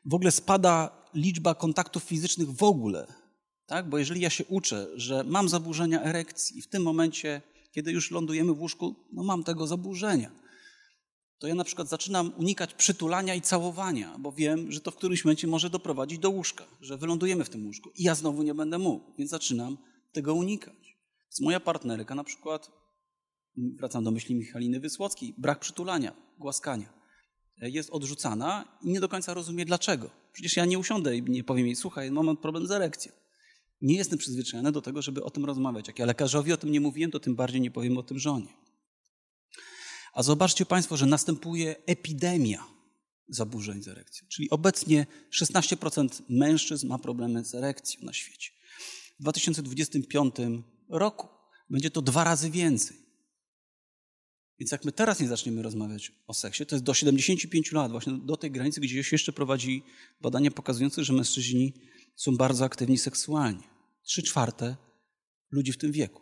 W 0.05 0.13
ogóle 0.13 0.31
spada 0.31 1.03
liczba 1.13 1.55
kontaktów 1.55 2.03
fizycznych 2.03 2.51
w 2.51 2.63
ogóle. 2.63 3.07
Tak? 3.65 3.89
Bo 3.89 3.97
jeżeli 3.97 4.21
ja 4.21 4.29
się 4.29 4.45
uczę, 4.45 4.88
że 4.95 5.23
mam 5.23 5.49
zaburzenia 5.49 6.03
erekcji 6.03 6.57
i 6.57 6.61
w 6.61 6.67
tym 6.67 6.84
momencie, 6.84 7.41
kiedy 7.71 7.91
już 7.91 8.11
lądujemy 8.11 8.53
w 8.53 8.61
łóżku, 8.61 8.95
no 9.11 9.23
mam 9.23 9.43
tego 9.43 9.67
zaburzenia, 9.67 10.31
to 11.39 11.47
ja 11.47 11.55
na 11.55 11.63
przykład 11.63 11.89
zaczynam 11.89 12.34
unikać 12.38 12.73
przytulania 12.73 13.36
i 13.36 13.41
całowania, 13.41 14.15
bo 14.19 14.31
wiem, 14.31 14.71
że 14.71 14.79
to 14.79 14.91
w 14.91 14.95
którymś 14.95 15.25
momencie 15.25 15.47
może 15.47 15.69
doprowadzić 15.69 16.19
do 16.19 16.29
łóżka, 16.29 16.65
że 16.81 16.97
wylądujemy 16.97 17.43
w 17.45 17.49
tym 17.49 17.65
łóżku 17.65 17.89
i 17.95 18.03
ja 18.03 18.15
znowu 18.15 18.43
nie 18.43 18.53
będę 18.53 18.77
mógł, 18.77 19.13
więc 19.17 19.31
zaczynam 19.31 19.77
tego 20.11 20.34
unikać. 20.34 20.97
Więc 21.23 21.41
moja 21.41 21.59
partnerka 21.59 22.15
na 22.15 22.23
przykład, 22.23 22.71
wracam 23.57 24.03
do 24.03 24.11
myśli 24.11 24.35
Michaliny 24.35 24.79
Wysłockiej, 24.79 25.33
brak 25.37 25.59
przytulania, 25.59 26.15
głaskania, 26.39 26.93
jest 27.61 27.89
odrzucana 27.89 28.77
i 28.81 28.89
nie 28.89 28.99
do 28.99 29.09
końca 29.09 29.33
rozumie 29.33 29.65
dlaczego. 29.65 30.09
Przecież 30.33 30.57
ja 30.57 30.65
nie 30.65 30.79
usiądę 30.79 31.17
i 31.17 31.21
nie 31.21 31.43
powiem 31.43 31.65
jej, 31.65 31.75
słuchaj, 31.75 32.11
mam 32.11 32.37
problem 32.37 32.67
z 32.67 32.71
erekcją. 32.71 33.11
Nie 33.81 33.95
jestem 33.95 34.19
przyzwyczajony 34.19 34.71
do 34.71 34.81
tego, 34.81 35.01
żeby 35.01 35.23
o 35.23 35.29
tym 35.29 35.45
rozmawiać. 35.45 35.87
Jak 35.87 35.99
ja 35.99 36.05
lekarzowi 36.05 36.53
o 36.53 36.57
tym 36.57 36.71
nie 36.71 36.81
mówiłem, 36.81 37.11
to 37.11 37.19
tym 37.19 37.35
bardziej 37.35 37.61
nie 37.61 37.71
powiem 37.71 37.97
o 37.97 38.03
tym 38.03 38.19
żonie. 38.19 38.53
A 40.13 40.23
zobaczcie 40.23 40.65
Państwo, 40.65 40.97
że 40.97 41.05
następuje 41.05 41.75
epidemia 41.85 42.63
zaburzeń 43.27 43.83
z 43.83 43.87
erekcją. 43.87 44.27
Czyli 44.27 44.49
obecnie 44.49 45.05
16% 45.41 46.21
mężczyzn 46.29 46.87
ma 46.87 46.99
problemy 46.99 47.45
z 47.45 47.55
erekcją 47.55 48.05
na 48.05 48.13
świecie. 48.13 48.51
W 49.19 49.21
2025 49.21 50.35
roku 50.89 51.27
będzie 51.69 51.91
to 51.91 52.01
dwa 52.01 52.23
razy 52.23 52.49
więcej. 52.49 53.02
Więc 54.64 54.72
jak 54.72 54.86
my 54.86 54.91
teraz 54.91 55.20
nie 55.20 55.28
zaczniemy 55.28 55.61
rozmawiać 55.61 56.11
o 56.28 56.34
seksie, 56.34 56.66
to 56.66 56.76
jest 56.76 56.86
do 56.86 56.93
75 56.93 57.72
lat, 57.72 57.91
właśnie 57.91 58.14
do 58.14 58.38
tej 58.38 58.51
granicy, 58.51 58.82
gdzie 58.82 59.03
się 59.03 59.16
jeszcze 59.16 59.34
prowadzi 59.34 59.84
badania 60.22 60.51
pokazujące, 60.51 61.03
że 61.03 61.14
mężczyźni 61.14 61.74
są 62.16 62.38
bardzo 62.38 62.66
aktywni 62.66 62.97
seksualnie. 62.97 63.64
Trzy 64.03 64.24
czwarte 64.24 64.76
ludzi 65.51 65.72
w 65.72 65.78
tym 65.78 65.91
wieku. 65.91 66.22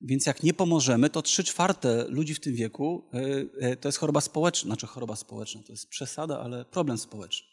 Więc 0.00 0.26
jak 0.26 0.42
nie 0.42 0.54
pomożemy, 0.54 1.10
to 1.10 1.22
trzy 1.22 1.44
czwarte 1.44 2.06
ludzi 2.08 2.34
w 2.34 2.40
tym 2.40 2.54
wieku 2.54 3.04
e, 3.12 3.68
e, 3.68 3.76
to 3.76 3.88
jest 3.88 3.98
choroba 3.98 4.20
społeczna, 4.20 4.68
znaczy 4.68 4.86
choroba 4.86 5.16
społeczna, 5.16 5.62
to 5.62 5.72
jest 5.72 5.88
przesada, 5.88 6.40
ale 6.40 6.64
problem 6.64 6.98
społeczny, 6.98 7.46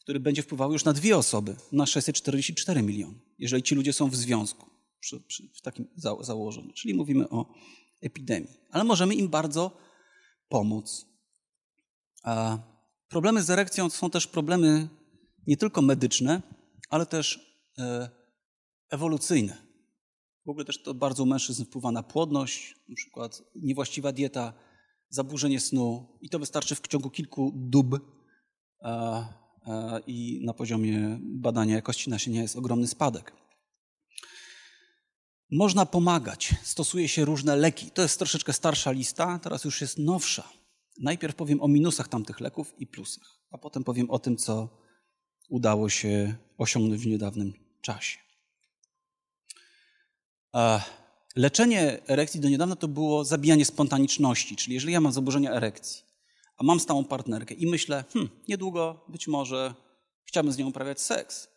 który 0.00 0.20
będzie 0.20 0.42
wpływał 0.42 0.72
już 0.72 0.84
na 0.84 0.92
dwie 0.92 1.16
osoby, 1.16 1.56
na 1.72 1.86
644 1.86 2.82
miliony, 2.82 3.18
jeżeli 3.38 3.62
ci 3.62 3.74
ludzie 3.74 3.92
są 3.92 4.08
w 4.08 4.16
związku 4.16 4.70
przy, 5.00 5.20
przy, 5.20 5.48
w 5.54 5.60
takim 5.60 5.88
za, 5.96 6.16
założeniu. 6.20 6.72
Czyli 6.72 6.94
mówimy 6.94 7.28
o 7.28 7.54
epidemii. 8.02 8.60
Ale 8.70 8.84
możemy 8.84 9.14
im 9.14 9.28
bardzo 9.28 9.70
pomóc. 10.48 11.06
A 12.22 12.58
Problemy 13.12 13.42
z 13.42 13.50
erekcją 13.50 13.90
są 13.90 14.10
też 14.10 14.26
problemy 14.26 14.88
nie 15.46 15.56
tylko 15.56 15.82
medyczne, 15.82 16.42
ale 16.90 17.06
też 17.06 17.56
e, 17.78 18.10
ewolucyjne. 18.90 19.56
W 20.46 20.50
ogóle 20.50 20.64
też 20.64 20.82
to 20.82 20.94
bardzo 20.94 21.22
u 21.22 21.26
mężczyzn 21.26 21.64
wpływa 21.64 21.92
na 21.92 22.02
płodność, 22.02 22.74
na 22.88 22.94
przykład 22.94 23.42
niewłaściwa 23.56 24.12
dieta, 24.12 24.52
zaburzenie 25.08 25.60
snu 25.60 26.18
i 26.20 26.28
to 26.28 26.38
wystarczy 26.38 26.74
w 26.74 26.88
ciągu 26.88 27.10
kilku 27.10 27.52
dób 27.54 27.88
i 30.06 30.40
na 30.44 30.54
poziomie 30.54 31.18
badania 31.22 31.74
jakości 31.74 32.10
nasienia 32.10 32.42
jest 32.42 32.56
ogromny 32.56 32.86
spadek. 32.86 33.32
Można 35.52 35.86
pomagać, 35.86 36.54
stosuje 36.62 37.08
się 37.08 37.24
różne 37.24 37.56
leki. 37.56 37.90
To 37.90 38.02
jest 38.02 38.18
troszeczkę 38.18 38.52
starsza 38.52 38.90
lista, 38.90 39.38
teraz 39.38 39.64
już 39.64 39.80
jest 39.80 39.98
nowsza. 39.98 40.48
Najpierw 41.00 41.34
powiem 41.34 41.62
o 41.62 41.68
minusach 41.68 42.08
tamtych 42.08 42.40
leków 42.40 42.74
i 42.78 42.86
plusach, 42.86 43.38
a 43.50 43.58
potem 43.58 43.84
powiem 43.84 44.10
o 44.10 44.18
tym, 44.18 44.36
co 44.36 44.68
udało 45.48 45.88
się 45.88 46.34
osiągnąć 46.58 47.02
w 47.02 47.06
niedawnym 47.06 47.52
czasie. 47.80 48.18
Leczenie 51.36 52.06
erekcji 52.06 52.40
do 52.40 52.48
niedawna 52.48 52.76
to 52.76 52.88
było 52.88 53.24
zabijanie 53.24 53.64
spontaniczności, 53.64 54.56
czyli 54.56 54.74
jeżeli 54.74 54.92
ja 54.92 55.00
mam 55.00 55.12
zaburzenia 55.12 55.52
erekcji, 55.52 56.02
a 56.56 56.64
mam 56.64 56.80
stałą 56.80 57.04
partnerkę 57.04 57.54
i 57.54 57.66
myślę, 57.66 58.04
hmm, 58.12 58.30
niedługo 58.48 59.04
być 59.08 59.28
może 59.28 59.74
chciałbym 60.24 60.52
z 60.52 60.58
nią 60.58 60.68
uprawiać 60.68 61.00
seks, 61.00 61.48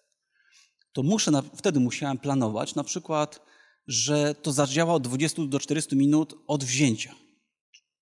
to 0.93 1.04
muszę, 1.04 1.32
wtedy 1.56 1.80
musiałem 1.80 2.18
planować 2.18 2.76
na 2.76 2.84
przykład, 2.84 3.55
że 3.88 4.36
to 4.36 4.51
zadziała 4.51 4.93
od 4.93 5.03
20 5.03 5.41
do 5.45 5.59
40 5.59 5.95
minut 5.95 6.33
od 6.47 6.63
wzięcia. 6.63 7.15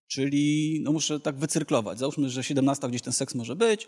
Czyli 0.07 0.79
no 0.83 0.91
muszę 0.91 1.19
tak 1.19 1.37
wycyrklować. 1.37 1.99
Załóżmy, 1.99 2.29
że 2.29 2.43
17 2.43 2.89
gdzieś 2.89 3.01
ten 3.01 3.13
seks 3.13 3.35
może 3.35 3.55
być, 3.55 3.87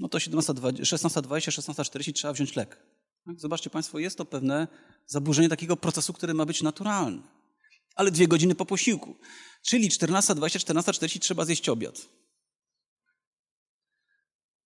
no 0.00 0.08
to 0.08 0.18
16.20, 0.18 0.82
16.40 0.82 2.12
trzeba 2.12 2.32
wziąć 2.32 2.56
lek. 2.56 2.82
Tak? 3.26 3.40
Zobaczcie 3.40 3.70
Państwo, 3.70 3.98
jest 3.98 4.18
to 4.18 4.24
pewne 4.24 4.68
zaburzenie 5.06 5.48
takiego 5.48 5.76
procesu, 5.76 6.12
który 6.12 6.34
ma 6.34 6.46
być 6.46 6.62
naturalny. 6.62 7.22
Ale 7.94 8.10
dwie 8.10 8.28
godziny 8.28 8.54
po 8.54 8.66
posiłku. 8.66 9.16
Czyli 9.62 9.90
14.20, 9.90 10.74
14.40 10.74 11.18
trzeba 11.18 11.44
zjeść 11.44 11.68
obiad. 11.68 12.08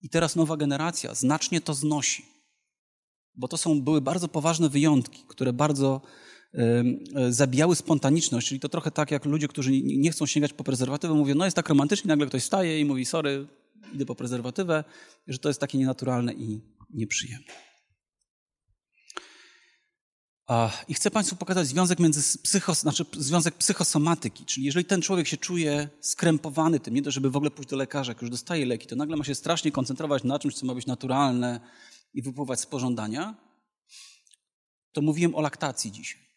I 0.03 0.09
teraz 0.09 0.37
nowa 0.37 0.57
generacja 0.57 1.15
znacznie 1.15 1.61
to 1.61 1.75
znosi. 1.75 2.27
Bo 3.35 3.49
to 3.49 3.57
są, 3.57 3.83
były 3.83 4.01
bardzo 4.01 4.29
poważne 4.29 4.69
wyjątki, 4.69 5.25
które 5.29 5.53
bardzo 5.53 6.01
zabijały 7.29 7.77
spontaniczność, 7.77 8.49
czyli 8.49 8.61
to 8.61 8.69
trochę 8.69 8.91
tak 8.91 9.11
jak 9.11 9.25
ludzie, 9.25 9.49
którzy 9.49 9.83
nie 9.83 10.11
chcą 10.11 10.27
sięgać 10.27 10.53
po 10.53 10.65
prezerwatywę, 10.65 11.15
mówią, 11.15 11.35
no 11.35 11.45
jest 11.45 11.57
tak 11.57 11.69
romantycznie, 11.69 12.09
nagle 12.09 12.27
ktoś 12.27 12.45
staje 12.45 12.81
i 12.81 12.85
mówi, 12.85 13.05
sorry, 13.05 13.47
idę 13.93 14.07
po 14.07 14.15
prezerwatywę, 14.15 14.85
że 15.27 15.39
to 15.39 15.49
jest 15.49 15.61
takie 15.61 15.79
nienaturalne 15.79 16.33
i 16.33 16.61
nieprzyjemne. 16.91 17.53
I 20.89 20.95
chcę 20.95 21.11
Państwu 21.11 21.37
pokazać 21.37 21.67
związek 21.67 21.99
między 21.99 22.39
psycho, 22.39 22.75
znaczy 22.75 23.05
związek 23.13 23.55
psychosomatyki, 23.55 24.45
czyli 24.45 24.67
jeżeli 24.67 24.85
ten 24.85 25.03
człowiek 25.03 25.29
się 25.29 25.37
czuje 25.37 25.89
skrępowany 26.01 26.81
tym, 26.81 26.95
nie 26.95 27.03
to, 27.03 27.11
żeby 27.11 27.31
w 27.31 27.37
ogóle 27.37 27.51
pójść 27.51 27.71
do 27.71 27.77
lekarza, 27.77 28.13
jak 28.13 28.23
już 28.23 28.31
dostaje 28.31 28.67
leki, 28.67 28.87
to 28.87 28.97
nagle 28.97 29.17
ma 29.17 29.25
się 29.25 29.35
strasznie 29.35 29.73
koncentrować 29.73 30.25
na 30.25 30.39
czymś, 30.39 30.55
co 30.55 30.67
ma 30.67 30.75
być 30.75 30.87
naturalne 30.87 31.61
i 32.15 32.23
wypływać 32.23 32.61
z 32.61 32.67
pożądania, 32.67 33.35
to 34.93 35.03
mówiłem 35.03 35.35
o 35.35 35.41
laktacji 35.41 35.93
dzisiaj. 35.93 36.30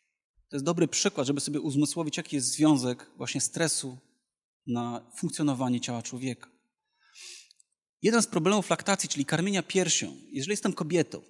To 0.53 0.57
jest 0.57 0.65
dobry 0.65 0.87
przykład, 0.87 1.27
żeby 1.27 1.41
sobie 1.41 1.61
uzmysłowić, 1.61 2.17
jaki 2.17 2.35
jest 2.35 2.47
związek 2.47 3.11
właśnie 3.17 3.41
stresu 3.41 3.97
na 4.67 5.11
funkcjonowanie 5.15 5.81
ciała 5.81 6.01
człowieka. 6.01 6.49
Jeden 8.01 8.21
z 8.21 8.27
problemów 8.27 8.69
laktacji, 8.69 9.09
czyli 9.09 9.25
karmienia 9.25 9.63
piersią, 9.63 10.15
jeżeli 10.31 10.51
jestem 10.51 10.73
kobietą 10.73 11.21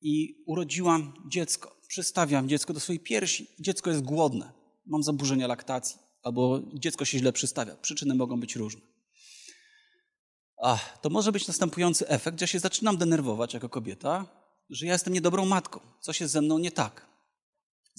i 0.00 0.44
urodziłam 0.46 1.12
dziecko, 1.28 1.76
przystawiam 1.88 2.48
dziecko 2.48 2.72
do 2.72 2.80
swojej 2.80 3.00
piersi, 3.00 3.46
dziecko 3.58 3.90
jest 3.90 4.02
głodne, 4.02 4.52
mam 4.86 5.02
zaburzenia 5.02 5.46
laktacji, 5.46 5.98
albo 6.22 6.60
dziecko 6.74 7.04
się 7.04 7.18
źle 7.18 7.32
przystawia. 7.32 7.76
Przyczyny 7.76 8.14
mogą 8.14 8.40
być 8.40 8.56
różne. 8.56 8.80
Ach, 10.62 10.98
to 10.98 11.10
może 11.10 11.32
być 11.32 11.48
następujący 11.48 12.08
efekt, 12.08 12.40
że 12.40 12.42
ja 12.44 12.48
się 12.48 12.58
zaczynam 12.58 12.96
denerwować 12.96 13.54
jako 13.54 13.68
kobieta, 13.68 14.26
że 14.70 14.86
ja 14.86 14.92
jestem 14.92 15.14
niedobrą 15.14 15.46
matką, 15.46 15.80
coś 16.00 16.20
jest 16.20 16.32
ze 16.32 16.40
mną 16.40 16.58
nie 16.58 16.72
tak. 16.72 17.09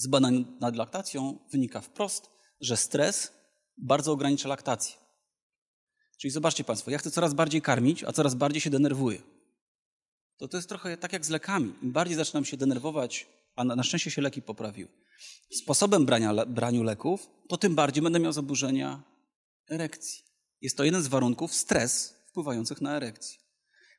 Z 0.02 0.08
badań 0.08 0.45
nad 0.60 0.76
laktacją 0.76 1.39
wynika 1.52 1.82
wprost, 1.82 2.30
że 2.62 2.78
stres 2.78 3.32
bardzo 3.78 4.12
ogranicza 4.12 4.49
laktację. 4.49 4.95
Czyli 6.20 6.32
zobaczcie 6.32 6.64
Państwo, 6.64 6.91
ja 6.91 6.97
chcę 6.97 7.12
coraz 7.12 7.34
bardziej 7.34 7.62
karmić, 7.62 8.04
a 8.04 8.12
coraz 8.12 8.36
bardziej 8.36 8.62
się 8.62 8.70
denerwuję. 8.70 9.22
To 10.38 10.47
to 10.47 10.58
jest 10.58 10.70
trochę 10.70 10.97
tak 10.97 11.14
jak 11.14 11.26
z 11.26 11.30
lekami. 11.30 11.74
Im 11.82 11.91
bardziej 11.91 12.18
zaczynam 12.18 12.45
się 12.45 12.58
denerwować 12.58 13.28
a 13.56 13.64
na, 13.64 13.76
na 13.76 13.84
szczęście 13.84 14.12
się 14.12 14.22
leki 14.22 14.41
poprawiły. 14.41 14.89
Sposobem 15.52 16.06
brania, 16.06 16.32
le, 16.32 16.45
braniu 16.45 16.84
leków, 16.84 17.30
to 17.49 17.58
tym 17.58 17.76
bardziej 17.76 18.04
będę 18.04 18.20
miał 18.20 18.34
zaburzenia 18.34 19.04
erekcji. 19.70 20.24
Jest 20.62 20.78
to 20.78 20.84
jeden 20.84 21.04
z 21.04 21.08
warunków 21.08 21.54
stres 21.54 22.16
wpływających 22.30 22.82
na 22.82 22.95
erekcję. 22.95 23.39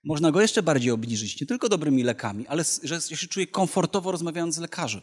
Można 0.05 0.31
go 0.31 0.41
jeszcze 0.41 0.63
bardziej 0.63 0.91
obniżyć, 0.91 1.41
nie 1.41 1.47
tylko 1.47 1.69
dobrymi 1.69 2.03
lekami, 2.03 2.47
ale 2.47 2.65
że 2.83 2.95
ja 3.11 3.17
się 3.17 3.27
czuję 3.27 3.47
komfortowo 3.47 4.13
rozmawiając 4.13 4.55
z 4.55 4.59
lekarzem. 4.59 5.01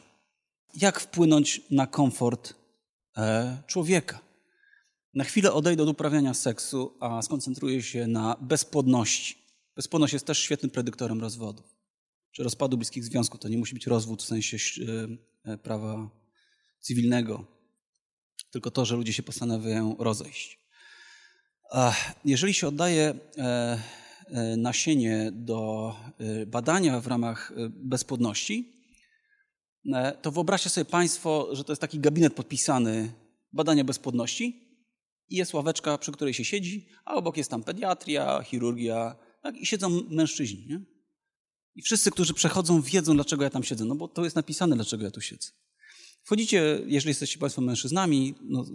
Jak 0.76 1.00
wpłynąć 1.00 1.62
na 1.72 1.88
komfort 1.88 2.54
e, 3.18 3.58
człowieka? 3.68 4.20
Na 5.14 5.24
chwilę 5.24 5.54
odejdę 5.54 5.84
od 5.84 5.90
uprawiania 5.90 6.34
seksu, 6.34 6.98
a 7.00 7.22
skoncentruję 7.22 7.84
się 7.84 8.08
na 8.08 8.38
bezpłodności. 8.42 9.36
Bezpłodność 9.76 10.14
jest 10.14 10.26
też 10.26 10.40
świetnym 10.40 10.70
predyktorem 10.70 11.22
rozwodów 11.22 11.80
czy 12.32 12.44
rozpadu 12.44 12.78
bliskich 12.78 13.04
związków. 13.04 13.40
To 13.40 13.50
nie 13.50 13.58
musi 13.58 13.74
być 13.74 13.88
rozwód 13.88 14.24
w 14.24 14.26
sensie 14.26 14.58
e, 15.46 15.58
prawa 15.58 16.10
cywilnego, 16.80 17.46
tylko 18.52 18.72
to, 18.72 18.86
że 18.86 18.96
ludzie 18.96 19.14
się 19.14 19.24
postanawiają 19.24 19.96
rozejść. 20.00 20.60
Jeżeli 22.26 22.54
się 22.54 22.68
oddaje 22.68 23.14
e, 23.38 23.80
e, 24.28 24.58
nasienie 24.58 25.32
do 25.34 25.96
badania 26.48 27.00
w 27.00 27.08
ramach 27.08 27.54
bezpłodności, 27.70 28.79
to 30.22 30.32
wyobraźcie 30.32 30.70
sobie 30.70 30.86
Państwo, 30.86 31.50
że 31.52 31.64
to 31.64 31.72
jest 31.72 31.82
taki 31.82 32.00
gabinet 32.00 32.34
podpisany 32.34 33.14
badania 33.54 33.84
bezpłodności 33.84 34.70
i 35.30 35.36
jest 35.36 35.54
ławeczka, 35.54 35.98
przy 35.98 36.12
której 36.12 36.34
się 36.34 36.46
siedzi, 36.46 36.88
a 37.06 37.14
obok 37.14 37.38
jest 37.38 37.50
tam 37.50 37.64
pediatria, 37.64 38.44
chirurgia 38.44 39.16
tak, 39.42 39.58
i 39.58 39.66
siedzą 39.66 39.90
mężczyźni. 40.10 40.66
Nie? 40.68 40.82
I 41.76 41.82
wszyscy, 41.82 42.12
którzy 42.12 42.34
przechodzą, 42.34 42.82
wiedzą, 42.82 43.16
dlaczego 43.16 43.44
ja 43.44 43.50
tam 43.50 43.64
siedzę, 43.64 43.86
no 43.86 43.96
bo 43.96 44.08
to 44.08 44.24
jest 44.24 44.36
napisane, 44.36 44.76
dlaczego 44.76 45.04
ja 45.04 45.12
tu 45.12 45.22
siedzę. 45.22 45.50
Wchodzicie, 46.24 46.82
jeżeli 46.86 47.10
jesteście 47.10 47.40
Państwo 47.40 47.62
mężczyznami, 47.62 48.36
no, 48.42 48.66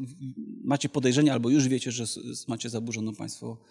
macie 0.65 0.89
podejrzenie 0.89 1.33
albo 1.33 1.51
już 1.51 1.69
wiecie, 1.69 1.93
że 1.93 2.05
macie 2.49 2.71
zaburzoną 2.71 3.15
Państwo 3.15 3.65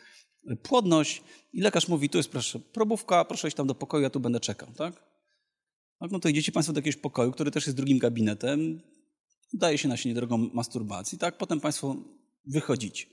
płodność 0.64 1.24
i 1.54 1.62
lekarz 1.62 1.88
mówi, 1.88 2.10
tu 2.10 2.18
jest 2.18 2.30
proszę 2.30 2.60
probówka, 2.60 3.26
proszę 3.26 3.48
iść 3.48 3.58
tam 3.58 3.68
do 3.68 3.76
pokoju, 3.76 4.04
ja 4.04 4.10
tu 4.10 4.20
będę 4.20 4.40
czekał, 4.40 4.74
tak? 4.78 5.13
No 6.02 6.20
to 6.20 6.30
idziecie 6.30 6.52
Państwo 6.52 6.74
do 6.74 6.78
jakiegoś 6.78 7.02
pokoju, 7.02 7.32
który 7.32 7.52
też 7.52 7.66
jest 7.66 7.78
drugim 7.78 7.98
gabinetem, 7.98 8.82
daje 9.54 9.78
się 9.78 9.88
na 9.88 9.98
siebie 9.98 10.16
drogą 10.16 10.38
masturbacji, 10.38 11.18
tak? 11.18 11.38
Potem 11.38 11.60
Państwo 11.60 11.96
wychodzicie. 12.46 13.06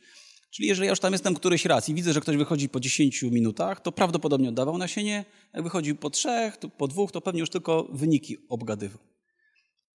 Czyli 0.51 0.69
jeżeli 0.69 0.87
ja 0.87 0.91
już 0.91 1.01
tam 1.01 1.13
jestem 1.13 1.35
któryś 1.35 1.65
raz 1.65 1.89
i 1.89 1.95
widzę, 1.95 2.13
że 2.13 2.21
ktoś 2.21 2.37
wychodzi 2.37 2.69
po 2.69 2.81
10 2.81 3.23
minutach, 3.23 3.81
to 3.81 3.93
prawdopodobnie 3.93 4.49
oddawał 4.49 4.79
nasienie. 4.79 5.25
Jak 5.55 5.63
wychodził 5.63 5.97
po 5.97 6.11
trzech, 6.11 6.57
po 6.57 6.89
dwóch, 6.89 7.13
to 7.13 7.21
pewnie 7.21 7.41
już 7.41 7.51
tylko 7.51 7.89
wyniki 7.93 8.37
obgadywał. 8.49 8.99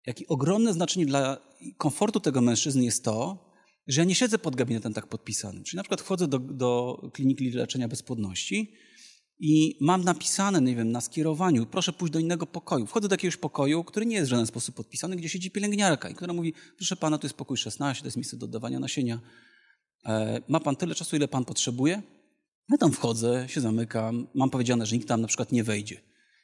Jakie 0.05 0.27
ogromne 0.27 0.73
znaczenie 0.73 1.05
dla 1.05 1.37
komfortu 1.77 2.19
tego 2.19 2.41
mężczyzny 2.41 2.83
jest 2.83 3.03
to, 3.03 3.45
że 3.87 4.01
ja 4.01 4.05
nie 4.05 4.15
siedzę 4.15 4.37
pod 4.39 4.55
gabinetem 4.55 4.93
tak 4.93 5.07
podpisanym. 5.07 5.63
Czyli 5.63 5.77
na 5.77 5.83
przykład 5.83 6.01
wchodzę 6.01 6.27
do, 6.27 6.39
do 6.39 7.01
kliniki 7.13 7.51
leczenia 7.51 7.87
bezpłodności 7.87 8.73
i 9.39 9.77
mam 9.81 10.03
napisane, 10.03 10.61
nie 10.61 10.75
wiem, 10.75 10.91
na 10.91 11.01
skierowaniu, 11.01 11.65
proszę 11.65 11.93
pójść 11.93 12.13
do 12.13 12.19
innego 12.19 12.45
pokoju. 12.45 12.87
Wchodzę 12.87 13.07
do 13.07 13.13
jakiegoś 13.13 13.37
pokoju, 13.37 13.83
który 13.83 14.05
nie 14.05 14.15
jest 14.15 14.27
w 14.27 14.29
żaden 14.29 14.47
sposób 14.47 14.75
podpisany, 14.75 15.15
gdzie 15.15 15.29
siedzi 15.29 15.51
pielęgniarka 15.51 16.09
i 16.09 16.15
która 16.15 16.33
mówi, 16.33 16.53
proszę 16.77 16.95
pana, 16.95 17.17
to 17.17 17.27
jest 17.27 17.37
pokój 17.37 17.57
16, 17.57 18.01
to 18.01 18.07
jest 18.07 18.17
miejsce 18.17 18.37
do 18.37 18.45
oddawania 18.45 18.79
nasienia. 18.79 19.19
E, 20.05 20.41
ma 20.47 20.59
pan 20.59 20.75
tyle 20.75 20.95
czasu, 20.95 21.15
ile 21.15 21.27
pan 21.27 21.45
potrzebuje? 21.45 22.01
Ja 22.69 22.77
tam 22.77 22.91
wchodzę, 22.91 23.45
się 23.49 23.61
zamykam, 23.61 24.27
mam 24.35 24.49
powiedziane, 24.49 24.85
że 24.85 24.95
nikt 24.95 25.07
tam 25.07 25.21
na 25.21 25.27
przykład 25.27 25.51
nie 25.51 25.63
wejdzie. 25.63 26.01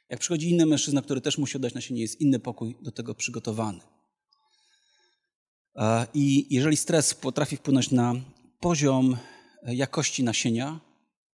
Jak 0.10 0.20
przychodzi 0.20 0.50
inny 0.50 0.66
mężczyzna, 0.66 1.02
który 1.02 1.22
też 1.22 1.38
musi 1.38 1.58
oddać 1.58 1.74
nasienie, 1.74 2.02
jest 2.02 2.22
inny 2.22 2.40
pokój 2.40 2.78
do 2.82 2.92
tego 2.92 3.16
przygotowany. 3.16 3.80
E, 5.76 6.08
I 6.14 6.56
jeżeli 6.56 6.78
stres 6.78 7.14
potrafi 7.14 7.58
wpłynąć 7.58 7.92
na 7.92 8.16
poziom 8.60 9.18
e, 9.64 9.76
jakości 9.76 10.24
nasienia, 10.24 10.91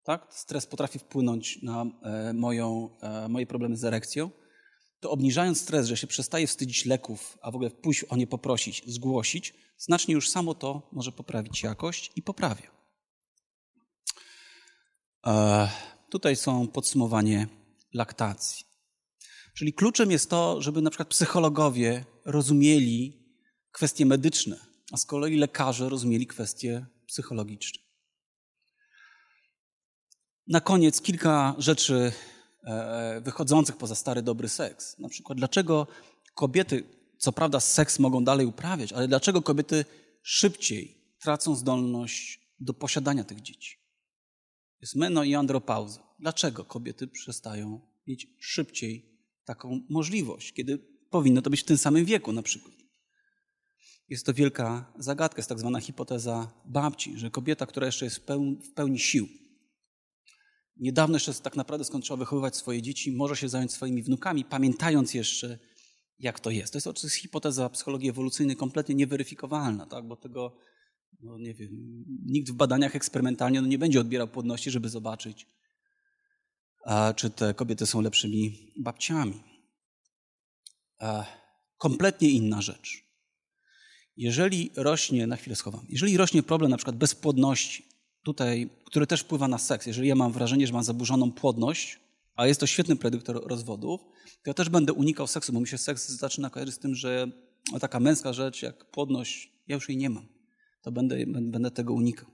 tak? 0.03 0.27
stres 0.29 0.65
potrafi 0.65 0.99
wpłynąć 0.99 1.61
na 1.61 1.85
moją, 2.33 2.89
moje 3.29 3.47
problemy 3.47 3.77
z 3.77 3.83
erekcją, 3.83 4.29
to 4.99 5.11
obniżając 5.11 5.61
stres, 5.61 5.87
że 5.87 5.97
się 5.97 6.07
przestaje 6.07 6.47
wstydzić 6.47 6.85
leków, 6.85 7.37
a 7.41 7.51
w 7.51 7.55
ogóle 7.55 7.71
pójść 7.71 8.03
o 8.03 8.15
nie 8.15 8.27
poprosić, 8.27 8.83
zgłosić, 8.87 9.53
znacznie 9.77 10.13
już 10.13 10.29
samo 10.29 10.55
to 10.55 10.89
może 10.91 11.11
poprawić 11.11 11.63
jakość 11.63 12.11
i 12.15 12.21
poprawia. 12.21 12.71
E, 15.25 15.69
tutaj 16.09 16.35
są 16.35 16.67
podsumowanie 16.67 17.47
laktacji. 17.93 18.65
Czyli 19.57 19.73
kluczem 19.73 20.11
jest 20.11 20.29
to, 20.29 20.61
żeby 20.61 20.81
na 20.81 20.89
przykład 20.89 21.07
psychologowie 21.07 22.05
rozumieli 22.25 23.27
kwestie 23.71 24.05
medyczne, 24.05 24.59
a 24.91 24.97
z 24.97 25.05
kolei 25.05 25.37
lekarze 25.37 25.89
rozumieli 25.89 26.27
kwestie 26.27 26.85
psychologiczne. 27.07 27.82
Na 30.47 30.61
koniec 30.61 31.01
kilka 31.01 31.55
rzeczy 31.57 32.11
e, 32.63 33.21
wychodzących 33.21 33.77
poza 33.77 33.95
stary 33.95 34.21
dobry 34.21 34.49
seks. 34.49 34.99
Na 34.99 35.09
przykład, 35.09 35.37
dlaczego 35.37 35.87
kobiety, 36.35 36.83
co 37.17 37.31
prawda, 37.31 37.59
seks 37.59 37.99
mogą 37.99 38.23
dalej 38.23 38.45
uprawiać, 38.45 38.93
ale 38.93 39.07
dlaczego 39.07 39.41
kobiety 39.41 39.85
szybciej 40.21 40.97
tracą 41.19 41.55
zdolność 41.55 42.39
do 42.59 42.73
posiadania 42.73 43.23
tych 43.23 43.41
dzieci? 43.41 43.77
Jest 44.81 44.95
meno 44.95 45.23
i 45.23 45.35
andropauza. 45.35 46.03
Dlaczego 46.19 46.65
kobiety 46.65 47.07
przestają 47.07 47.81
mieć 48.07 48.27
szybciej 48.39 49.19
taką 49.45 49.79
możliwość, 49.89 50.53
kiedy 50.53 50.77
powinno 51.09 51.41
to 51.41 51.49
być 51.49 51.61
w 51.61 51.65
tym 51.65 51.77
samym 51.77 52.05
wieku 52.05 52.31
na 52.31 52.43
przykład? 52.43 52.73
Jest 54.09 54.25
to 54.25 54.33
wielka 54.33 54.93
zagadka, 54.99 55.39
jest 55.39 55.49
tak 55.49 55.59
zwana 55.59 55.79
hipoteza 55.79 56.51
babci, 56.65 57.17
że 57.17 57.31
kobieta, 57.31 57.65
która 57.65 57.85
jeszcze 57.85 58.05
jest 58.05 58.17
w 58.17 58.21
pełni, 58.21 58.55
w 58.55 58.73
pełni 58.73 58.99
sił, 58.99 59.27
niedawno 60.77 61.15
jeszcze 61.15 61.33
tak 61.33 61.55
naprawdę 61.55 61.85
skończyła 61.85 62.17
wychowywać 62.17 62.55
swoje 62.55 62.81
dzieci, 62.81 63.11
może 63.11 63.35
się 63.35 63.49
zająć 63.49 63.71
swoimi 63.71 64.03
wnukami, 64.03 64.45
pamiętając 64.45 65.13
jeszcze, 65.13 65.59
jak 66.19 66.39
to 66.39 66.49
jest. 66.49 66.73
To 66.73 66.77
jest 66.77 66.87
oczywiście 66.87 67.21
hipoteza 67.21 67.69
psychologii 67.69 68.09
ewolucyjnej 68.09 68.55
kompletnie 68.55 68.95
nieweryfikowalna, 68.95 69.85
tak? 69.85 70.07
bo 70.07 70.15
tego, 70.15 70.57
no 71.19 71.37
nie 71.37 71.53
wiem, 71.53 71.69
nikt 72.25 72.51
w 72.51 72.53
badaniach 72.53 72.95
eksperymentalnie 72.95 73.61
no 73.61 73.67
nie 73.67 73.77
będzie 73.77 73.99
odbierał 73.99 74.27
płodności, 74.27 74.71
żeby 74.71 74.89
zobaczyć, 74.89 75.47
czy 77.15 77.29
te 77.29 77.53
kobiety 77.53 77.85
są 77.85 78.01
lepszymi 78.01 78.71
babciami. 78.77 79.43
Kompletnie 81.77 82.29
inna 82.29 82.61
rzecz. 82.61 83.03
Jeżeli 84.17 84.71
rośnie, 84.75 85.27
na 85.27 85.35
chwilę 85.35 85.55
schowam, 85.55 85.85
jeżeli 85.89 86.17
rośnie 86.17 86.43
problem 86.43 86.71
na 86.71 86.77
przykład 86.77 86.97
bezpłodności, 86.97 87.92
tutaj, 88.23 88.69
który 88.85 89.07
też 89.07 89.21
wpływa 89.21 89.47
na 89.47 89.57
seks, 89.57 89.85
jeżeli 89.85 90.07
ja 90.07 90.15
mam 90.15 90.31
wrażenie, 90.31 90.67
że 90.67 90.73
mam 90.73 90.83
zaburzoną 90.83 91.31
płodność, 91.31 91.99
a 92.35 92.47
jest 92.47 92.59
to 92.59 92.67
świetny 92.67 92.95
predyktor 92.95 93.47
rozwodów, 93.47 94.01
to 94.25 94.49
ja 94.49 94.53
też 94.53 94.69
będę 94.69 94.93
unikał 94.93 95.27
seksu, 95.27 95.53
bo 95.53 95.59
mi 95.59 95.67
się 95.67 95.77
seks 95.77 96.09
zaczyna 96.09 96.49
kojarzyć 96.49 96.75
z 96.75 96.79
tym, 96.79 96.95
że 96.95 97.27
taka 97.81 97.99
męska 97.99 98.33
rzecz 98.33 98.61
jak 98.61 98.85
płodność, 98.85 99.51
ja 99.67 99.75
już 99.75 99.89
jej 99.89 99.97
nie 99.97 100.09
mam. 100.09 100.27
To 100.81 100.91
będę, 100.91 101.25
będę 101.27 101.71
tego 101.71 101.93
unikał. 101.93 102.29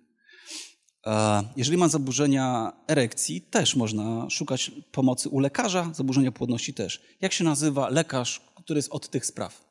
Jeżeli 1.55 1.77
mam 1.77 1.89
zaburzenia 1.89 2.73
erekcji, 2.87 3.41
też 3.41 3.75
można 3.75 4.29
szukać 4.29 4.71
pomocy 4.91 5.29
u 5.29 5.39
lekarza, 5.39 5.91
zaburzenia 5.93 6.31
płodności 6.31 6.73
też. 6.73 7.01
Jak 7.21 7.33
się 7.33 7.43
nazywa 7.43 7.89
lekarz, 7.89 8.41
który 8.55 8.77
jest 8.77 8.91
od 8.91 9.09
tych 9.09 9.25
spraw? 9.25 9.65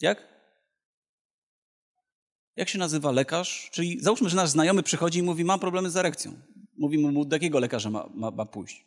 Jak? 0.00 0.31
Jak 2.56 2.68
się 2.68 2.78
nazywa 2.78 3.10
lekarz? 3.10 3.68
Czyli 3.72 4.00
załóżmy, 4.00 4.28
że 4.28 4.36
nasz 4.36 4.50
znajomy 4.50 4.82
przychodzi 4.82 5.18
i 5.18 5.22
mówi, 5.22 5.44
mam 5.44 5.60
problemy 5.60 5.90
z 5.90 5.96
erekcją. 5.96 6.32
Mówimy 6.78 7.12
mu, 7.12 7.24
do 7.24 7.36
jakiego 7.36 7.60
lekarza 7.60 7.90
ma, 7.90 8.08
ma, 8.14 8.30
ma 8.30 8.46
pójść. 8.46 8.84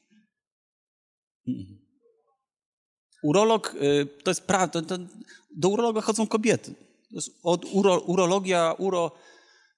Urolog 3.24 3.76
y, 3.76 4.06
to 4.24 4.32
jest 4.32 4.48
prawda. 4.48 4.82
Do 5.56 5.70
urologa 5.70 6.02
chodzą 6.02 6.28
kobiety. 6.28 6.74
To 7.10 7.16
jest 7.16 7.30
od 7.44 7.66
uro, 7.66 8.00
urologia, 8.00 8.74
uro, 8.78 9.12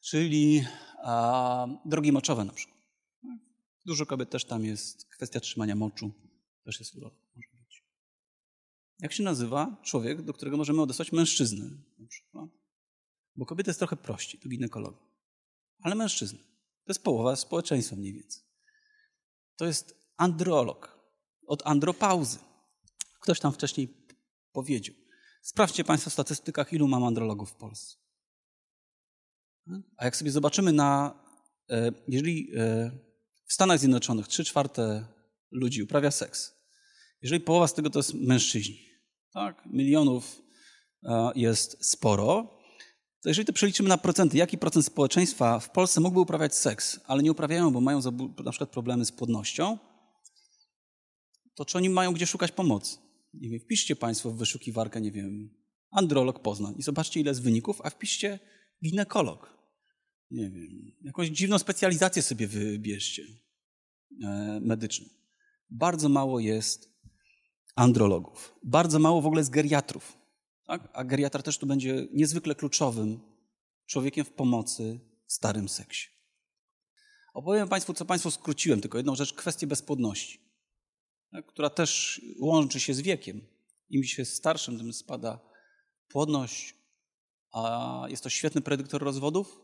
czyli 0.02 0.66
a, 1.04 1.68
drogi 1.86 2.12
moczowe 2.12 2.46
na 2.46 2.54
przykład. 2.54 2.78
Dużo 3.86 4.06
kobiet 4.06 4.30
też 4.30 4.46
tam 4.46 4.66
jest. 4.66 5.06
Kwestia 5.06 5.40
trzymania 5.40 5.76
moczu 5.76 6.12
też 6.64 6.80
jest 6.80 6.96
urolog. 6.96 7.28
Jak 9.00 9.14
się 9.14 9.24
nazywa 9.24 9.78
człowiek, 9.84 10.22
do 10.22 10.34
którego 10.34 10.58
możemy 10.58 10.82
odesłać 10.82 11.12
mężczyznę 11.12 11.66
na 12.00 12.08
przykład? 12.08 12.50
Bo 13.38 13.46
kobieta 13.46 13.70
jest 13.70 13.80
trochę 13.80 13.96
prościej, 13.96 14.40
to 14.40 14.50
ginekologa. 14.50 14.98
Ale 15.82 15.96
mężczyzna. 15.96 16.40
To 16.84 16.92
jest 16.92 17.04
połowa 17.04 17.36
społeczeństwa 17.36 17.96
mniej 17.96 18.14
więcej. 18.14 18.44
To 19.56 19.66
jest 19.66 19.96
androlog. 20.18 20.98
Od 21.48 21.68
andropauzy. 21.68 22.40
Ktoś 23.22 23.40
tam 23.40 23.54
wcześniej 23.54 23.94
powiedział. 24.52 24.96
Sprawdźcie 25.42 25.84
Państwo 25.84 26.10
w 26.10 26.14
statystykach, 26.14 26.74
ilu 26.74 26.88
mam 26.88 27.04
andrologów 27.04 27.52
w 27.52 27.56
Polsce. 27.56 27.98
A 29.98 30.06
jak 30.06 30.16
sobie 30.16 30.32
zobaczymy 30.32 30.74
na, 30.74 31.24
e, 31.70 31.92
jeżeli 32.08 32.52
e, 32.56 32.92
w 33.46 33.54
Stanach 33.54 33.80
Zjednoczonych 33.80 34.28
3 34.28 34.46
czwarte 34.46 35.08
ludzi 35.52 35.84
uprawia 35.84 36.12
seks, 36.12 36.54
jeżeli 37.22 37.42
połowa 37.42 37.68
z 37.68 37.74
tego 37.74 37.90
to 37.90 38.00
jest 38.00 38.14
mężczyźni, 38.14 38.80
tak, 39.34 39.66
milionów 39.66 40.42
e, 41.04 41.32
jest 41.36 41.86
sporo, 41.86 42.57
to 43.28 43.32
jeżeli 43.32 43.46
to 43.46 43.54
przeliczymy 43.54 43.90
na 43.90 43.98
procenty, 43.98 44.38
jaki 44.38 44.58
procent 44.58 44.86
społeczeństwa 44.86 45.60
w 45.60 45.72
Polsce 45.72 46.02
mógłby 46.02 46.20
uprawiać 46.20 46.56
seks, 46.56 47.00
ale 47.06 47.24
nie 47.24 47.32
uprawiają, 47.32 47.72
bo 47.72 47.82
mają 47.82 48.02
na 48.44 48.52
przykład 48.52 48.70
problemy 48.70 49.06
z 49.06 49.12
płodnością, 49.12 49.78
to 51.56 51.66
czy 51.66 51.78
oni 51.78 51.90
mają 51.90 52.14
gdzie 52.14 52.28
szukać 52.28 52.52
pomocy? 52.52 52.98
Nie 53.34 53.50
wiem, 53.50 53.60
wpiszcie 53.60 53.96
Państwo 53.96 54.32
w 54.32 54.38
wyszukiwarkę, 54.38 55.02
nie 55.02 55.12
wiem, 55.12 55.50
androlog 55.92 56.42
Poznań 56.42 56.76
i 56.78 56.82
zobaczcie 56.84 57.20
ile 57.20 57.32
jest 57.32 57.42
wyników, 57.42 57.82
a 57.84 57.90
wpiszcie 57.90 58.40
ginekolog. 58.84 59.58
Nie 60.32 60.50
wiem, 60.50 60.92
jakąś 61.04 61.28
dziwną 61.28 61.60
specjalizację 61.60 62.22
sobie 62.22 62.48
wybierzcie 62.48 63.24
e, 64.24 64.60
medyczną. 64.64 65.06
Bardzo 65.70 66.10
mało 66.10 66.40
jest 66.40 66.94
andrologów. 67.76 68.56
Bardzo 68.64 69.00
mało 69.00 69.22
w 69.22 69.26
ogóle 69.26 69.40
jest 69.40 69.52
geriatrów. 69.52 70.18
Tak? 70.68 70.90
A 70.94 71.04
geriatra 71.04 71.44
też 71.44 71.58
tu 71.58 71.66
będzie 71.66 72.08
niezwykle 72.14 72.56
kluczowym 72.56 73.20
człowiekiem 73.86 74.26
w 74.26 74.32
pomocy 74.32 75.00
w 75.28 75.34
starym 75.34 75.70
seksie. 75.70 76.08
Opowiem 77.34 77.68
Państwu, 77.68 77.94
co 77.94 78.06
Państwu 78.06 78.32
skróciłem, 78.32 78.82
tylko 78.82 78.98
jedną 78.98 79.16
rzecz, 79.16 79.34
kwestię 79.34 79.68
bezpłodności, 79.68 80.40
tak? 81.32 81.46
która 81.46 81.70
też 81.70 82.22
łączy 82.40 82.80
się 82.80 82.94
z 82.94 83.02
wiekiem. 83.02 83.42
Im 83.90 84.04
się 84.04 84.26
starszym, 84.26 84.78
tym 84.78 84.94
spada 84.94 85.40
płodność, 86.08 86.76
a 87.54 88.06
jest 88.10 88.24
to 88.24 88.30
świetny 88.30 88.62
predyktor 88.62 89.04
rozwodów 89.04 89.62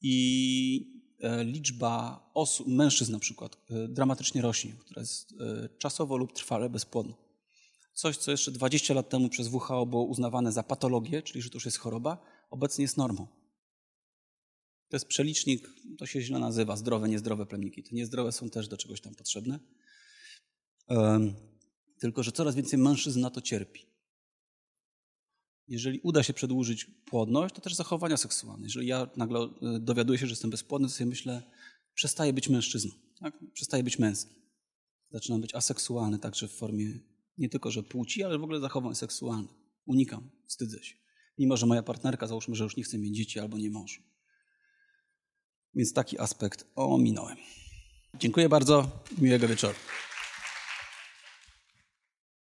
i 0.00 1.02
e, 1.20 1.44
liczba 1.44 2.24
osób, 2.34 2.68
mężczyzn 2.68 3.12
na 3.12 3.18
przykład, 3.18 3.56
e, 3.70 3.88
dramatycznie 3.88 4.42
rośnie, 4.42 4.72
która 4.72 5.00
jest 5.00 5.32
e, 5.32 5.68
czasowo 5.78 6.16
lub 6.16 6.32
trwale 6.32 6.70
bezpłodna. 6.70 7.29
Coś, 7.92 8.16
co 8.16 8.30
jeszcze 8.30 8.50
20 8.50 8.94
lat 8.94 9.08
temu 9.08 9.28
przez 9.28 9.48
WHO 9.48 9.86
było 9.86 10.04
uznawane 10.04 10.52
za 10.52 10.62
patologię, 10.62 11.22
czyli 11.22 11.42
że 11.42 11.50
to 11.50 11.56
już 11.56 11.64
jest 11.64 11.78
choroba, 11.78 12.18
obecnie 12.50 12.82
jest 12.82 12.96
normą. 12.96 13.26
To 14.88 14.96
jest 14.96 15.06
przelicznik, 15.06 15.68
to 15.98 16.06
się 16.06 16.20
źle 16.20 16.38
nazywa, 16.38 16.76
zdrowe, 16.76 17.08
niezdrowe 17.08 17.46
plemniki. 17.46 17.82
Te 17.82 17.96
niezdrowe 17.96 18.32
są 18.32 18.50
też 18.50 18.68
do 18.68 18.76
czegoś 18.76 19.00
tam 19.00 19.14
potrzebne. 19.14 19.60
Tylko, 21.98 22.22
że 22.22 22.32
coraz 22.32 22.54
więcej 22.54 22.78
mężczyzn 22.78 23.20
na 23.20 23.30
to 23.30 23.40
cierpi. 23.40 23.86
Jeżeli 25.68 26.00
uda 26.00 26.22
się 26.22 26.32
przedłużyć 26.32 26.84
płodność, 26.84 27.54
to 27.54 27.60
też 27.60 27.74
zachowania 27.74 28.16
seksualne. 28.16 28.66
Jeżeli 28.66 28.86
ja 28.86 29.10
nagle 29.16 29.40
e, 29.40 29.50
dowiaduję 29.80 30.18
się, 30.18 30.26
że 30.26 30.32
jestem 30.32 30.50
bezpłodny, 30.50 30.88
to 30.88 30.94
sobie 30.94 31.10
myślę, 31.10 31.42
przestaję 31.94 32.32
być 32.32 32.48
mężczyzną, 32.48 32.90
tak? 33.20 33.34
przestaję 33.52 33.82
być 33.82 33.98
męski. 33.98 34.34
Zaczynam 35.10 35.40
być 35.40 35.54
aseksualny 35.54 36.18
także 36.18 36.48
w 36.48 36.52
formie 36.52 36.98
nie 37.38 37.48
tylko, 37.48 37.70
że 37.70 37.82
płci, 37.82 38.24
ale 38.24 38.38
w 38.38 38.42
ogóle 38.42 38.60
zachowań 38.60 38.94
seksualnych. 38.94 39.50
Unikam, 39.86 40.30
wstydzę 40.46 40.82
się. 40.82 40.94
Mimo, 41.38 41.56
że 41.56 41.66
moja 41.66 41.82
partnerka, 41.82 42.26
załóżmy, 42.26 42.54
że 42.54 42.64
już 42.64 42.76
nie 42.76 42.82
chce 42.82 42.98
mieć 42.98 43.16
dzieci 43.16 43.40
albo 43.40 43.58
nie 43.58 43.70
może. 43.70 44.00
Więc 45.74 45.92
taki 45.92 46.18
aspekt 46.18 46.66
ominąłem. 46.74 47.36
Dziękuję 48.18 48.48
bardzo. 48.48 48.90
Miłego 49.18 49.48
wieczoru. 49.48 49.74